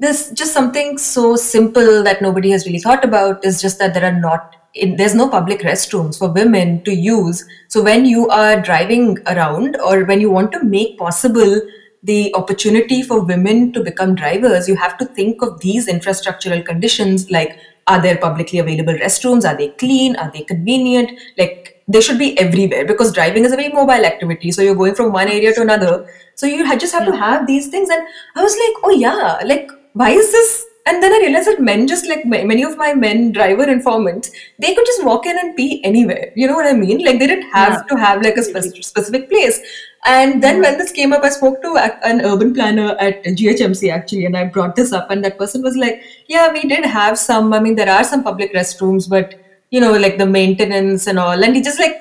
there's 0.00 0.30
just 0.32 0.52
something 0.52 0.98
so 0.98 1.36
simple 1.36 2.02
that 2.02 2.20
nobody 2.20 2.50
has 2.50 2.66
really 2.66 2.80
thought 2.80 3.04
about. 3.04 3.44
Is 3.44 3.62
just 3.62 3.78
that 3.78 3.94
there 3.94 4.04
are 4.04 4.20
not 4.20 4.56
in, 4.74 4.96
there's 4.96 5.14
no 5.14 5.28
public 5.28 5.60
restrooms 5.60 6.18
for 6.18 6.32
women 6.32 6.82
to 6.84 6.92
use. 6.92 7.44
So 7.68 7.82
when 7.82 8.04
you 8.04 8.28
are 8.28 8.60
driving 8.60 9.18
around 9.26 9.76
or 9.76 10.04
when 10.04 10.20
you 10.20 10.30
want 10.30 10.52
to 10.52 10.64
make 10.64 10.98
possible 10.98 11.60
the 12.04 12.34
opportunity 12.34 13.02
for 13.02 13.20
women 13.20 13.72
to 13.72 13.82
become 13.82 14.14
drivers, 14.14 14.68
you 14.68 14.76
have 14.76 14.96
to 14.98 15.06
think 15.06 15.42
of 15.42 15.60
these 15.60 15.88
infrastructural 15.88 16.64
conditions 16.64 17.30
like 17.30 17.58
are 17.86 18.00
there 18.00 18.16
publicly 18.16 18.58
available 18.58 18.94
restrooms? 18.94 19.44
Are 19.46 19.56
they 19.56 19.68
clean? 19.68 20.16
Are 20.16 20.30
they 20.32 20.42
convenient? 20.42 21.18
Like 21.36 21.82
they 21.86 22.00
should 22.00 22.18
be 22.18 22.38
everywhere 22.38 22.86
because 22.86 23.12
driving 23.12 23.44
is 23.44 23.52
a 23.52 23.56
very 23.56 23.68
mobile 23.68 24.06
activity. 24.06 24.52
So 24.52 24.62
you're 24.62 24.74
going 24.74 24.94
from 24.94 25.12
one 25.12 25.28
area 25.28 25.52
to 25.54 25.62
another. 25.62 26.08
So 26.34 26.46
you 26.46 26.66
just 26.78 26.94
have 26.94 27.06
to 27.06 27.16
have 27.16 27.46
these 27.46 27.68
things. 27.68 27.90
And 27.90 28.00
I 28.36 28.42
was 28.42 28.52
like, 28.54 28.84
oh 28.84 28.90
yeah, 28.90 29.40
like 29.44 29.70
why 29.92 30.10
is 30.10 30.32
this 30.32 30.66
and 30.86 31.02
then 31.02 31.12
I 31.12 31.18
realized 31.18 31.48
that 31.48 31.60
men, 31.60 31.86
just 31.86 32.06
like 32.06 32.26
many 32.26 32.62
of 32.62 32.76
my 32.76 32.92
men 32.92 33.32
driver 33.32 33.64
informants, 33.64 34.30
they 34.58 34.74
could 34.74 34.84
just 34.84 35.02
walk 35.02 35.24
in 35.24 35.38
and 35.38 35.56
pee 35.56 35.82
anywhere. 35.82 36.30
You 36.36 36.46
know 36.46 36.54
what 36.54 36.66
I 36.66 36.74
mean? 36.74 37.02
Like 37.02 37.18
they 37.18 37.26
didn't 37.26 37.50
have 37.52 37.72
yeah. 37.72 37.82
to 37.84 37.96
have 37.96 38.22
like 38.22 38.36
a 38.36 38.42
spe- 38.42 38.82
specific 38.82 39.30
place. 39.30 39.60
And 40.06 40.42
then 40.42 40.56
mm-hmm. 40.56 40.62
when 40.62 40.78
this 40.78 40.92
came 40.92 41.12
up, 41.12 41.24
I 41.24 41.30
spoke 41.30 41.62
to 41.62 41.76
an 42.04 42.20
urban 42.20 42.52
planner 42.52 42.94
at 43.00 43.24
GHMC 43.24 43.90
actually, 43.90 44.26
and 44.26 44.36
I 44.36 44.44
brought 44.44 44.76
this 44.76 44.92
up, 44.92 45.10
and 45.10 45.24
that 45.24 45.38
person 45.38 45.62
was 45.62 45.76
like, 45.76 46.02
"Yeah, 46.28 46.52
we 46.52 46.62
did 46.62 46.84
have 46.84 47.18
some. 47.18 47.54
I 47.54 47.60
mean, 47.60 47.74
there 47.74 47.90
are 47.90 48.04
some 48.04 48.22
public 48.22 48.54
restrooms, 48.54 49.08
but." 49.08 49.40
you 49.74 49.80
know 49.80 49.92
like 50.02 50.18
the 50.18 50.26
maintenance 50.26 51.06
and 51.08 51.18
all 51.18 51.44
and 51.44 51.56
he 51.56 51.62
just 51.68 51.80
like 51.80 51.98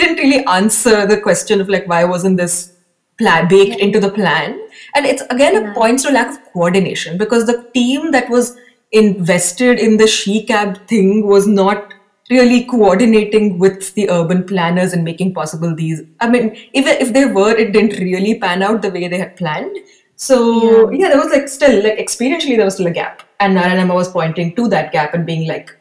didn't 0.00 0.22
really 0.22 0.44
answer 0.46 1.06
the 1.06 1.20
question 1.20 1.60
of 1.60 1.68
like 1.68 1.88
why 1.92 2.04
wasn't 2.04 2.36
this 2.36 2.76
plan 3.18 3.48
baked 3.48 3.80
into 3.86 3.98
the 4.04 4.10
plan 4.10 4.54
and 4.94 5.06
it's 5.06 5.22
again 5.30 5.54
yeah. 5.54 5.70
a 5.70 5.74
points 5.74 6.04
to 6.04 6.12
lack 6.12 6.30
of 6.30 6.38
coordination 6.52 7.18
because 7.18 7.46
the 7.46 7.58
team 7.74 8.12
that 8.12 8.30
was 8.30 8.56
invested 8.92 9.78
in 9.78 9.96
the 9.96 10.06
she 10.06 10.44
cab 10.44 10.78
thing 10.86 11.26
was 11.26 11.48
not 11.48 11.95
really 12.30 12.64
coordinating 12.64 13.58
with 13.58 13.94
the 13.94 14.08
urban 14.10 14.42
planners 14.44 14.92
and 14.92 15.04
making 15.04 15.32
possible 15.34 15.74
these 15.74 16.02
i 16.20 16.28
mean 16.28 16.50
if, 16.72 16.86
if 16.86 17.12
they 17.12 17.26
were 17.26 17.52
it 17.56 17.72
didn't 17.72 17.98
really 18.00 18.38
pan 18.38 18.62
out 18.62 18.82
the 18.82 18.90
way 18.90 19.06
they 19.08 19.18
had 19.18 19.36
planned 19.36 19.76
so 20.16 20.90
yeah, 20.90 20.98
yeah 20.98 21.08
there 21.08 21.18
was 21.18 21.32
like 21.32 21.48
still 21.48 21.82
like 21.82 21.98
experientially 21.98 22.56
there 22.56 22.64
was 22.64 22.74
still 22.74 22.86
a 22.86 22.90
gap 22.90 23.22
and 23.38 23.56
Narayanamma 23.56 23.94
was 23.94 24.10
pointing 24.10 24.54
to 24.56 24.66
that 24.68 24.90
gap 24.92 25.14
and 25.14 25.26
being 25.26 25.46
like 25.46 25.76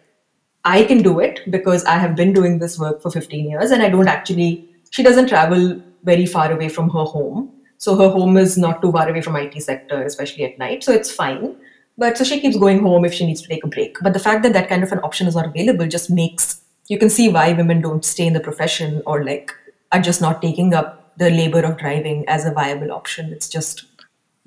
i 0.66 0.84
can 0.84 1.02
do 1.02 1.20
it 1.20 1.40
because 1.50 1.84
i 1.86 1.98
have 1.98 2.16
been 2.16 2.34
doing 2.34 2.60
this 2.60 2.78
work 2.78 3.02
for 3.02 3.10
15 3.10 3.50
years 3.50 3.72
and 3.72 3.82
i 3.82 3.90
don't 3.90 4.08
actually 4.08 4.70
she 4.90 5.04
doesn't 5.04 5.28
travel 5.28 5.82
very 6.06 6.26
far 6.26 6.52
away 6.52 6.70
from 6.70 6.90
her 6.90 7.04
home. 7.04 7.52
So 7.78 7.96
her 7.98 8.10
home 8.10 8.38
is 8.38 8.58
not 8.58 8.82
too 8.82 8.92
far 8.92 9.10
away 9.10 9.22
from 9.22 9.36
IT 9.36 9.62
sector, 9.62 10.02
especially 10.04 10.46
at 10.46 10.58
night. 10.58 10.84
So 10.84 10.94
it's 10.94 11.12
fine. 11.12 11.58
But 11.98 12.18
so 12.18 12.24
she 12.24 12.40
keeps 12.40 12.58
going 12.58 12.80
home 12.80 13.06
if 13.06 13.14
she 13.14 13.26
needs 13.26 13.42
to 13.42 13.48
take 13.48 13.64
a 13.64 13.68
break. 13.68 13.98
But 14.02 14.14
the 14.14 14.20
fact 14.20 14.44
that 14.44 14.54
that 14.54 14.68
kind 14.68 14.84
of 14.84 14.92
an 14.92 15.00
option 15.00 15.28
is 15.28 15.36
not 15.36 15.46
available 15.46 15.88
just 15.88 16.10
makes 16.10 16.62
you 16.88 17.00
can 17.00 17.10
see 17.10 17.30
why 17.30 17.52
women 17.54 17.82
don't 17.82 18.06
stay 18.06 18.28
in 18.28 18.34
the 18.34 18.40
profession 18.40 19.02
or 19.06 19.24
like 19.24 19.52
are 19.92 20.02
just 20.02 20.22
not 20.22 20.42
taking 20.42 20.74
up 20.74 21.18
the 21.18 21.30
labor 21.30 21.62
of 21.62 21.78
driving 21.78 22.28
as 22.28 22.46
a 22.46 22.52
viable 22.52 22.92
option. 22.92 23.32
It's 23.32 23.50
just 23.50 23.86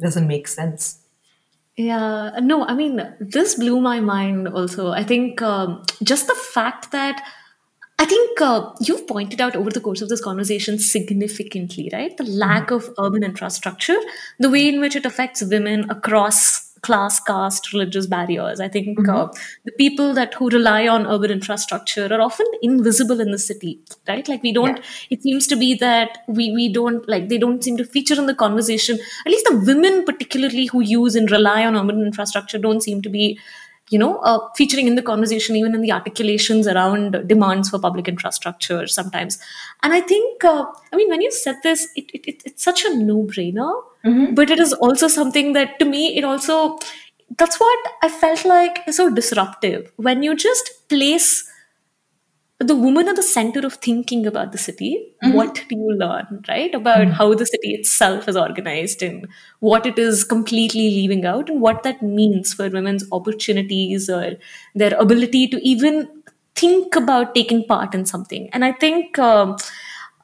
doesn't 0.00 0.26
make 0.26 0.46
sense. 0.46 1.00
Yeah, 1.76 2.30
no, 2.40 2.64
I 2.64 2.74
mean, 2.74 3.14
this 3.20 3.54
blew 3.54 3.80
my 3.80 4.00
mind 4.00 4.48
also. 4.48 4.90
I 4.90 5.04
think 5.04 5.40
um, 5.42 5.84
just 6.02 6.26
the 6.26 6.34
fact 6.34 6.90
that 6.90 7.22
I 8.00 8.04
think 8.04 8.40
uh, 8.40 8.72
you've 8.80 9.06
pointed 9.06 9.40
out 9.40 9.56
over 9.56 9.70
the 9.70 9.80
course 9.80 10.02
of 10.02 10.08
this 10.08 10.20
conversation 10.20 10.78
significantly, 10.78 11.88
right? 11.92 12.16
The 12.16 12.24
lack 12.24 12.70
of 12.70 12.92
urban 12.98 13.24
infrastructure, 13.24 13.98
the 14.38 14.50
way 14.50 14.68
in 14.68 14.80
which 14.80 14.94
it 14.96 15.06
affects 15.06 15.42
women 15.42 15.88
across 15.90 16.67
class, 16.82 17.20
caste, 17.20 17.72
religious 17.72 18.06
barriers. 18.06 18.60
I 18.60 18.68
think 18.68 18.98
mm-hmm. 18.98 19.10
uh, 19.10 19.28
the 19.64 19.72
people 19.72 20.14
that 20.14 20.34
who 20.34 20.48
rely 20.50 20.88
on 20.88 21.06
urban 21.06 21.30
infrastructure 21.30 22.12
are 22.12 22.20
often 22.20 22.46
invisible 22.62 23.20
in 23.20 23.30
the 23.30 23.38
city, 23.38 23.80
right? 24.06 24.28
Like 24.28 24.42
we 24.42 24.52
don't. 24.52 24.76
Yeah. 24.76 24.82
It 25.10 25.22
seems 25.22 25.46
to 25.48 25.56
be 25.56 25.74
that 25.74 26.18
we 26.28 26.50
we 26.52 26.72
don't 26.72 27.08
like 27.08 27.28
they 27.28 27.38
don't 27.38 27.62
seem 27.62 27.76
to 27.78 27.84
feature 27.84 28.18
in 28.18 28.26
the 28.26 28.34
conversation. 28.34 28.98
At 29.26 29.32
least 29.32 29.46
the 29.48 29.58
women, 29.66 30.04
particularly 30.04 30.66
who 30.66 30.80
use 30.80 31.14
and 31.14 31.30
rely 31.30 31.64
on 31.64 31.76
urban 31.76 32.02
infrastructure, 32.02 32.58
don't 32.58 32.82
seem 32.82 33.02
to 33.02 33.08
be 33.08 33.38
you 33.90 33.98
know, 33.98 34.18
uh, 34.18 34.38
featuring 34.54 34.86
in 34.86 34.94
the 34.94 35.02
conversation, 35.02 35.56
even 35.56 35.74
in 35.74 35.80
the 35.80 35.92
articulations 35.92 36.66
around 36.66 37.26
demands 37.26 37.70
for 37.70 37.78
public 37.78 38.08
infrastructure 38.08 38.86
sometimes. 38.86 39.38
And 39.82 39.92
I 39.92 40.00
think, 40.00 40.44
uh, 40.44 40.66
I 40.92 40.96
mean, 40.96 41.08
when 41.08 41.22
you 41.22 41.30
said 41.32 41.56
this, 41.62 41.88
it, 41.96 42.10
it, 42.12 42.26
it 42.26 42.42
it's 42.44 42.62
such 42.62 42.84
a 42.84 42.94
no 42.94 43.22
brainer, 43.22 43.82
mm-hmm. 44.04 44.34
but 44.34 44.50
it 44.50 44.58
is 44.58 44.72
also 44.74 45.08
something 45.08 45.52
that 45.54 45.78
to 45.78 45.84
me, 45.84 46.16
it 46.18 46.24
also, 46.24 46.78
that's 47.36 47.58
what 47.58 47.78
I 48.02 48.08
felt 48.08 48.44
like 48.44 48.80
is 48.86 48.96
so 48.96 49.10
disruptive. 49.10 49.90
When 49.96 50.22
you 50.22 50.36
just 50.36 50.88
place 50.88 51.50
the 52.60 52.74
woman 52.74 53.08
at 53.08 53.14
the 53.14 53.22
center 53.22 53.60
of 53.64 53.74
thinking 53.74 54.26
about 54.26 54.50
the 54.50 54.58
city 54.58 55.14
mm-hmm. 55.22 55.32
what 55.32 55.64
do 55.68 55.76
you 55.76 55.92
learn 55.94 56.42
right 56.48 56.74
about 56.74 56.98
mm-hmm. 56.98 57.12
how 57.12 57.32
the 57.32 57.46
city 57.46 57.72
itself 57.74 58.26
is 58.26 58.36
organized 58.36 59.02
and 59.02 59.28
what 59.60 59.86
it 59.86 59.98
is 59.98 60.24
completely 60.24 60.90
leaving 60.90 61.24
out 61.24 61.48
and 61.48 61.60
what 61.60 61.84
that 61.84 62.02
means 62.02 62.52
for 62.52 62.68
women's 62.68 63.04
opportunities 63.12 64.10
or 64.10 64.32
their 64.74 64.94
ability 64.98 65.46
to 65.46 65.64
even 65.64 66.08
think 66.56 66.96
about 66.96 67.34
taking 67.34 67.64
part 67.64 67.94
in 67.94 68.04
something 68.04 68.50
and 68.52 68.64
i 68.64 68.72
think 68.72 69.18
um, 69.20 69.56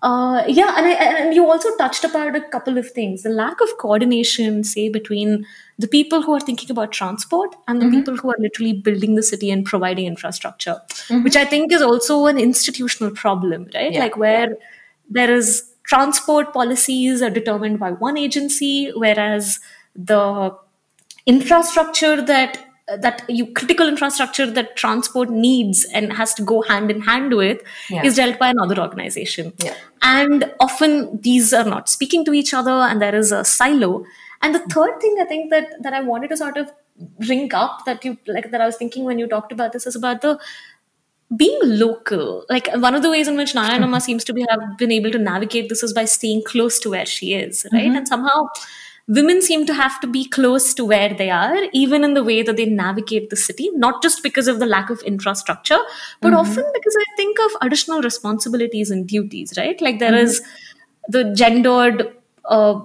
uh, 0.05 0.45
yeah, 0.47 0.75
and, 0.77 0.87
I, 0.87 0.93
and 0.93 1.35
you 1.35 1.51
also 1.51 1.75
touched 1.79 2.05
upon 2.05 2.37
a 2.37 2.49
couple 2.51 2.77
of 2.77 2.91
things. 2.91 3.23
The 3.23 3.31
lack 3.31 3.59
of 3.63 3.79
coordination, 3.79 4.63
say, 4.63 4.91
between 4.91 5.47
the 5.79 5.89
people 5.89 6.21
who 6.21 6.35
are 6.35 6.41
thinking 6.41 6.71
about 6.71 6.93
transport 6.93 7.57
and 7.67 7.81
the 7.81 7.87
mm-hmm. 7.87 8.01
people 8.01 8.17
who 8.19 8.31
are 8.31 8.37
literally 8.39 8.75
building 8.75 9.15
the 9.15 9.23
city 9.23 9.51
and 9.51 9.65
providing 9.65 10.05
infrastructure, 10.05 10.77
mm-hmm. 10.89 11.25
which 11.25 11.37
I 11.37 11.47
think 11.47 11.73
is 11.73 11.81
also 11.81 12.27
an 12.27 12.39
institutional 12.39 13.13
problem, 13.13 13.71
right? 13.75 13.95
Yeah. 13.95 14.01
Like 14.01 14.19
where 14.19 14.59
there 15.09 15.35
is 15.35 15.73
transport 15.85 16.53
policies 16.53 17.23
are 17.23 17.31
determined 17.31 17.79
by 17.79 17.93
one 17.93 18.19
agency, 18.19 18.93
whereas 18.95 19.59
the 19.97 20.55
infrastructure 21.25 22.21
that 22.21 22.59
Uh, 22.87 22.99
that 22.99 23.23
you 23.31 23.47
critical 23.55 23.89
infrastructure 23.89 24.45
that 24.51 24.77
transport 24.77 25.31
needs 25.31 25.87
and 25.95 26.13
has 26.13 26.35
to 26.35 26.43
go 26.43 26.61
hand 26.61 26.91
in 26.91 27.01
hand 27.01 27.33
with 27.33 27.63
Yeah. 27.89 28.05
is 28.05 28.17
dealt 28.17 28.39
by 28.39 28.51
another 28.51 28.79
organization. 28.79 29.55
Yeah. 29.65 29.75
and 30.03 30.53
often 30.61 31.19
these 31.23 31.55
are 31.55 31.65
not 31.65 31.89
speaking 31.89 32.27
to 32.27 32.35
each 32.35 32.53
other 32.53 32.77
and 32.89 33.01
there 33.01 33.15
is 33.15 33.33
a 33.33 33.43
silo. 33.43 34.05
And 34.43 34.55
the 34.55 34.61
third 34.75 35.01
thing 35.01 35.17
i 35.19 35.25
think 35.25 35.49
that 35.51 35.71
that 35.87 35.95
i 35.95 36.03
wanted 36.03 36.29
to 36.35 36.37
sort 36.37 36.59
of 36.59 36.75
bring 37.21 37.55
up 37.55 37.87
that 37.87 38.05
you 38.05 38.19
like 38.27 38.51
that 38.51 38.61
i 38.61 38.67
was 38.67 38.77
thinking 38.77 39.05
when 39.05 39.19
you 39.19 39.27
talked 39.27 39.57
about 39.57 39.73
this 39.73 39.87
is 39.87 39.97
about 39.97 40.21
the 40.21 40.39
being 41.37 41.59
local. 41.63 42.45
Like 42.49 42.69
one 42.75 42.95
of 42.95 43.03
the 43.03 43.11
ways 43.11 43.29
in 43.29 43.37
which 43.37 43.55
Narayanamma 43.55 43.85
mm-hmm. 43.85 43.99
seems 43.99 44.25
to 44.25 44.33
be 44.33 44.45
have 44.51 44.79
been 44.79 44.93
able 44.93 45.11
to 45.11 45.19
navigate 45.19 45.69
this 45.69 45.83
is 45.83 45.93
by 45.93 46.05
staying 46.05 46.43
close 46.47 46.79
to 46.81 46.91
where 46.91 47.07
she 47.07 47.35
is 47.35 47.67
right? 47.73 47.85
Mm-hmm. 47.85 47.97
And 47.97 48.09
somehow 48.09 48.49
women 49.07 49.43
seem 49.43 49.67
to 49.67 49.75
have 49.75 50.01
to 50.01 50.07
be 50.07 50.25
close 50.25 50.73
to 50.73 50.85
where 50.85 51.13
they 51.13 51.29
are 51.31 51.57
even 51.73 52.05
in 52.05 52.15
the 52.15 52.25
way 52.25 52.43
that 52.43 52.57
they 52.57 52.65
navigate 52.65 53.29
the 53.31 53.37
city 53.37 53.69
not 53.75 54.03
just 54.03 54.23
because 54.23 54.49
of 54.49 54.59
the 54.61 54.67
lack 54.67 54.89
of 54.89 55.03
infrastructure 55.03 55.79
but 56.23 56.33
often 56.33 56.65
because 56.73 56.97
i 57.01 57.05
think 57.17 57.39
of 57.41 57.51
additional 57.61 58.01
responsibilities 58.01 58.91
and 58.91 59.07
duties 59.07 59.53
right? 59.57 59.81
Like 59.81 59.99
there 59.99 60.15
is 60.15 60.43
the 61.09 61.35
gendered 61.35 62.15
uh, 62.47 62.81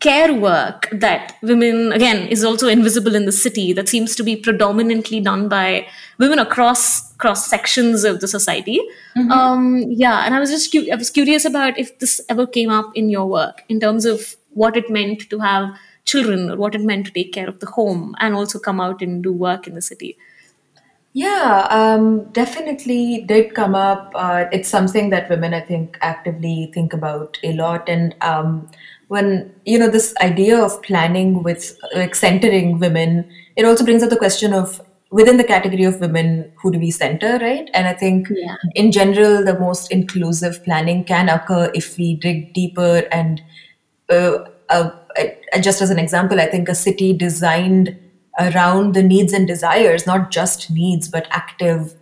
care 0.00 0.34
work 0.34 0.88
that 0.92 1.36
women 1.42 1.92
again 1.92 2.28
is 2.28 2.44
also 2.44 2.68
invisible 2.68 3.14
in 3.14 3.24
the 3.24 3.32
city 3.32 3.72
that 3.72 3.88
seems 3.88 4.14
to 4.16 4.22
be 4.22 4.36
predominantly 4.36 5.20
done 5.20 5.48
by 5.48 5.86
women 6.18 6.38
across 6.38 7.12
cross 7.14 7.46
sections 7.46 8.04
of 8.04 8.20
the 8.20 8.28
society. 8.28 8.80
Um 9.30 9.84
yeah 9.88 10.24
and 10.26 10.34
i 10.34 10.38
was 10.40 10.50
just 10.50 10.70
cu- 10.72 10.88
i 10.92 10.96
was 10.96 11.10
curious 11.10 11.44
about 11.44 11.78
if 11.78 11.98
this 11.98 12.20
ever 12.28 12.46
came 12.46 12.70
up 12.70 12.90
in 12.94 13.08
your 13.08 13.26
work 13.26 13.62
in 13.68 13.80
terms 13.80 14.04
of 14.04 14.36
what 14.62 14.76
it 14.82 14.90
meant 14.98 15.28
to 15.30 15.38
have 15.40 15.70
children 16.04 16.50
or 16.50 16.56
what 16.56 16.74
it 16.74 16.82
meant 16.90 17.06
to 17.06 17.12
take 17.12 17.32
care 17.32 17.48
of 17.48 17.60
the 17.60 17.70
home 17.78 18.14
and 18.20 18.34
also 18.34 18.58
come 18.58 18.80
out 18.80 19.02
and 19.02 19.22
do 19.22 19.32
work 19.32 19.66
in 19.66 19.74
the 19.74 19.82
city 19.90 20.16
Yeah, 21.12 21.66
um, 21.70 22.24
definitely 22.32 23.24
did 23.26 23.54
come 23.54 23.74
up. 23.74 24.12
Uh, 24.14 24.44
it's 24.52 24.68
something 24.68 25.08
that 25.10 25.30
women, 25.30 25.54
I 25.54 25.60
think, 25.60 25.96
actively 26.02 26.70
think 26.74 26.92
about 26.92 27.38
a 27.42 27.54
lot. 27.54 27.88
And 27.88 28.14
um, 28.20 28.68
when, 29.08 29.54
you 29.64 29.78
know, 29.78 29.88
this 29.88 30.14
idea 30.20 30.62
of 30.62 30.82
planning 30.82 31.42
with 31.42 31.78
like 31.94 32.14
centering 32.14 32.78
women, 32.78 33.30
it 33.56 33.64
also 33.64 33.82
brings 33.82 34.02
up 34.02 34.10
the 34.10 34.16
question 34.18 34.52
of 34.52 34.82
within 35.10 35.38
the 35.38 35.44
category 35.44 35.84
of 35.84 36.00
women, 36.00 36.52
who 36.60 36.70
do 36.70 36.78
we 36.78 36.90
center, 36.90 37.38
right? 37.38 37.70
And 37.72 37.88
I 37.88 37.94
think 37.94 38.28
Yeah. 38.28 38.56
in 38.74 38.92
general, 38.92 39.42
the 39.42 39.58
most 39.58 39.90
inclusive 39.90 40.62
planning 40.64 41.04
can 41.04 41.30
occur 41.30 41.70
if 41.74 41.96
we 41.96 42.16
dig 42.16 42.52
deeper 42.52 43.04
and 43.10 43.40
uh, 44.08 44.44
uh, 44.68 44.90
uh, 45.18 45.60
just 45.60 45.80
as 45.82 45.90
an 45.90 45.98
example, 45.98 46.40
I 46.40 46.46
think 46.46 46.68
a 46.68 46.74
city 46.74 47.12
designed 47.12 47.96
around 48.38 48.94
the 48.94 49.02
needs 49.02 49.32
and 49.32 49.46
desires, 49.46 50.06
not 50.06 50.30
just 50.30 50.70
needs, 50.70 51.08
but 51.08 51.26
active 51.30 51.94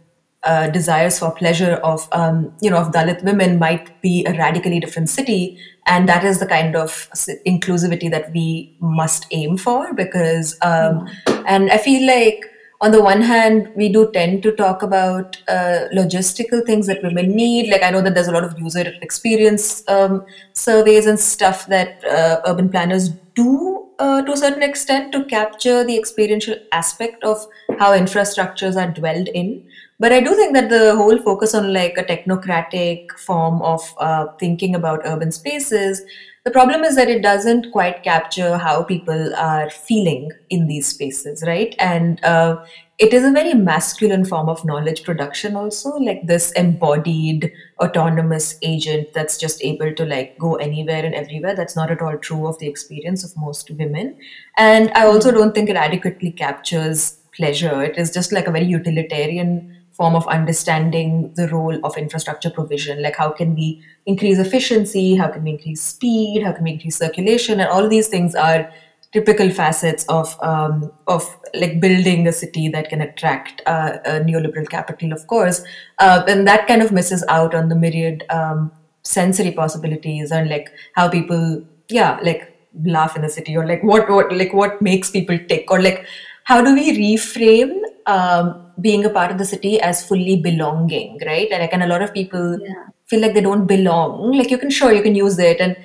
uh, 0.42 0.68
desires 0.68 1.18
for 1.18 1.30
pleasure 1.30 1.74
of 1.76 2.06
um, 2.12 2.54
you 2.60 2.70
know 2.70 2.76
of 2.76 2.92
Dalit 2.92 3.22
women 3.24 3.58
might 3.58 4.00
be 4.02 4.24
a 4.26 4.32
radically 4.32 4.78
different 4.78 5.08
city, 5.08 5.58
and 5.86 6.08
that 6.08 6.24
is 6.24 6.38
the 6.38 6.46
kind 6.46 6.76
of 6.76 7.08
inclusivity 7.46 8.10
that 8.10 8.30
we 8.32 8.76
must 8.80 9.26
aim 9.30 9.56
for 9.56 9.94
because 9.94 10.58
um, 10.62 11.08
and 11.46 11.70
I 11.70 11.78
feel 11.78 12.06
like 12.06 12.44
on 12.84 12.90
the 12.90 13.02
one 13.02 13.22
hand 13.22 13.68
we 13.74 13.88
do 13.88 14.00
tend 14.12 14.42
to 14.42 14.52
talk 14.52 14.82
about 14.82 15.36
uh, 15.48 15.86
logistical 15.98 16.64
things 16.66 16.86
that 16.86 17.02
women 17.02 17.30
need. 17.34 17.70
Like 17.70 17.82
i 17.82 17.90
know 17.90 18.02
that 18.02 18.14
there's 18.14 18.28
a 18.28 18.32
lot 18.32 18.44
of 18.44 18.58
user 18.58 18.84
experience 19.00 19.66
um, 19.88 20.24
surveys 20.52 21.06
and 21.06 21.18
stuff 21.18 21.66
that 21.68 22.04
uh, 22.04 22.40
urban 22.46 22.68
planners 22.68 23.08
do 23.34 23.88
uh, 23.98 24.20
to 24.22 24.32
a 24.32 24.36
certain 24.36 24.62
extent 24.62 25.12
to 25.12 25.24
capture 25.24 25.82
the 25.84 25.96
experiential 25.96 26.56
aspect 26.72 27.24
of 27.24 27.46
how 27.78 27.92
infrastructures 27.96 28.76
are 28.76 28.90
dwelled 28.92 29.28
in. 29.28 29.64
But 29.98 30.12
i 30.12 30.20
do 30.20 30.34
think 30.34 30.52
that 30.54 30.68
the 30.68 30.94
whole 30.96 31.18
focus 31.30 31.54
on 31.54 31.72
like 31.72 31.96
a 31.96 32.04
technocratic 32.04 33.12
form 33.26 33.62
of 33.62 33.80
uh, 33.98 34.26
thinking 34.38 34.74
about 34.74 35.06
urban 35.06 35.32
spaces 35.32 36.02
the 36.44 36.50
problem 36.50 36.84
is 36.84 36.94
that 36.96 37.08
it 37.08 37.22
doesn't 37.22 37.72
quite 37.72 38.02
capture 38.02 38.58
how 38.58 38.82
people 38.82 39.34
are 39.34 39.70
feeling 39.70 40.30
in 40.50 40.66
these 40.66 40.86
spaces, 40.86 41.42
right? 41.46 41.74
And 41.78 42.22
uh, 42.22 42.62
it 42.98 43.14
is 43.14 43.24
a 43.24 43.30
very 43.30 43.54
masculine 43.54 44.26
form 44.26 44.50
of 44.50 44.62
knowledge 44.62 45.04
production, 45.04 45.56
also, 45.56 45.96
like 45.96 46.26
this 46.26 46.52
embodied 46.52 47.50
autonomous 47.80 48.58
agent 48.60 49.14
that's 49.14 49.38
just 49.38 49.64
able 49.64 49.94
to 49.94 50.04
like 50.04 50.38
go 50.38 50.56
anywhere 50.56 51.02
and 51.02 51.14
everywhere. 51.14 51.56
That's 51.56 51.76
not 51.76 51.90
at 51.90 52.02
all 52.02 52.18
true 52.18 52.46
of 52.46 52.58
the 52.58 52.68
experience 52.68 53.24
of 53.24 53.34
most 53.38 53.70
women. 53.70 54.14
And 54.58 54.92
I 54.94 55.06
also 55.06 55.32
don't 55.32 55.54
think 55.54 55.70
it 55.70 55.76
adequately 55.76 56.30
captures 56.30 57.16
pleasure. 57.34 57.82
It 57.82 57.96
is 57.96 58.10
just 58.10 58.32
like 58.32 58.46
a 58.46 58.52
very 58.52 58.66
utilitarian 58.66 59.73
form 59.96 60.14
of 60.14 60.26
understanding 60.26 61.32
the 61.34 61.48
role 61.48 61.78
of 61.84 61.96
infrastructure 61.96 62.50
provision 62.50 63.00
like 63.02 63.16
how 63.16 63.30
can 63.30 63.54
we 63.54 63.82
increase 64.06 64.38
efficiency 64.38 65.14
how 65.16 65.28
can 65.28 65.42
we 65.44 65.50
increase 65.50 65.80
speed 65.80 66.42
how 66.42 66.52
can 66.52 66.64
we 66.64 66.72
increase 66.72 66.96
circulation 66.96 67.60
and 67.60 67.68
all 67.68 67.88
these 67.88 68.08
things 68.08 68.34
are 68.34 68.70
typical 69.14 69.48
facets 69.48 70.04
of 70.08 70.36
um, 70.42 70.92
of 71.06 71.24
like 71.54 71.80
building 71.80 72.26
a 72.26 72.32
city 72.32 72.68
that 72.68 72.88
can 72.88 73.00
attract 73.00 73.62
uh, 73.66 73.98
a 74.04 74.20
neoliberal 74.20 74.68
capital 74.68 75.12
of 75.12 75.26
course. 75.28 75.62
Uh, 76.00 76.24
and 76.26 76.46
that 76.48 76.66
kind 76.66 76.82
of 76.82 76.90
misses 76.90 77.24
out 77.28 77.54
on 77.54 77.68
the 77.68 77.76
myriad 77.76 78.24
um, 78.30 78.72
sensory 79.02 79.52
possibilities 79.52 80.32
and 80.32 80.50
like 80.50 80.68
how 80.94 81.08
people 81.08 81.62
yeah 81.88 82.18
like 82.22 82.50
laugh 82.84 83.14
in 83.14 83.22
the 83.22 83.28
city 83.28 83.56
or 83.56 83.64
like 83.64 83.82
what 83.84 84.10
what 84.10 84.32
like 84.32 84.52
what 84.52 84.82
makes 84.82 85.10
people 85.10 85.38
tick 85.48 85.70
or 85.70 85.80
like 85.80 86.04
how 86.42 86.60
do 86.60 86.74
we 86.74 86.90
reframe 86.98 87.80
um, 88.06 88.63
being 88.80 89.04
a 89.04 89.10
part 89.10 89.30
of 89.30 89.38
the 89.38 89.44
city 89.44 89.80
as 89.80 90.06
fully 90.06 90.36
belonging, 90.36 91.18
right? 91.26 91.48
And 91.50 91.60
like, 91.60 91.72
and 91.72 91.82
a 91.82 91.86
lot 91.86 92.02
of 92.02 92.12
people 92.12 92.58
Yeah. 92.60 92.84
feel 93.06 93.20
like 93.20 93.34
they 93.34 93.40
don't 93.40 93.66
belong. 93.66 94.32
Like, 94.32 94.50
you 94.50 94.58
can 94.58 94.70
sure 94.70 94.92
you 94.92 95.02
can 95.02 95.14
use 95.14 95.38
it, 95.38 95.60
and 95.60 95.76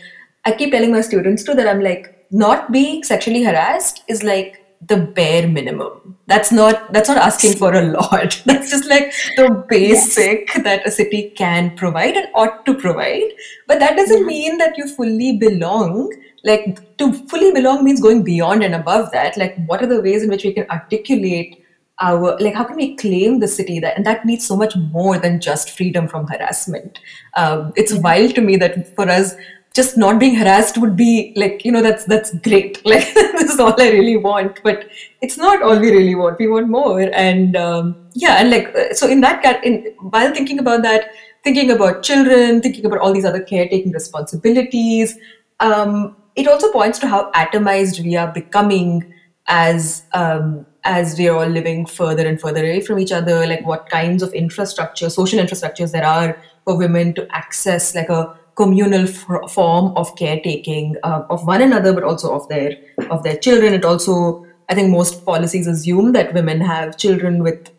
I 0.46 0.52
keep 0.54 0.72
telling 0.72 0.92
my 0.92 1.02
students 1.02 1.44
too 1.44 1.54
that 1.56 1.68
I'm 1.68 1.82
like, 1.82 2.16
not 2.32 2.72
being 2.72 3.04
sexually 3.04 3.44
harassed 3.44 4.04
is 4.08 4.24
like 4.24 4.64
the 4.88 4.98
bare 4.98 5.48
minimum. 5.48 6.16
That's 6.28 6.52
not 6.52 6.94
that's 6.94 7.10
not 7.10 7.18
asking 7.18 7.58
for 7.58 7.74
a 7.74 7.82
lot. 7.82 8.42
That's 8.46 8.70
just 8.70 8.88
like 8.90 9.12
the 9.36 9.66
basic 9.68 10.54
that 10.64 10.88
a 10.88 10.92
city 10.92 11.32
can 11.36 11.76
provide 11.76 12.16
and 12.16 12.28
ought 12.36 12.66
to 12.68 12.76
provide. 12.76 13.32
But 13.68 13.80
that 13.80 13.98
doesn't 13.98 14.26
mean 14.26 14.58
that 14.60 14.78
you 14.78 14.88
fully 14.88 15.38
belong. 15.38 16.14
Like 16.46 16.98
to 17.00 17.12
fully 17.28 17.52
belong 17.52 17.84
means 17.84 18.00
going 18.00 18.24
beyond 18.24 18.64
and 18.64 18.76
above 18.76 19.12
that. 19.12 19.36
Like 19.38 19.58
what 19.66 19.82
are 19.84 19.88
the 19.88 20.02
ways 20.02 20.24
in 20.24 20.30
which 20.30 20.44
we 20.46 20.54
can 20.54 20.70
articulate 20.70 21.64
our 22.02 22.38
like 22.40 22.54
how 22.54 22.64
can 22.64 22.76
we 22.76 22.96
claim 22.96 23.40
the 23.40 23.48
city 23.48 23.80
that 23.80 23.98
and 23.98 24.06
that 24.06 24.26
needs 24.26 24.48
so 24.48 24.56
much 24.56 24.76
more 24.76 25.18
than 25.18 25.40
just 25.40 25.72
freedom 25.72 26.08
from 26.08 26.28
harassment? 26.28 27.00
Um, 27.36 27.74
it's 27.76 27.94
wild 27.94 28.36
to 28.36 28.42
me 28.42 28.58
that 28.58 28.96
for 28.96 29.10
us 29.10 29.36
just 29.76 29.98
not 29.98 30.20
being 30.20 30.36
harassed 30.36 30.78
would 30.78 30.96
be 30.96 31.34
like 31.36 31.64
you 31.64 31.72
know 31.72 31.82
that's 31.82 32.06
that's 32.06 32.34
great. 32.40 32.82
Like 32.86 33.14
this 33.14 33.52
is 33.52 33.60
all 33.60 33.80
i 33.82 33.90
really 33.90 34.18
want 34.18 34.62
but 34.64 34.90
it's 35.22 35.38
not 35.38 35.62
all 35.62 35.80
we 35.80 35.92
really 35.92 36.16
want. 36.16 36.40
We 36.40 36.48
want 36.48 36.70
more. 36.70 37.02
And 37.02 37.56
um, 37.56 37.96
yeah 38.14 38.36
and 38.40 38.50
like 38.50 38.74
uh, 38.76 38.94
so 38.94 39.08
in 39.08 39.22
that 39.22 39.42
cat 39.42 39.64
in 39.64 39.94
while 40.10 40.34
thinking 40.34 40.60
about 40.60 40.82
that 40.84 41.12
thinking 41.44 41.72
about 41.72 42.04
children 42.04 42.62
thinking 42.62 42.86
about 42.86 43.00
all 43.00 43.14
these 43.14 43.26
other 43.26 43.42
caretaking 43.42 43.92
responsibilities 43.92 45.18
um, 45.60 46.16
it 46.36 46.48
also 46.48 46.72
points 46.72 47.00
to 47.00 47.08
how 47.08 47.32
atomized 47.32 48.04
we 48.04 48.16
are 48.16 48.32
becoming 48.32 49.14
as 49.48 50.04
um, 50.14 50.66
as 50.84 51.18
we 51.18 51.28
are 51.28 51.38
all 51.38 51.48
living 51.48 51.86
further 51.86 52.28
and 52.28 52.40
further 52.40 52.62
away 52.62 52.82
from 52.82 53.00
each 53.00 53.12
other 53.12 53.46
like 53.46 53.66
what 53.66 53.90
kinds 53.90 54.24
of 54.24 54.34
infrastructure 54.34 55.10
social 55.10 55.40
infrastructures 55.40 55.92
there 55.92 56.06
are 56.06 56.42
for 56.64 56.78
women 56.78 57.14
to 57.14 57.28
access 57.36 57.96
like 57.96 58.10
a 58.10 58.38
communal 58.56 59.08
f- 59.08 59.52
form 59.52 59.94
of 59.96 60.16
caretaking 60.16 60.96
uh, 61.04 61.24
of 61.30 61.46
one 61.48 61.62
another 61.62 61.94
but 61.94 62.04
also 62.04 62.34
of 62.34 62.48
their 62.50 62.76
of 63.10 63.24
their 63.24 63.38
children. 63.38 63.74
It 63.74 63.86
also 63.86 64.46
i 64.70 64.76
think 64.76 64.90
most 64.90 65.26
policies 65.26 65.68
assume 65.68 66.12
that 66.14 66.34
women 66.34 66.62
have 66.62 66.98
children 66.98 67.42
with 67.44 67.72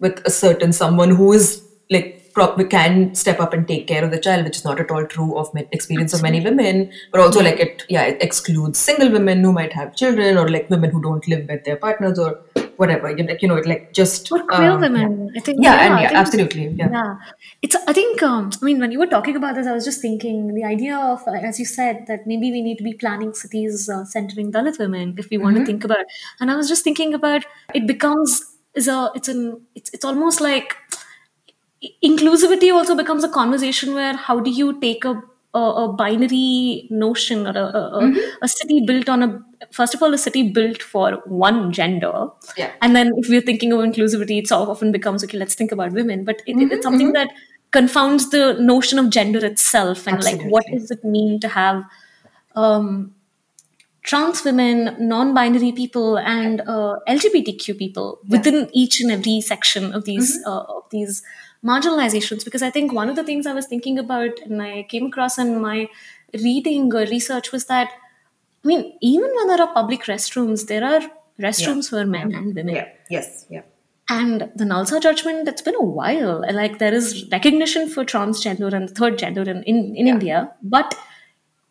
with 0.00 0.20
a 0.24 0.30
certain 0.30 0.72
someone 0.72 1.10
who 1.10 1.32
is 1.32 1.62
like 1.90 2.17
probably 2.38 2.64
can 2.64 3.14
step 3.14 3.40
up 3.44 3.52
and 3.52 3.66
take 3.66 3.86
care 3.88 4.04
of 4.04 4.10
the 4.12 4.20
child, 4.26 4.44
which 4.44 4.58
is 4.58 4.64
not 4.64 4.80
at 4.82 4.90
all 4.90 5.04
true 5.14 5.36
of 5.36 5.50
experience 5.72 6.12
of 6.14 6.22
many 6.22 6.40
women. 6.48 6.90
But 7.12 7.20
also, 7.20 7.42
like 7.42 7.58
it, 7.66 7.84
yeah, 7.88 8.04
it 8.12 8.22
excludes 8.22 8.78
single 8.78 9.10
women 9.10 9.42
who 9.42 9.52
might 9.52 9.72
have 9.72 9.96
children, 10.02 10.38
or 10.38 10.48
like 10.48 10.70
women 10.70 10.90
who 10.90 11.02
don't 11.02 11.26
live 11.32 11.48
with 11.48 11.64
their 11.64 11.76
partners, 11.76 12.18
or 12.26 12.40
whatever. 12.82 13.10
You 13.10 13.24
like 13.30 13.42
you 13.42 13.48
know, 13.48 13.56
it 13.62 13.66
like 13.66 13.92
just 14.00 14.30
Or 14.30 14.40
queer 14.52 14.70
um, 14.70 14.80
women. 14.80 15.32
I 15.36 15.40
think. 15.40 15.58
Yeah, 15.62 15.78
and 15.86 16.00
yeah, 16.00 16.08
think- 16.08 16.20
absolutely, 16.20 16.68
yeah. 16.82 16.90
Yeah, 16.92 17.14
it's. 17.62 17.80
I 17.86 17.92
think. 17.92 18.22
Um, 18.22 18.50
I 18.60 18.64
mean, 18.64 18.78
when 18.84 18.92
you 18.96 19.00
were 19.04 19.12
talking 19.14 19.40
about 19.40 19.56
this, 19.60 19.66
I 19.66 19.74
was 19.78 19.84
just 19.84 20.00
thinking 20.00 20.54
the 20.54 20.64
idea 20.64 20.96
of, 20.96 21.26
uh, 21.26 21.32
as 21.50 21.58
you 21.58 21.66
said, 21.72 22.04
that 22.06 22.26
maybe 22.34 22.52
we 22.58 22.62
need 22.68 22.78
to 22.82 22.84
be 22.84 22.94
planning 23.04 23.34
cities 23.34 23.88
uh, 23.88 24.04
centering 24.04 24.52
Dalit 24.52 24.78
women 24.78 25.16
if 25.24 25.30
we 25.30 25.38
want 25.46 25.56
to 25.56 25.66
think 25.72 25.90
about. 25.90 26.20
And 26.40 26.50
I 26.56 26.56
was 26.62 26.68
just 26.74 26.84
thinking 26.84 27.14
about 27.14 27.50
it 27.74 27.86
becomes 27.94 28.40
is 28.74 28.86
a. 28.86 29.10
It's 29.14 29.28
an. 29.28 29.42
It's 29.74 29.90
it's 29.98 30.04
almost 30.04 30.40
like 30.40 30.76
inclusivity 32.04 32.72
also 32.72 32.96
becomes 32.96 33.24
a 33.24 33.28
conversation 33.28 33.94
where 33.94 34.16
how 34.16 34.40
do 34.40 34.50
you 34.50 34.80
take 34.80 35.04
a 35.04 35.22
a, 35.54 35.58
a 35.58 35.92
binary 35.92 36.86
notion 36.90 37.46
or 37.46 37.50
a, 37.50 37.64
a, 37.64 38.02
mm-hmm. 38.02 38.18
a, 38.42 38.48
city 38.48 38.84
built 38.86 39.08
on 39.08 39.22
a 39.22 39.42
first 39.72 39.94
of 39.94 40.02
all 40.02 40.12
a 40.12 40.18
city 40.18 40.50
built 40.50 40.82
for 40.82 41.22
one 41.24 41.72
gender 41.72 42.28
yeah. 42.56 42.70
and 42.82 42.94
then 42.94 43.12
if 43.16 43.30
we're 43.30 43.40
thinking 43.40 43.72
of 43.72 43.80
inclusivity 43.80 44.38
it 44.42 44.52
often 44.52 44.92
becomes 44.92 45.24
okay 45.24 45.38
let's 45.38 45.54
think 45.54 45.72
about 45.72 45.92
women 45.92 46.22
but 46.24 46.42
it, 46.46 46.54
mm-hmm. 46.54 46.70
it's 46.70 46.82
something 46.82 47.12
mm-hmm. 47.12 47.28
that 47.28 47.30
confounds 47.70 48.30
the 48.30 48.54
notion 48.60 48.98
of 48.98 49.08
gender 49.08 49.44
itself 49.44 50.06
and 50.06 50.18
Absolutely. 50.18 50.44
like 50.44 50.52
what 50.52 50.64
does 50.70 50.90
it 50.90 51.02
mean 51.02 51.40
to 51.40 51.48
have 51.48 51.82
um, 52.54 53.14
trans 54.02 54.42
women, 54.42 54.96
non-binary 54.98 55.72
people, 55.72 56.18
and 56.18 56.62
uh, 56.62 56.96
LGBTQ 57.06 57.78
people 57.78 58.18
yeah. 58.24 58.38
within 58.38 58.70
each 58.72 59.00
and 59.00 59.10
every 59.10 59.40
section 59.40 59.92
of 59.92 60.04
these 60.04 60.38
mm-hmm. 60.38 60.50
uh, 60.50 60.76
of 60.76 60.84
these 60.90 61.22
marginalizations. 61.64 62.44
Because 62.44 62.62
I 62.62 62.70
think 62.70 62.92
one 62.92 63.08
of 63.08 63.16
the 63.16 63.24
things 63.24 63.46
I 63.46 63.52
was 63.52 63.66
thinking 63.66 63.98
about 63.98 64.38
and 64.40 64.62
I 64.62 64.84
came 64.88 65.06
across 65.06 65.38
in 65.38 65.60
my 65.60 65.88
reading 66.34 66.92
or 66.94 67.00
research 67.00 67.52
was 67.52 67.66
that 67.66 67.90
I 68.64 68.68
mean, 68.68 68.98
even 69.00 69.30
when 69.34 69.48
there 69.48 69.60
are 69.60 69.72
public 69.72 70.02
restrooms, 70.04 70.66
there 70.66 70.84
are 70.84 71.00
restrooms 71.40 71.90
yeah. 71.90 72.00
for 72.00 72.06
men 72.06 72.34
and 72.34 72.54
women. 72.54 72.74
Yeah. 72.74 72.88
Yes. 73.08 73.46
Yeah. 73.48 73.62
And 74.08 74.50
the 74.56 74.64
Nalsa 74.64 75.00
judgment, 75.00 75.46
it's 75.48 75.62
been 75.62 75.74
a 75.74 75.82
while. 75.82 76.44
Like 76.52 76.78
there 76.78 76.94
is 76.94 77.28
recognition 77.30 77.88
for 77.88 78.04
transgender 78.04 78.72
and 78.72 78.90
third 78.90 79.18
gender 79.18 79.42
in, 79.42 79.62
in, 79.64 79.94
in 79.94 80.06
yeah. 80.06 80.12
India, 80.12 80.52
but 80.62 80.98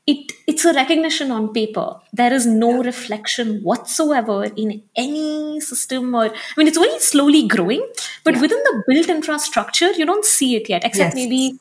it 0.08 0.32
it's 0.48 0.66
a 0.66 0.74
recognition 0.74 1.32
on 1.32 1.54
paper. 1.54 2.00
There 2.14 2.34
is 2.34 2.46
no 2.46 2.82
reflection 2.82 3.62
whatsoever 3.62 4.46
in 4.56 4.82
any 4.96 5.60
system 5.60 6.16
or 6.16 6.26
i 6.26 6.54
mean 6.58 6.68
it's 6.68 6.78
very 6.78 7.00
slowly 7.00 7.48
growing 7.48 7.86
but 8.24 8.36
yeah. 8.36 8.42
within 8.42 8.62
the 8.70 8.84
built 8.88 9.10
infrastructure 9.10 9.92
you 9.92 10.06
don't 10.06 10.26
see 10.26 10.56
it 10.56 10.70
yet 10.70 10.84
except 10.84 11.16
yes. 11.16 11.16
maybe 11.16 11.60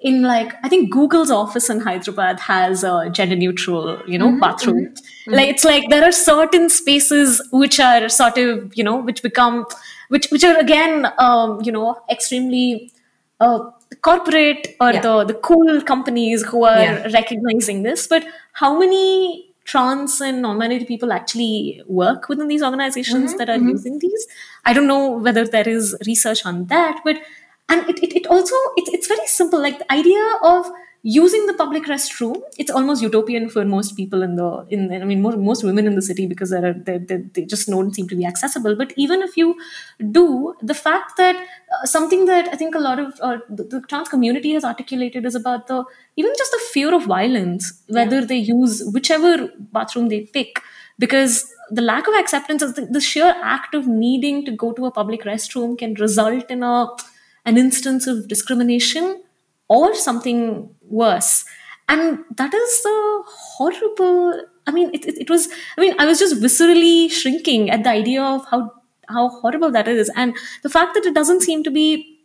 in 0.00 0.22
like 0.22 0.54
i 0.64 0.68
think 0.68 0.90
google's 0.90 1.30
office 1.30 1.68
in 1.70 1.80
hyderabad 1.80 2.40
has 2.40 2.84
a 2.84 3.10
gender 3.10 3.36
neutral 3.36 4.00
you 4.06 4.18
know 4.18 4.28
mm-hmm, 4.28 4.40
bathroom. 4.40 4.86
Mm-hmm, 4.86 5.34
like 5.34 5.48
it's 5.48 5.64
like 5.64 5.84
there 5.90 6.04
are 6.04 6.12
certain 6.12 6.68
spaces 6.68 7.42
which 7.52 7.80
are 7.80 8.08
sort 8.08 8.38
of 8.38 8.72
you 8.74 8.84
know 8.84 8.96
which 8.96 9.22
become 9.22 9.66
which 10.08 10.30
which 10.30 10.44
are 10.44 10.56
again 10.58 11.06
um, 11.18 11.60
you 11.62 11.72
know 11.72 12.00
extremely 12.10 12.90
uh, 13.40 13.70
corporate 14.02 14.76
or 14.80 14.92
yeah. 14.92 15.00
the 15.00 15.24
the 15.24 15.34
cool 15.34 15.80
companies 15.82 16.44
who 16.44 16.64
are 16.64 16.80
yeah. 16.80 17.08
recognizing 17.12 17.82
this 17.82 18.06
but 18.06 18.24
how 18.52 18.78
many 18.78 19.46
trans 19.64 20.20
and 20.20 20.42
non-binary 20.42 20.84
people 20.84 21.12
actually 21.12 21.82
work 21.86 22.28
within 22.28 22.48
these 22.48 22.62
organizations 22.62 23.30
mm-hmm, 23.30 23.38
that 23.38 23.50
are 23.50 23.58
mm-hmm. 23.58 23.68
using 23.68 23.98
these 23.98 24.26
i 24.64 24.72
don't 24.72 24.86
know 24.86 25.18
whether 25.18 25.44
there 25.46 25.68
is 25.68 25.96
research 26.06 26.44
on 26.46 26.64
that 26.66 27.00
but 27.04 27.16
and 27.68 27.88
it, 27.88 28.02
it, 28.02 28.16
it 28.16 28.26
also 28.26 28.54
it, 28.76 28.88
it's 28.92 29.06
very 29.06 29.26
simple 29.26 29.60
like 29.60 29.78
the 29.78 29.92
idea 29.92 30.24
of 30.42 30.70
using 31.02 31.46
the 31.46 31.54
public 31.54 31.84
restroom 31.84 32.42
it's 32.58 32.70
almost 32.70 33.02
utopian 33.02 33.48
for 33.48 33.64
most 33.64 33.96
people 33.96 34.22
in 34.22 34.34
the 34.36 34.66
in 34.68 34.92
i 34.92 35.04
mean 35.04 35.22
most, 35.22 35.38
most 35.38 35.64
women 35.64 35.86
in 35.86 35.94
the 35.94 36.02
city 36.02 36.26
because 36.26 36.50
they 36.50 36.98
they 36.98 37.16
they 37.34 37.44
just 37.44 37.68
don't 37.68 37.94
seem 37.94 38.06
to 38.06 38.14
be 38.14 38.26
accessible 38.26 38.76
but 38.76 38.92
even 38.96 39.22
if 39.22 39.34
you 39.36 39.56
do 40.10 40.54
the 40.60 40.74
fact 40.74 41.16
that 41.16 41.36
uh, 41.36 41.86
something 41.86 42.26
that 42.26 42.48
i 42.52 42.56
think 42.56 42.74
a 42.74 42.78
lot 42.78 42.98
of 42.98 43.18
uh, 43.22 43.38
the, 43.48 43.64
the, 43.64 43.80
trans 43.88 44.08
community 44.08 44.52
has 44.52 44.62
articulated 44.62 45.24
is 45.24 45.34
about 45.34 45.66
the 45.68 45.82
even 46.16 46.32
just 46.36 46.52
the 46.52 46.60
fear 46.70 46.94
of 46.94 47.06
violence 47.06 47.82
whether 47.88 48.20
yeah. 48.20 48.26
they 48.26 48.36
use 48.36 48.82
whichever 48.92 49.48
bathroom 49.72 50.08
they 50.08 50.20
pick 50.20 50.60
because 50.98 51.50
the 51.70 51.80
lack 51.80 52.06
of 52.08 52.14
acceptance 52.14 52.60
of 52.60 52.74
the, 52.74 52.84
the 52.84 53.00
sheer 53.00 53.34
act 53.42 53.74
of 53.74 53.86
needing 53.86 54.44
to 54.44 54.50
go 54.50 54.72
to 54.72 54.84
a 54.84 54.90
public 54.90 55.22
restroom 55.22 55.78
can 55.78 55.94
result 55.94 56.50
in 56.50 56.62
a 56.62 56.88
an 57.46 57.56
instance 57.56 58.06
of 58.06 58.28
discrimination 58.28 59.22
or 59.70 59.94
something 59.94 60.68
worse. 60.82 61.46
And 61.88 62.18
that 62.36 62.52
is 62.54 62.82
the 62.82 63.22
horrible 63.26 64.42
i 64.66 64.72
mean 64.72 64.90
it, 64.92 65.06
it, 65.06 65.16
it, 65.22 65.30
was 65.30 65.48
i 65.76 65.80
mean 65.80 65.94
i 65.98 66.04
was 66.06 66.18
just 66.18 66.36
viscerally 66.40 67.10
shrinking 67.10 67.70
at 67.70 67.82
the 67.82 67.90
idea 67.90 68.22
of 68.22 68.44
how 68.50 68.58
how 69.10 69.28
horrible 69.28 69.70
that 69.72 69.88
is. 69.88 70.10
And 70.16 70.36
the 70.62 70.70
fact 70.70 70.94
that 70.94 71.04
it 71.04 71.14
doesn't 71.14 71.42
seem 71.42 71.62
to 71.64 71.70
be 71.70 72.16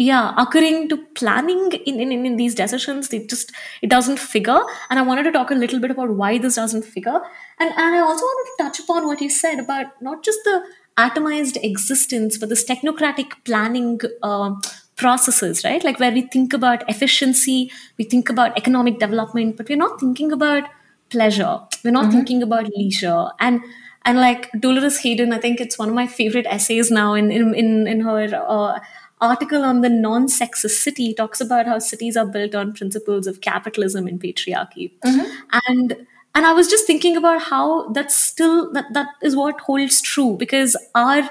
yeah 0.00 0.32
occurring 0.38 0.88
to 0.88 0.96
planning 1.16 1.72
in, 1.72 1.98
in, 1.98 2.12
in 2.24 2.36
these 2.36 2.54
decisions 2.54 3.12
it 3.12 3.28
just 3.28 3.52
it 3.82 3.90
doesn't 3.90 4.18
figure. 4.18 4.60
And 4.90 4.98
i 4.98 5.02
wanted 5.02 5.24
to 5.24 5.32
talk 5.32 5.50
a 5.50 5.54
little 5.54 5.80
bit 5.80 5.90
about 5.90 6.10
why 6.10 6.38
this 6.38 6.56
doesn't 6.56 6.84
figure. 6.84 7.20
And 7.58 7.70
and 7.70 7.96
i 7.96 8.00
also 8.00 8.24
wanted 8.24 8.50
to 8.50 8.64
touch 8.64 8.80
upon 8.80 9.06
what 9.06 9.20
you 9.20 9.30
said 9.30 9.58
about 9.58 10.00
not 10.00 10.24
just 10.24 10.38
the 10.44 10.62
atomized 10.98 11.62
existence 11.62 12.38
but 12.38 12.48
this 12.48 12.64
technocratic 12.68 13.32
planning 13.44 14.00
uh, 14.22 14.52
processes, 14.98 15.64
right? 15.64 15.82
Like 15.82 15.98
where 15.98 16.12
we 16.12 16.22
think 16.22 16.52
about 16.52 16.88
efficiency, 16.90 17.70
we 17.96 18.04
think 18.04 18.28
about 18.28 18.56
economic 18.58 18.98
development, 18.98 19.56
but 19.56 19.68
we're 19.68 19.78
not 19.78 19.98
thinking 19.98 20.32
about 20.32 20.64
pleasure. 21.08 21.60
We're 21.82 21.92
not 21.92 22.04
mm-hmm. 22.04 22.12
thinking 22.12 22.42
about 22.42 22.68
leisure. 22.76 23.28
And 23.40 23.60
and 24.04 24.18
like 24.18 24.50
Dolores 24.52 24.98
Hayden, 24.98 25.32
I 25.32 25.38
think 25.38 25.60
it's 25.60 25.78
one 25.78 25.88
of 25.88 25.94
my 25.94 26.06
favorite 26.06 26.46
essays 26.46 26.90
now 26.90 27.14
in 27.14 27.30
in 27.30 27.54
in, 27.54 27.86
in 27.86 28.00
her 28.00 28.44
uh, 28.46 28.80
article 29.20 29.64
on 29.64 29.80
the 29.80 29.88
non-sexist 29.88 30.82
city 30.82 31.12
talks 31.14 31.40
about 31.40 31.66
how 31.66 31.78
cities 31.78 32.16
are 32.16 32.26
built 32.26 32.54
on 32.54 32.72
principles 32.72 33.26
of 33.26 33.40
capitalism 33.40 34.06
and 34.06 34.20
patriarchy. 34.20 34.92
Mm-hmm. 35.04 35.60
And 35.66 36.06
and 36.34 36.46
I 36.46 36.52
was 36.52 36.68
just 36.68 36.86
thinking 36.86 37.16
about 37.16 37.42
how 37.42 37.90
that's 37.90 38.16
still 38.16 38.72
that 38.72 38.92
that 38.94 39.08
is 39.22 39.36
what 39.36 39.60
holds 39.60 40.00
true 40.00 40.36
because 40.36 40.76
our 40.94 41.30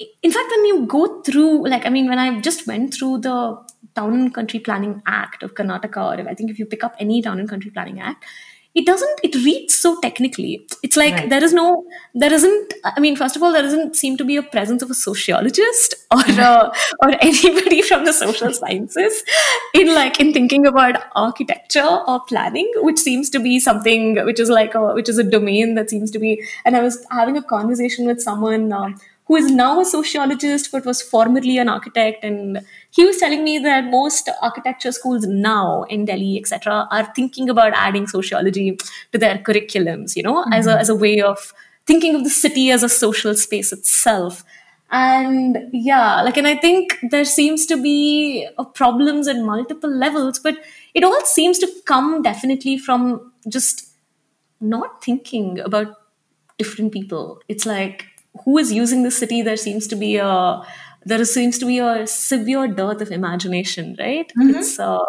in 0.00 0.32
fact 0.32 0.50
when 0.50 0.64
you 0.64 0.86
go 0.86 1.22
through 1.22 1.68
like 1.68 1.86
i 1.86 1.88
mean 1.88 2.08
when 2.08 2.18
i 2.18 2.40
just 2.40 2.66
went 2.66 2.94
through 2.94 3.18
the 3.18 3.36
town 3.94 4.12
and 4.14 4.34
country 4.34 4.60
planning 4.60 5.02
act 5.06 5.42
of 5.42 5.54
karnataka 5.54 6.04
or 6.10 6.28
i 6.28 6.34
think 6.34 6.50
if 6.50 6.58
you 6.58 6.66
pick 6.66 6.84
up 6.84 6.94
any 6.98 7.20
town 7.22 7.40
and 7.40 7.48
country 7.48 7.70
planning 7.70 8.00
act 8.00 8.24
it 8.74 8.86
doesn't 8.86 9.20
it 9.24 9.34
reads 9.44 9.74
so 9.74 9.98
technically 10.00 10.64
it's 10.82 10.96
like 10.96 11.14
right. 11.14 11.30
there 11.30 11.42
is 11.42 11.52
no 11.52 11.84
there 12.14 12.32
isn't 12.32 12.74
i 12.84 13.00
mean 13.00 13.16
first 13.16 13.34
of 13.34 13.42
all 13.42 13.52
there 13.52 13.62
doesn't 13.62 13.96
seem 13.96 14.16
to 14.16 14.24
be 14.24 14.36
a 14.36 14.42
presence 14.42 14.82
of 14.82 14.90
a 14.90 14.94
sociologist 14.94 15.94
or 16.10 16.22
uh, 16.48 16.70
or 17.02 17.10
anybody 17.20 17.80
from 17.82 18.04
the 18.04 18.12
social 18.12 18.52
sciences 18.52 19.24
in 19.74 19.94
like 19.94 20.20
in 20.20 20.32
thinking 20.32 20.66
about 20.66 21.02
architecture 21.14 21.90
or 22.06 22.20
planning 22.28 22.70
which 22.76 22.98
seems 22.98 23.30
to 23.30 23.40
be 23.40 23.58
something 23.58 24.24
which 24.30 24.38
is 24.38 24.50
like 24.50 24.74
a 24.74 24.94
which 24.94 25.08
is 25.08 25.18
a 25.18 25.24
domain 25.24 25.74
that 25.74 25.90
seems 25.90 26.10
to 26.10 26.18
be 26.18 26.32
and 26.64 26.76
i 26.76 26.82
was 26.88 27.04
having 27.10 27.36
a 27.36 27.42
conversation 27.42 28.06
with 28.06 28.20
someone 28.20 28.72
uh, 28.72 28.90
who 29.28 29.36
is 29.36 29.50
now 29.50 29.78
a 29.80 29.84
sociologist 29.84 30.72
but 30.72 30.84
was 30.84 31.00
formerly 31.00 31.58
an 31.58 31.68
architect 31.68 32.24
and 32.24 32.60
he 32.90 33.04
was 33.04 33.18
telling 33.18 33.44
me 33.44 33.58
that 33.58 33.84
most 33.84 34.28
architecture 34.42 34.90
schools 34.90 35.26
now 35.26 35.84
in 35.84 36.04
delhi 36.04 36.36
etc 36.38 36.88
are 36.90 37.04
thinking 37.14 37.48
about 37.48 37.72
adding 37.74 38.06
sociology 38.06 38.76
to 39.12 39.18
their 39.18 39.38
curriculums 39.38 40.16
you 40.16 40.22
know 40.22 40.42
mm-hmm. 40.42 40.52
as, 40.52 40.66
a, 40.66 40.70
mm-hmm. 40.70 40.80
as 40.80 40.88
a 40.88 40.94
way 40.94 41.20
of 41.20 41.52
thinking 41.86 42.14
of 42.14 42.24
the 42.24 42.30
city 42.30 42.70
as 42.70 42.82
a 42.82 42.88
social 42.88 43.34
space 43.34 43.72
itself 43.72 44.44
and 44.90 45.58
yeah 45.72 46.22
like 46.22 46.38
and 46.38 46.46
i 46.46 46.56
think 46.56 46.98
there 47.10 47.24
seems 47.24 47.66
to 47.66 47.80
be 47.80 48.48
problems 48.74 49.28
at 49.28 49.36
multiple 49.36 49.90
levels 49.90 50.38
but 50.38 50.56
it 50.94 51.04
all 51.04 51.20
seems 51.24 51.58
to 51.58 51.70
come 51.84 52.22
definitely 52.22 52.78
from 52.78 53.32
just 53.48 53.88
not 54.60 55.04
thinking 55.04 55.58
about 55.60 55.94
different 56.56 56.90
people 56.92 57.40
it's 57.48 57.66
like 57.66 58.06
who 58.44 58.58
is 58.58 58.72
using 58.72 59.02
the 59.02 59.10
city, 59.10 59.42
there 59.42 59.56
seems 59.56 59.86
to 59.88 59.96
be 59.96 60.16
a 60.16 60.62
there 61.04 61.24
seems 61.24 61.58
to 61.58 61.66
be 61.66 61.78
a 61.78 62.06
severe 62.06 62.68
dearth 62.68 63.00
of 63.00 63.10
imagination, 63.10 63.96
right? 63.98 64.30
Mm-hmm. 64.38 64.56
It's 64.56 64.78
uh, 64.78 65.04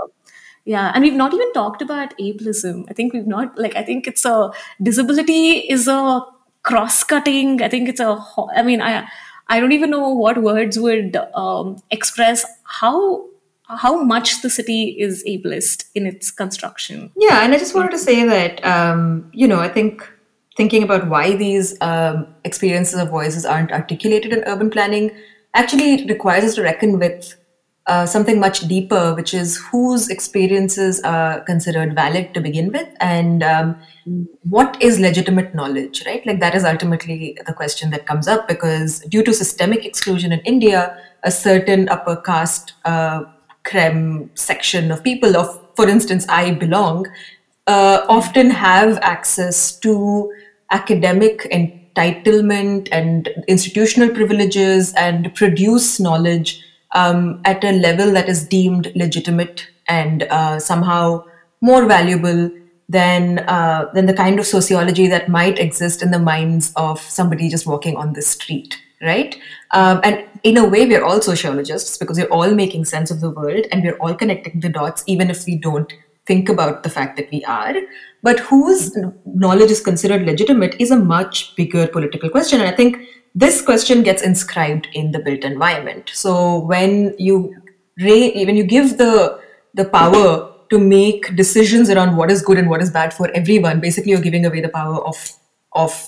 yeah, 0.66 0.92
and 0.94 1.04
we've 1.04 1.14
not 1.14 1.34
even 1.34 1.52
talked 1.54 1.82
about 1.82 2.18
ableism. 2.20 2.86
I 2.90 2.94
think 2.94 3.14
we've 3.14 3.28
not 3.28 3.58
like 3.58 3.76
I 3.76 3.84
think 3.84 4.08
it's 4.08 4.26
a 4.26 4.52
disability 4.82 5.58
is 5.58 5.88
a 5.88 6.22
cross-cutting. 6.64 7.62
I 7.62 7.70
think 7.70 7.90
it's 7.90 8.00
a. 8.00 8.24
I 8.56 8.62
mean, 8.62 8.82
I 8.82 9.08
I 9.48 9.60
don't 9.60 9.72
even 9.72 9.90
know 9.90 10.10
what 10.10 10.42
words 10.42 10.80
would 10.80 11.18
um, 11.34 11.82
express 11.90 12.46
how 12.64 13.26
how 13.68 14.04
much 14.04 14.42
the 14.42 14.50
city 14.50 14.96
is 15.00 15.24
ableist 15.28 15.86
in 15.96 16.06
its 16.06 16.32
construction. 16.32 17.12
Yeah, 17.16 17.44
and 17.44 17.54
I 17.54 17.58
just 17.58 17.76
wanted 17.76 17.92
to 17.92 18.00
say 18.00 18.24
that 18.26 18.64
um, 18.66 19.30
you 19.34 19.48
know 19.48 19.60
I 19.60 19.70
think 19.70 20.08
thinking 20.60 20.84
about 20.84 21.08
why 21.08 21.36
these 21.38 21.68
um, 21.80 22.28
experiences 22.44 23.00
of 23.00 23.10
voices 23.10 23.46
aren't 23.46 23.72
articulated 23.72 24.34
in 24.34 24.44
urban 24.44 24.70
planning 24.70 25.10
actually 25.54 26.06
requires 26.08 26.44
us 26.44 26.56
to 26.56 26.62
reckon 26.62 27.00
with 27.00 27.36
uh, 27.86 28.06
something 28.06 28.42
much 28.42 28.60
deeper, 28.68 29.16
which 29.16 29.34
is 29.34 29.56
whose 29.72 30.10
experiences 30.10 31.00
are 31.02 31.40
considered 31.46 31.96
valid 31.96 32.34
to 32.34 32.42
begin 32.42 32.74
with, 32.74 32.90
and 33.00 33.42
um, 33.42 33.76
what 34.50 34.76
is 34.82 35.00
legitimate 35.00 35.56
knowledge, 35.56 36.04
right? 36.06 36.28
Like 36.28 36.42
that 36.42 36.54
is 36.54 36.66
ultimately 36.66 37.38
the 37.48 37.54
question 37.54 37.90
that 37.92 38.06
comes 38.06 38.28
up 38.28 38.48
because 38.48 39.00
due 39.16 39.24
to 39.24 39.34
systemic 39.34 39.86
exclusion 39.86 40.34
in 40.34 40.42
India, 40.42 41.02
a 41.24 41.32
certain 41.32 41.88
upper 41.88 42.18
caste 42.18 42.74
uh, 42.84 43.24
creme 43.64 44.30
section 44.36 44.92
of 44.92 45.04
people, 45.06 45.38
of 45.38 45.58
for 45.78 45.88
instance, 45.88 46.28
I 46.28 46.52
belong, 46.52 47.08
uh, 47.66 48.06
often 48.10 48.50
have 48.50 49.00
access 49.02 49.80
to 49.80 50.32
academic 50.72 51.48
entitlement 51.52 52.88
and 52.92 53.30
institutional 53.48 54.10
privileges 54.10 54.94
and 54.94 55.34
produce 55.36 56.00
knowledge 56.00 56.64
um, 56.96 57.42
at 57.46 57.64
a 57.64 57.72
level 57.72 58.12
that 58.12 58.30
is 58.30 58.48
deemed 58.48 58.92
legitimate 58.96 59.68
and 59.88 60.24
uh, 60.24 60.60
somehow 60.60 61.24
more 61.62 61.86
valuable 61.86 62.52
than 62.88 63.40
uh, 63.40 63.90
than 63.94 64.08
the 64.08 64.14
kind 64.14 64.40
of 64.40 64.46
sociology 64.46 65.08
that 65.08 65.30
might 65.30 65.60
exist 65.60 66.02
in 66.02 66.12
the 66.12 66.20
minds 66.20 66.74
of 66.76 67.00
somebody 67.00 67.50
just 67.50 67.68
walking 67.68 67.96
on 67.96 68.14
the 68.14 68.22
street, 68.22 68.78
right? 69.02 69.38
Um, 69.72 70.02
and 70.04 70.24
in 70.44 70.58
a 70.58 70.68
way, 70.68 70.88
we're 70.88 71.04
all 71.04 71.22
sociologists 71.22 71.98
because 71.98 72.18
we're 72.18 72.28
all 72.28 72.56
making 72.56 72.86
sense 72.86 73.12
of 73.12 73.22
the 73.22 73.30
world 73.30 73.66
and 73.72 73.84
we're 73.84 73.98
all 73.98 74.16
connecting 74.16 74.60
the 74.60 74.70
dots, 74.70 75.04
even 75.06 75.30
if 75.30 75.46
we 75.46 75.56
don't 75.56 75.94
think 76.30 76.50
about 76.56 76.84
the 76.84 76.90
fact 76.96 77.18
that 77.18 77.32
we 77.32 77.44
are. 77.46 77.76
But 78.24 78.40
whose 78.40 78.98
knowledge 79.46 79.72
is 79.72 79.82
considered 79.82 80.26
legitimate 80.32 80.76
is 80.80 80.92
a 80.92 81.00
much 81.12 81.56
bigger 81.56 81.88
political 81.88 82.30
question, 82.30 82.62
and 82.62 82.70
I 82.70 82.76
think 82.76 83.00
this 83.36 83.62
question 83.62 84.04
gets 84.04 84.22
inscribed 84.30 84.88
in 84.94 85.12
the 85.12 85.20
built 85.20 85.44
environment. 85.50 86.12
So 86.14 86.60
when 86.60 87.16
you 87.18 87.56
when 87.98 88.56
you 88.62 88.64
give 88.76 88.98
the 88.98 89.40
the 89.74 89.86
power 89.86 90.30
to 90.70 90.80
make 90.80 91.36
decisions 91.36 91.90
around 91.90 92.16
what 92.16 92.32
is 92.32 92.42
good 92.42 92.58
and 92.58 92.70
what 92.70 92.82
is 92.82 92.92
bad 92.92 93.14
for 93.14 93.30
everyone, 93.42 93.80
basically 93.80 94.12
you're 94.12 94.22
giving 94.22 94.46
away 94.46 94.62
the 94.62 94.70
power 94.70 95.04
of 95.06 95.18
of 95.74 96.00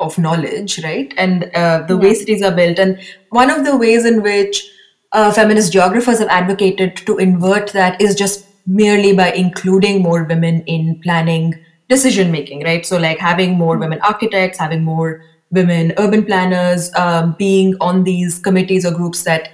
of 0.00 0.18
knowledge, 0.18 0.82
right? 0.84 1.14
And 1.16 1.44
uh, 1.54 1.84
the 1.86 1.94
yeah. 1.94 2.00
way 2.00 2.14
cities 2.14 2.42
are 2.42 2.54
built, 2.62 2.78
and 2.78 2.98
one 3.30 3.50
of 3.50 3.64
the 3.64 3.76
ways 3.76 4.04
in 4.04 4.22
which 4.22 4.64
uh, 5.12 5.30
feminist 5.32 5.72
geographers 5.72 6.18
have 6.18 6.28
advocated 6.28 6.96
to 7.06 7.18
invert 7.18 7.72
that 7.72 8.00
is 8.00 8.14
just 8.14 8.48
merely 8.66 9.14
by 9.14 9.32
including 9.32 10.02
more 10.02 10.24
women 10.24 10.62
in 10.62 11.00
planning 11.02 11.54
decision 11.88 12.32
making, 12.32 12.64
right? 12.64 12.84
So 12.86 12.98
like 12.98 13.18
having 13.18 13.56
more 13.58 13.76
women 13.76 14.00
architects, 14.02 14.58
having 14.58 14.82
more 14.82 15.22
women 15.54 15.92
urban 15.96 16.24
planners 16.24 16.92
um, 16.96 17.34
being 17.38 17.76
on 17.80 18.04
these 18.04 18.38
committees 18.38 18.84
or 18.84 18.90
groups 18.90 19.24
that 19.24 19.50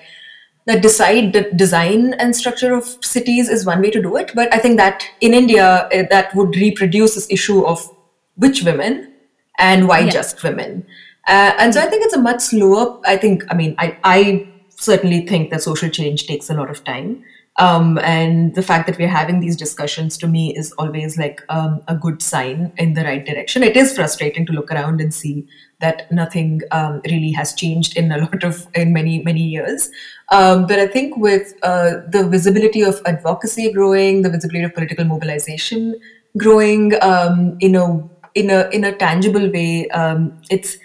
that 0.66 0.82
decide 0.82 1.32
the 1.32 1.42
design 1.56 2.14
and 2.14 2.36
structure 2.36 2.74
of 2.74 2.84
cities 3.02 3.48
is 3.48 3.64
one 3.66 3.80
way 3.80 3.90
to 3.90 4.02
do 4.02 4.16
it 4.16 4.30
but 4.34 4.52
i 4.54 4.58
think 4.58 4.76
that 4.76 5.04
in 5.20 5.34
india 5.34 5.88
eh, 5.92 6.06
that 6.10 6.34
would 6.34 6.54
reproduce 6.56 7.14
this 7.14 7.26
issue 7.30 7.64
of 7.64 7.88
which 8.36 8.62
women 8.62 9.12
and 9.58 9.88
why 9.88 10.00
yeah. 10.00 10.10
just 10.10 10.42
women 10.42 10.86
uh, 11.28 11.52
and 11.58 11.74
so 11.74 11.80
i 11.80 11.86
think 11.86 12.04
it's 12.04 12.14
a 12.14 12.20
much 12.20 12.40
slower 12.40 13.00
i 13.04 13.16
think 13.16 13.44
i 13.50 13.54
mean 13.54 13.74
i, 13.78 13.96
I 14.04 14.48
certainly 14.68 15.26
think 15.26 15.50
that 15.50 15.62
social 15.62 15.90
change 15.90 16.26
takes 16.26 16.50
a 16.50 16.54
lot 16.54 16.70
of 16.70 16.84
time 16.84 17.22
um, 17.56 17.98
and 17.98 18.54
the 18.54 18.62
fact 18.62 18.86
that 18.86 18.98
we're 18.98 19.08
having 19.08 19.40
these 19.40 19.56
discussions 19.56 20.16
to 20.18 20.26
me 20.26 20.56
is 20.56 20.72
always 20.72 21.18
like 21.18 21.42
um, 21.48 21.82
a 21.88 21.94
good 21.94 22.22
sign 22.22 22.72
in 22.78 22.94
the 22.94 23.02
right 23.02 23.24
direction. 23.26 23.62
It 23.62 23.76
is 23.76 23.94
frustrating 23.94 24.46
to 24.46 24.52
look 24.52 24.70
around 24.70 25.00
and 25.00 25.12
see 25.12 25.46
that 25.80 26.10
nothing 26.12 26.60
um, 26.70 27.00
really 27.04 27.32
has 27.32 27.52
changed 27.54 27.96
in 27.96 28.12
a 28.12 28.18
lot 28.24 28.44
of 28.44 28.66
in 28.74 28.92
many 28.92 29.22
many 29.22 29.42
years. 29.42 29.90
Um, 30.30 30.66
but 30.66 30.78
I 30.78 30.86
think 30.86 31.16
with 31.16 31.54
uh, 31.62 32.02
the 32.08 32.26
visibility 32.28 32.82
of 32.82 33.00
advocacy 33.04 33.72
growing, 33.72 34.22
the 34.22 34.30
visibility 34.30 34.64
of 34.64 34.74
political 34.74 35.04
mobilization 35.04 36.00
growing 36.36 36.92
um, 37.02 37.56
in 37.60 37.74
a 37.74 38.08
in 38.34 38.50
a 38.50 38.68
in 38.70 38.84
a 38.84 38.96
tangible 38.96 39.50
way, 39.50 39.88
um, 39.90 40.40
it's 40.50 40.78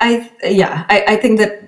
I 0.00 0.30
yeah 0.42 0.84
I, 0.88 1.04
I 1.08 1.16
think 1.16 1.38
that 1.38 1.65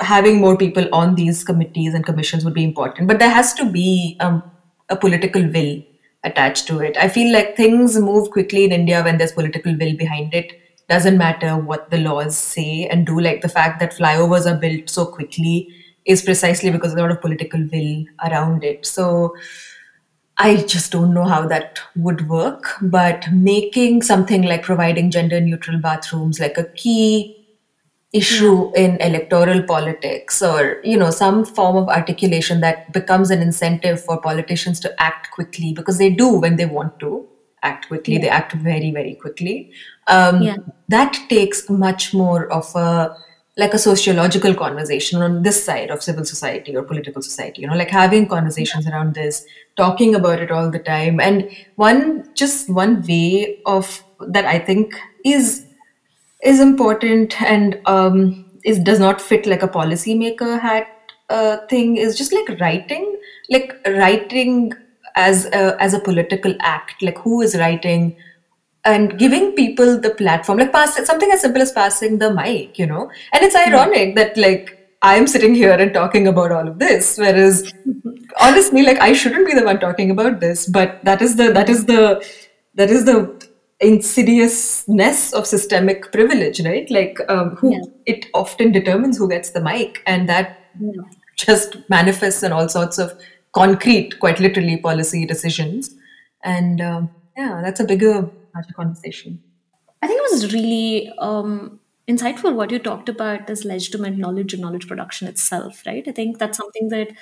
having 0.00 0.40
more 0.40 0.56
people 0.56 0.88
on 0.92 1.14
these 1.14 1.44
committees 1.44 1.94
and 1.94 2.04
commissions 2.04 2.44
would 2.44 2.54
be 2.54 2.64
important. 2.64 3.08
But 3.08 3.18
there 3.18 3.30
has 3.30 3.54
to 3.54 3.70
be 3.70 4.16
um, 4.20 4.42
a 4.88 4.96
political 4.96 5.42
will 5.42 5.82
attached 6.24 6.66
to 6.68 6.80
it. 6.80 6.96
I 6.96 7.08
feel 7.08 7.32
like 7.32 7.56
things 7.56 7.98
move 7.98 8.30
quickly 8.30 8.64
in 8.64 8.72
india 8.72 9.02
when 9.02 9.18
there's 9.18 9.32
political 9.32 9.72
will 9.72 9.96
behind 9.96 10.34
it. 10.34 10.52
Doesn't 10.88 11.18
matter 11.18 11.56
what 11.56 11.90
the 11.90 11.98
laws 11.98 12.36
say 12.36 12.86
and 12.86 13.06
do 13.06 13.18
like 13.18 13.40
the 13.42 13.48
fact 13.48 13.80
that 13.80 13.94
flyovers 13.96 14.50
are 14.50 14.58
built 14.58 14.88
so 14.88 15.06
quickly 15.06 15.68
is 16.04 16.22
precisely 16.22 16.70
because 16.70 16.92
there's 16.92 17.00
a 17.00 17.02
lot 17.02 17.12
of 17.12 17.20
political 17.20 17.60
will 17.72 18.04
around 18.24 18.64
it. 18.64 18.84
So 18.84 19.34
I 20.38 20.56
just 20.56 20.90
don't 20.92 21.14
know 21.14 21.24
how 21.24 21.46
that 21.48 21.80
would 21.96 22.28
work, 22.28 22.74
but 22.82 23.30
making 23.32 24.02
something 24.02 24.42
like 24.42 24.62
providing 24.62 25.10
gender 25.10 25.40
neutral 25.40 25.78
bathrooms 25.78 26.40
like 26.40 26.58
a 26.58 26.64
key 26.64 27.41
issue 28.12 28.70
in 28.76 28.96
electoral 29.00 29.62
politics 29.62 30.42
or 30.42 30.80
you 30.84 30.96
know 30.98 31.10
some 31.10 31.44
form 31.44 31.76
of 31.76 31.88
articulation 31.88 32.60
that 32.60 32.92
becomes 32.92 33.30
an 33.30 33.40
incentive 33.40 34.02
for 34.04 34.20
politicians 34.20 34.78
to 34.78 35.02
act 35.02 35.30
quickly 35.30 35.72
because 35.72 35.96
they 35.96 36.10
do 36.10 36.28
when 36.28 36.56
they 36.56 36.66
want 36.66 36.98
to 37.00 37.26
act 37.62 37.88
quickly 37.88 38.14
yeah. 38.14 38.20
they 38.20 38.28
act 38.28 38.52
very 38.52 38.90
very 38.90 39.14
quickly 39.14 39.72
um, 40.08 40.42
yeah. 40.42 40.56
that 40.88 41.14
takes 41.30 41.70
much 41.70 42.12
more 42.12 42.52
of 42.52 42.70
a 42.74 43.16
like 43.56 43.72
a 43.72 43.78
sociological 43.78 44.54
conversation 44.54 45.22
on 45.22 45.42
this 45.42 45.62
side 45.64 45.90
of 45.90 46.02
civil 46.02 46.24
society 46.24 46.76
or 46.76 46.82
political 46.82 47.22
society 47.22 47.62
you 47.62 47.66
know 47.66 47.76
like 47.76 47.90
having 47.90 48.28
conversations 48.28 48.84
yeah. 48.84 48.92
around 48.92 49.14
this 49.14 49.44
talking 49.76 50.14
about 50.14 50.38
it 50.38 50.50
all 50.50 50.70
the 50.70 50.78
time 50.78 51.18
and 51.18 51.48
one 51.76 52.28
just 52.34 52.68
one 52.68 53.02
way 53.06 53.58
of 53.64 54.02
that 54.20 54.44
i 54.44 54.58
think 54.58 54.94
is 55.24 55.66
is 56.42 56.60
important 56.60 57.40
and 57.42 57.80
um, 57.86 58.44
is 58.64 58.78
does 58.78 58.98
not 58.98 59.20
fit 59.20 59.46
like 59.46 59.62
a 59.62 59.68
policymaker 59.68 60.60
hat 60.60 60.88
uh, 61.30 61.58
thing 61.68 61.96
is 61.96 62.16
just 62.16 62.32
like 62.32 62.60
writing 62.60 63.16
like 63.48 63.74
writing 63.86 64.72
as 65.14 65.46
a, 65.46 65.76
as 65.80 65.94
a 65.94 66.00
political 66.00 66.54
act 66.60 67.02
like 67.02 67.18
who 67.18 67.40
is 67.42 67.56
writing 67.56 68.16
and 68.84 69.18
giving 69.18 69.52
people 69.52 69.98
the 70.00 70.10
platform 70.10 70.58
like 70.58 70.72
pass 70.72 71.04
something 71.06 71.30
as 71.30 71.40
simple 71.40 71.62
as 71.62 71.72
passing 71.72 72.18
the 72.18 72.32
mic 72.34 72.78
you 72.78 72.86
know 72.86 73.10
and 73.32 73.42
it's 73.44 73.54
ironic 73.54 74.08
yeah. 74.08 74.14
that 74.14 74.36
like 74.36 74.78
i'm 75.02 75.26
sitting 75.26 75.54
here 75.54 75.72
and 75.72 75.94
talking 75.94 76.26
about 76.26 76.50
all 76.50 76.66
of 76.66 76.78
this 76.78 77.16
whereas 77.18 77.72
honestly 78.40 78.82
like 78.82 78.98
i 78.98 79.12
shouldn't 79.12 79.46
be 79.46 79.54
the 79.54 79.64
one 79.64 79.78
talking 79.78 80.10
about 80.10 80.40
this 80.40 80.66
but 80.66 81.04
that 81.04 81.22
is 81.22 81.36
the 81.36 81.52
that 81.52 81.68
is 81.68 81.84
the 81.86 82.24
that 82.74 82.90
is 82.90 83.04
the 83.04 83.41
insidiousness 83.82 85.32
of 85.32 85.46
systemic 85.46 86.12
privilege, 86.12 86.60
right? 86.64 86.88
Like 86.90 87.18
um, 87.28 87.56
who 87.56 87.72
yeah. 87.72 87.82
it 88.06 88.26
often 88.32 88.72
determines 88.72 89.18
who 89.18 89.28
gets 89.28 89.50
the 89.50 89.60
mic, 89.60 90.02
and 90.06 90.28
that 90.28 90.60
yeah. 90.80 91.02
just 91.36 91.76
manifests 91.90 92.42
in 92.42 92.52
all 92.52 92.68
sorts 92.68 92.98
of 92.98 93.12
concrete, 93.52 94.18
quite 94.20 94.40
literally, 94.40 94.76
policy 94.76 95.26
decisions. 95.26 95.94
And 96.44 96.80
um, 96.80 97.10
yeah, 97.36 97.60
that's 97.62 97.80
a 97.80 97.84
bigger, 97.84 98.30
larger 98.54 98.74
conversation. 98.74 99.42
I 100.00 100.06
think 100.06 100.18
it 100.18 100.32
was 100.32 100.52
really 100.52 101.12
um, 101.18 101.80
insightful 102.08 102.54
what 102.54 102.70
you 102.70 102.78
talked 102.78 103.08
about 103.08 103.46
this 103.46 103.64
legitimate 103.64 104.16
knowledge 104.16 104.52
and 104.52 104.62
knowledge 104.62 104.88
production 104.88 105.28
itself, 105.28 105.82
right? 105.86 106.06
I 106.06 106.12
think 106.12 106.38
that's 106.38 106.58
something 106.58 106.88
that 106.88 107.12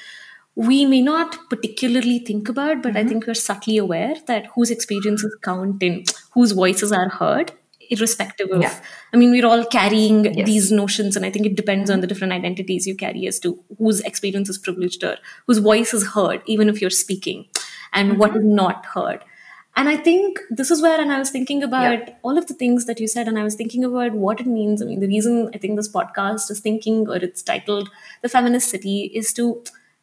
we 0.60 0.84
may 0.84 1.00
not 1.00 1.48
particularly 1.48 2.18
think 2.18 2.48
about, 2.50 2.82
but 2.82 2.90
mm-hmm. 2.90 3.06
I 3.06 3.08
think 3.08 3.26
we're 3.26 3.32
subtly 3.32 3.78
aware 3.78 4.16
that 4.26 4.46
whose 4.54 4.70
experiences 4.70 5.34
count 5.42 5.82
and 5.82 6.06
whose 6.32 6.52
voices 6.52 6.92
are 6.92 7.08
heard, 7.08 7.52
irrespective 7.88 8.50
of. 8.50 8.60
Yeah. 8.60 8.78
I 9.14 9.16
mean, 9.16 9.30
we're 9.30 9.46
all 9.46 9.64
carrying 9.64 10.26
yes. 10.26 10.46
these 10.46 10.70
notions, 10.70 11.16
and 11.16 11.24
I 11.24 11.30
think 11.30 11.46
it 11.46 11.56
depends 11.56 11.88
on 11.88 12.02
the 12.02 12.06
different 12.06 12.34
identities 12.34 12.86
you 12.86 12.94
carry 12.94 13.26
as 13.26 13.40
to 13.40 13.58
whose 13.78 14.00
experience 14.00 14.50
is 14.50 14.58
privileged 14.58 15.02
or 15.02 15.16
whose 15.46 15.58
voice 15.58 15.94
is 15.94 16.08
heard, 16.08 16.42
even 16.44 16.68
if 16.68 16.82
you're 16.82 16.90
speaking, 16.90 17.46
and 17.94 18.10
mm-hmm. 18.10 18.20
what 18.20 18.36
is 18.36 18.44
not 18.44 18.84
heard. 18.84 19.24
And 19.76 19.88
I 19.88 19.96
think 19.96 20.40
this 20.50 20.70
is 20.70 20.82
where, 20.82 21.00
and 21.00 21.10
I 21.10 21.18
was 21.18 21.30
thinking 21.30 21.62
about 21.62 22.06
yeah. 22.06 22.14
all 22.22 22.36
of 22.36 22.48
the 22.48 22.54
things 22.54 22.84
that 22.84 23.00
you 23.00 23.08
said, 23.08 23.28
and 23.28 23.38
I 23.38 23.44
was 23.44 23.54
thinking 23.54 23.82
about 23.82 24.12
what 24.12 24.40
it 24.40 24.46
means. 24.46 24.82
I 24.82 24.84
mean, 24.84 25.00
the 25.00 25.06
reason 25.06 25.48
I 25.54 25.58
think 25.58 25.76
this 25.76 25.90
podcast 25.90 26.50
is 26.50 26.60
thinking, 26.60 27.08
or 27.08 27.16
it's 27.16 27.40
titled 27.40 27.88
The 28.20 28.28
Feminist 28.28 28.68
City, 28.68 29.10
is 29.14 29.32
to 29.34 29.62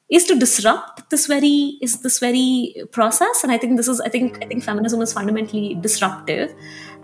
is 0.10 0.24
to 0.24 0.36
disrupt 0.40 1.10
this 1.10 1.26
very 1.28 1.78
is 1.82 2.02
this 2.02 2.20
very 2.20 2.76
process. 2.92 3.44
And 3.44 3.52
i 3.52 3.58
think 3.58 3.78
this 3.78 3.88
is 3.88 4.00
i 4.02 4.10
think 4.10 4.38
i 4.38 4.48
think 4.48 4.62
hmm. 4.62 4.68
feminism 4.72 5.02
is 5.02 5.14
fundamentally 5.14 5.76
disruptive. 5.76 6.54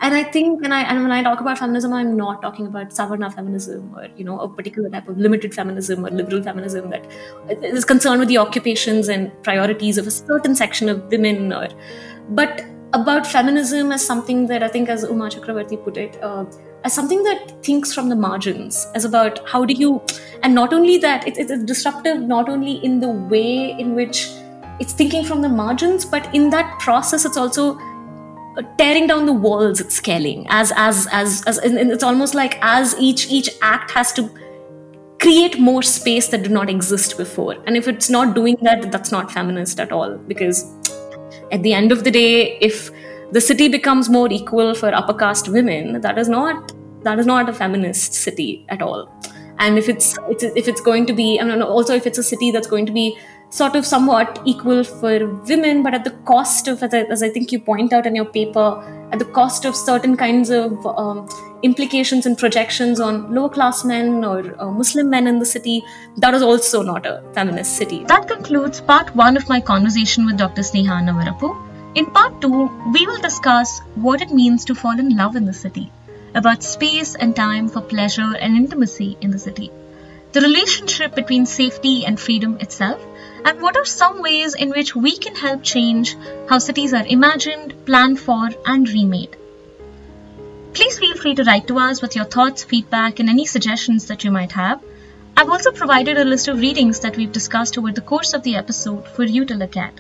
And 0.02 0.16
i 0.16 0.24
think 0.24 0.62
when 0.62 0.72
i 0.72 0.82
and 0.82 1.02
when 1.04 1.12
i 1.12 1.22
talk 1.22 1.40
about 1.42 1.58
feminism 1.58 1.94
i'm 1.94 2.16
not 2.18 2.42
talking 2.42 2.68
about 2.68 2.90
savarna 2.90 3.34
feminism 3.34 3.94
or 3.96 4.08
you 4.18 4.24
know 4.24 4.40
a 4.40 4.50
particular 4.50 4.90
type 4.90 5.08
of 5.08 5.18
limited 5.18 5.54
feminism 5.54 6.06
or 6.06 6.10
liberal 6.10 6.42
feminism 6.42 6.90
that 6.90 7.06
is 7.64 7.86
concerned 7.86 8.20
with 8.20 8.30
the 8.30 8.38
occupations 8.38 9.08
and 9.08 9.32
priorities 9.44 9.98
of 9.98 10.08
a 10.08 10.12
certain 10.12 10.56
section 10.56 10.90
of 10.90 11.04
women 11.12 11.54
or 11.54 11.68
but 12.30 12.66
about 12.94 13.26
feminism 13.26 13.92
as 13.92 14.06
something 14.06 14.46
that 14.48 14.64
i 14.64 14.68
think 14.68 14.90
as 14.90 15.04
uma 15.04 15.30
chakravarti 15.36 15.78
put 15.86 15.98
it 15.98 16.22
uh, 16.24 16.46
as 16.84 16.94
something 16.94 17.24
that 17.24 17.64
thinks 17.64 17.94
from 17.94 18.10
the 18.10 18.16
margins, 18.16 18.88
as 18.94 19.06
about 19.06 19.48
how 19.48 19.64
do 19.64 19.74
you, 19.74 20.02
and 20.42 20.54
not 20.54 20.74
only 20.74 20.98
that, 20.98 21.28
it, 21.28 21.38
it's 21.38 21.64
disruptive 21.64 22.20
not 22.22 22.50
only 22.50 22.74
in 22.84 23.00
the 23.00 23.10
way 23.10 23.72
in 23.72 23.96
which 23.96 24.30
it's 24.80 24.94
thinking 24.94 25.24
from 25.24 25.42
the 25.42 25.50
margins, 25.50 26.04
but 26.04 26.34
in 26.36 26.50
that 26.50 26.80
process, 26.80 27.26
it's 27.26 27.38
also 27.38 27.78
uh, 28.58 28.62
tearing 28.78 29.08
down 29.08 29.26
the 29.26 29.34
walls 29.34 29.80
it's 29.80 29.96
scaling 29.96 30.46
as 30.50 30.72
as 30.76 31.08
as 31.12 31.44
as 31.46 31.58
and 31.58 31.92
it's 31.92 32.04
almost 32.04 32.36
like 32.36 32.60
as 32.62 32.96
each 33.00 33.28
each 33.32 33.50
act 33.64 33.90
has 33.90 34.14
to 34.14 34.30
create 35.20 35.58
more 35.58 35.82
space 35.82 36.28
that 36.28 36.44
did 36.44 36.52
not 36.52 36.70
exist 36.70 37.18
before. 37.18 37.56
And 37.66 37.76
if 37.76 37.88
it's 37.88 38.10
not 38.10 38.36
doing 38.36 38.58
that 38.62 38.92
that's 38.92 39.12
not 39.12 39.32
feminist 39.32 39.80
at 39.80 39.92
all 39.92 40.18
because 40.18 40.66
at 41.54 41.64
the 41.64 41.74
end 41.74 41.92
of 41.92 42.04
the 42.04 42.12
day 42.12 42.58
if 42.70 42.90
the 43.32 43.42
city 43.42 43.68
becomes 43.68 44.10
more 44.10 44.28
equal 44.32 44.76
for 44.76 44.94
upper 44.94 45.14
caste 45.14 45.48
women, 45.48 46.02
that 46.02 46.18
is 46.18 46.28
not 46.28 46.74
that 47.04 47.20
is 47.20 47.26
not 47.26 47.50
a 47.50 47.54
feminist 47.54 48.14
city 48.14 48.66
at 48.70 48.82
all. 48.82 49.08
and 49.64 49.78
if 49.80 49.88
it's, 49.92 50.08
it's 50.30 50.46
if 50.60 50.68
it's 50.72 50.82
going 50.86 51.06
to 51.10 51.14
be, 51.18 51.26
mean, 51.48 51.62
also 51.62 51.96
if 52.00 52.08
it's 52.10 52.22
a 52.22 52.24
city 52.30 52.48
that's 52.54 52.70
going 52.70 52.88
to 52.88 52.96
be 52.96 53.18
sort 53.54 53.76
of 53.76 53.86
somewhat 53.86 54.42
equal 54.46 54.84
for 54.84 55.28
women, 55.50 55.84
but 55.84 55.94
at 55.94 56.04
the 56.04 56.16
cost 56.30 56.68
of, 56.68 56.82
as 56.82 56.92
I, 56.92 57.02
as 57.16 57.22
I 57.22 57.30
think 57.30 57.52
you 57.52 57.60
point 57.60 57.94
out 57.94 58.08
in 58.08 58.16
your 58.16 58.26
paper, 58.26 58.68
at 59.12 59.20
the 59.20 59.26
cost 59.26 59.66
of 59.66 59.76
certain 59.76 60.18
kinds 60.18 60.50
of 60.50 60.84
um, 60.88 61.30
implications 61.62 62.26
and 62.26 62.36
projections 62.36 63.00
on 63.00 63.32
lower 63.36 63.50
class 63.50 63.86
men 63.86 64.26
or 64.26 64.40
uh, 64.60 64.72
Muslim 64.72 65.08
men 65.12 65.28
in 65.28 65.38
the 65.38 65.46
city, 65.46 65.84
that 66.18 66.34
is 66.34 66.42
also 66.42 66.82
not 66.82 67.06
a 67.06 67.24
feminist 67.36 67.78
city. 67.78 68.04
That 68.06 68.28
concludes 68.28 68.82
part 68.82 69.16
one 69.16 69.38
of 69.38 69.48
my 69.48 69.62
conversation 69.62 70.26
with 70.26 70.38
Dr. 70.38 70.64
Sneha 70.64 71.04
Annavarapu. 71.04 71.54
In 71.94 72.08
part 72.08 72.42
two, 72.42 72.72
we 72.92 73.06
will 73.06 73.22
discuss 73.22 73.82
what 73.94 74.24
it 74.24 74.32
means 74.32 74.66
to 74.66 74.74
fall 74.74 75.00
in 75.00 75.16
love 75.16 75.36
in 75.36 75.46
the 75.46 75.54
city, 75.54 75.92
about 76.34 76.64
space 76.64 77.14
and 77.14 77.36
time 77.36 77.68
for 77.70 77.82
pleasure 77.82 78.36
and 78.36 78.58
intimacy 78.58 79.16
in 79.22 79.30
the 79.30 79.38
city, 79.38 79.72
the 80.32 80.42
relationship 80.42 81.14
between 81.14 81.46
safety 81.46 82.08
and 82.08 82.20
freedom 82.20 82.58
itself, 82.60 83.00
and 83.46 83.62
what 83.62 83.76
are 83.78 83.86
some 83.86 84.22
ways 84.22 84.56
in 84.56 84.70
which 84.70 84.96
we 84.96 85.18
can 85.18 85.36
help 85.36 85.64
change 85.64 86.16
how 86.50 86.58
cities 86.58 86.94
are 86.94 87.06
imagined, 87.06 87.86
planned 87.86 88.20
for, 88.20 88.50
and 88.66 88.90
remade. 88.90 89.36
Please 90.74 90.98
feel 90.98 91.16
free 91.16 91.36
to 91.36 91.44
write 91.44 91.68
to 91.68 91.78
us 91.78 92.02
with 92.02 92.16
your 92.16 92.26
thoughts, 92.26 92.64
feedback, 92.64 93.20
and 93.20 93.30
any 93.30 93.46
suggestions 93.46 94.08
that 94.08 94.24
you 94.24 94.32
might 94.32 94.52
have. 94.54 94.82
I've 95.38 95.50
also 95.50 95.72
provided 95.72 96.18
a 96.18 96.26
list 96.26 96.48
of 96.48 96.60
readings 96.60 97.02
that 97.02 97.18
we've 97.18 97.32
discussed 97.32 97.78
over 97.78 97.92
the 97.92 98.02
course 98.02 98.34
of 98.34 98.44
the 98.44 98.56
episode 98.56 99.08
for 99.08 99.24
you 99.24 99.46
to 99.46 99.56
look 99.56 99.78
at. 99.78 100.00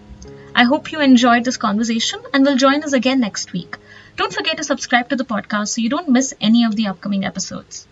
I 0.56 0.64
hope 0.64 0.92
you 0.92 1.02
enjoyed 1.02 1.44
this 1.44 1.58
conversation 1.58 2.22
and 2.34 2.46
will 2.46 2.58
join 2.58 2.84
us 2.84 2.94
again 2.94 3.20
next 3.20 3.54
week. 3.54 3.78
Don't 4.16 4.34
forget 4.34 4.58
to 4.58 4.64
subscribe 4.64 5.10
to 5.10 5.16
the 5.16 5.26
podcast 5.26 5.70
so 5.70 5.82
you 5.82 5.90
don't 5.90 6.10
miss 6.10 6.34
any 6.40 6.64
of 6.64 6.76
the 6.76 6.88
upcoming 6.88 7.26
episodes. 7.26 7.88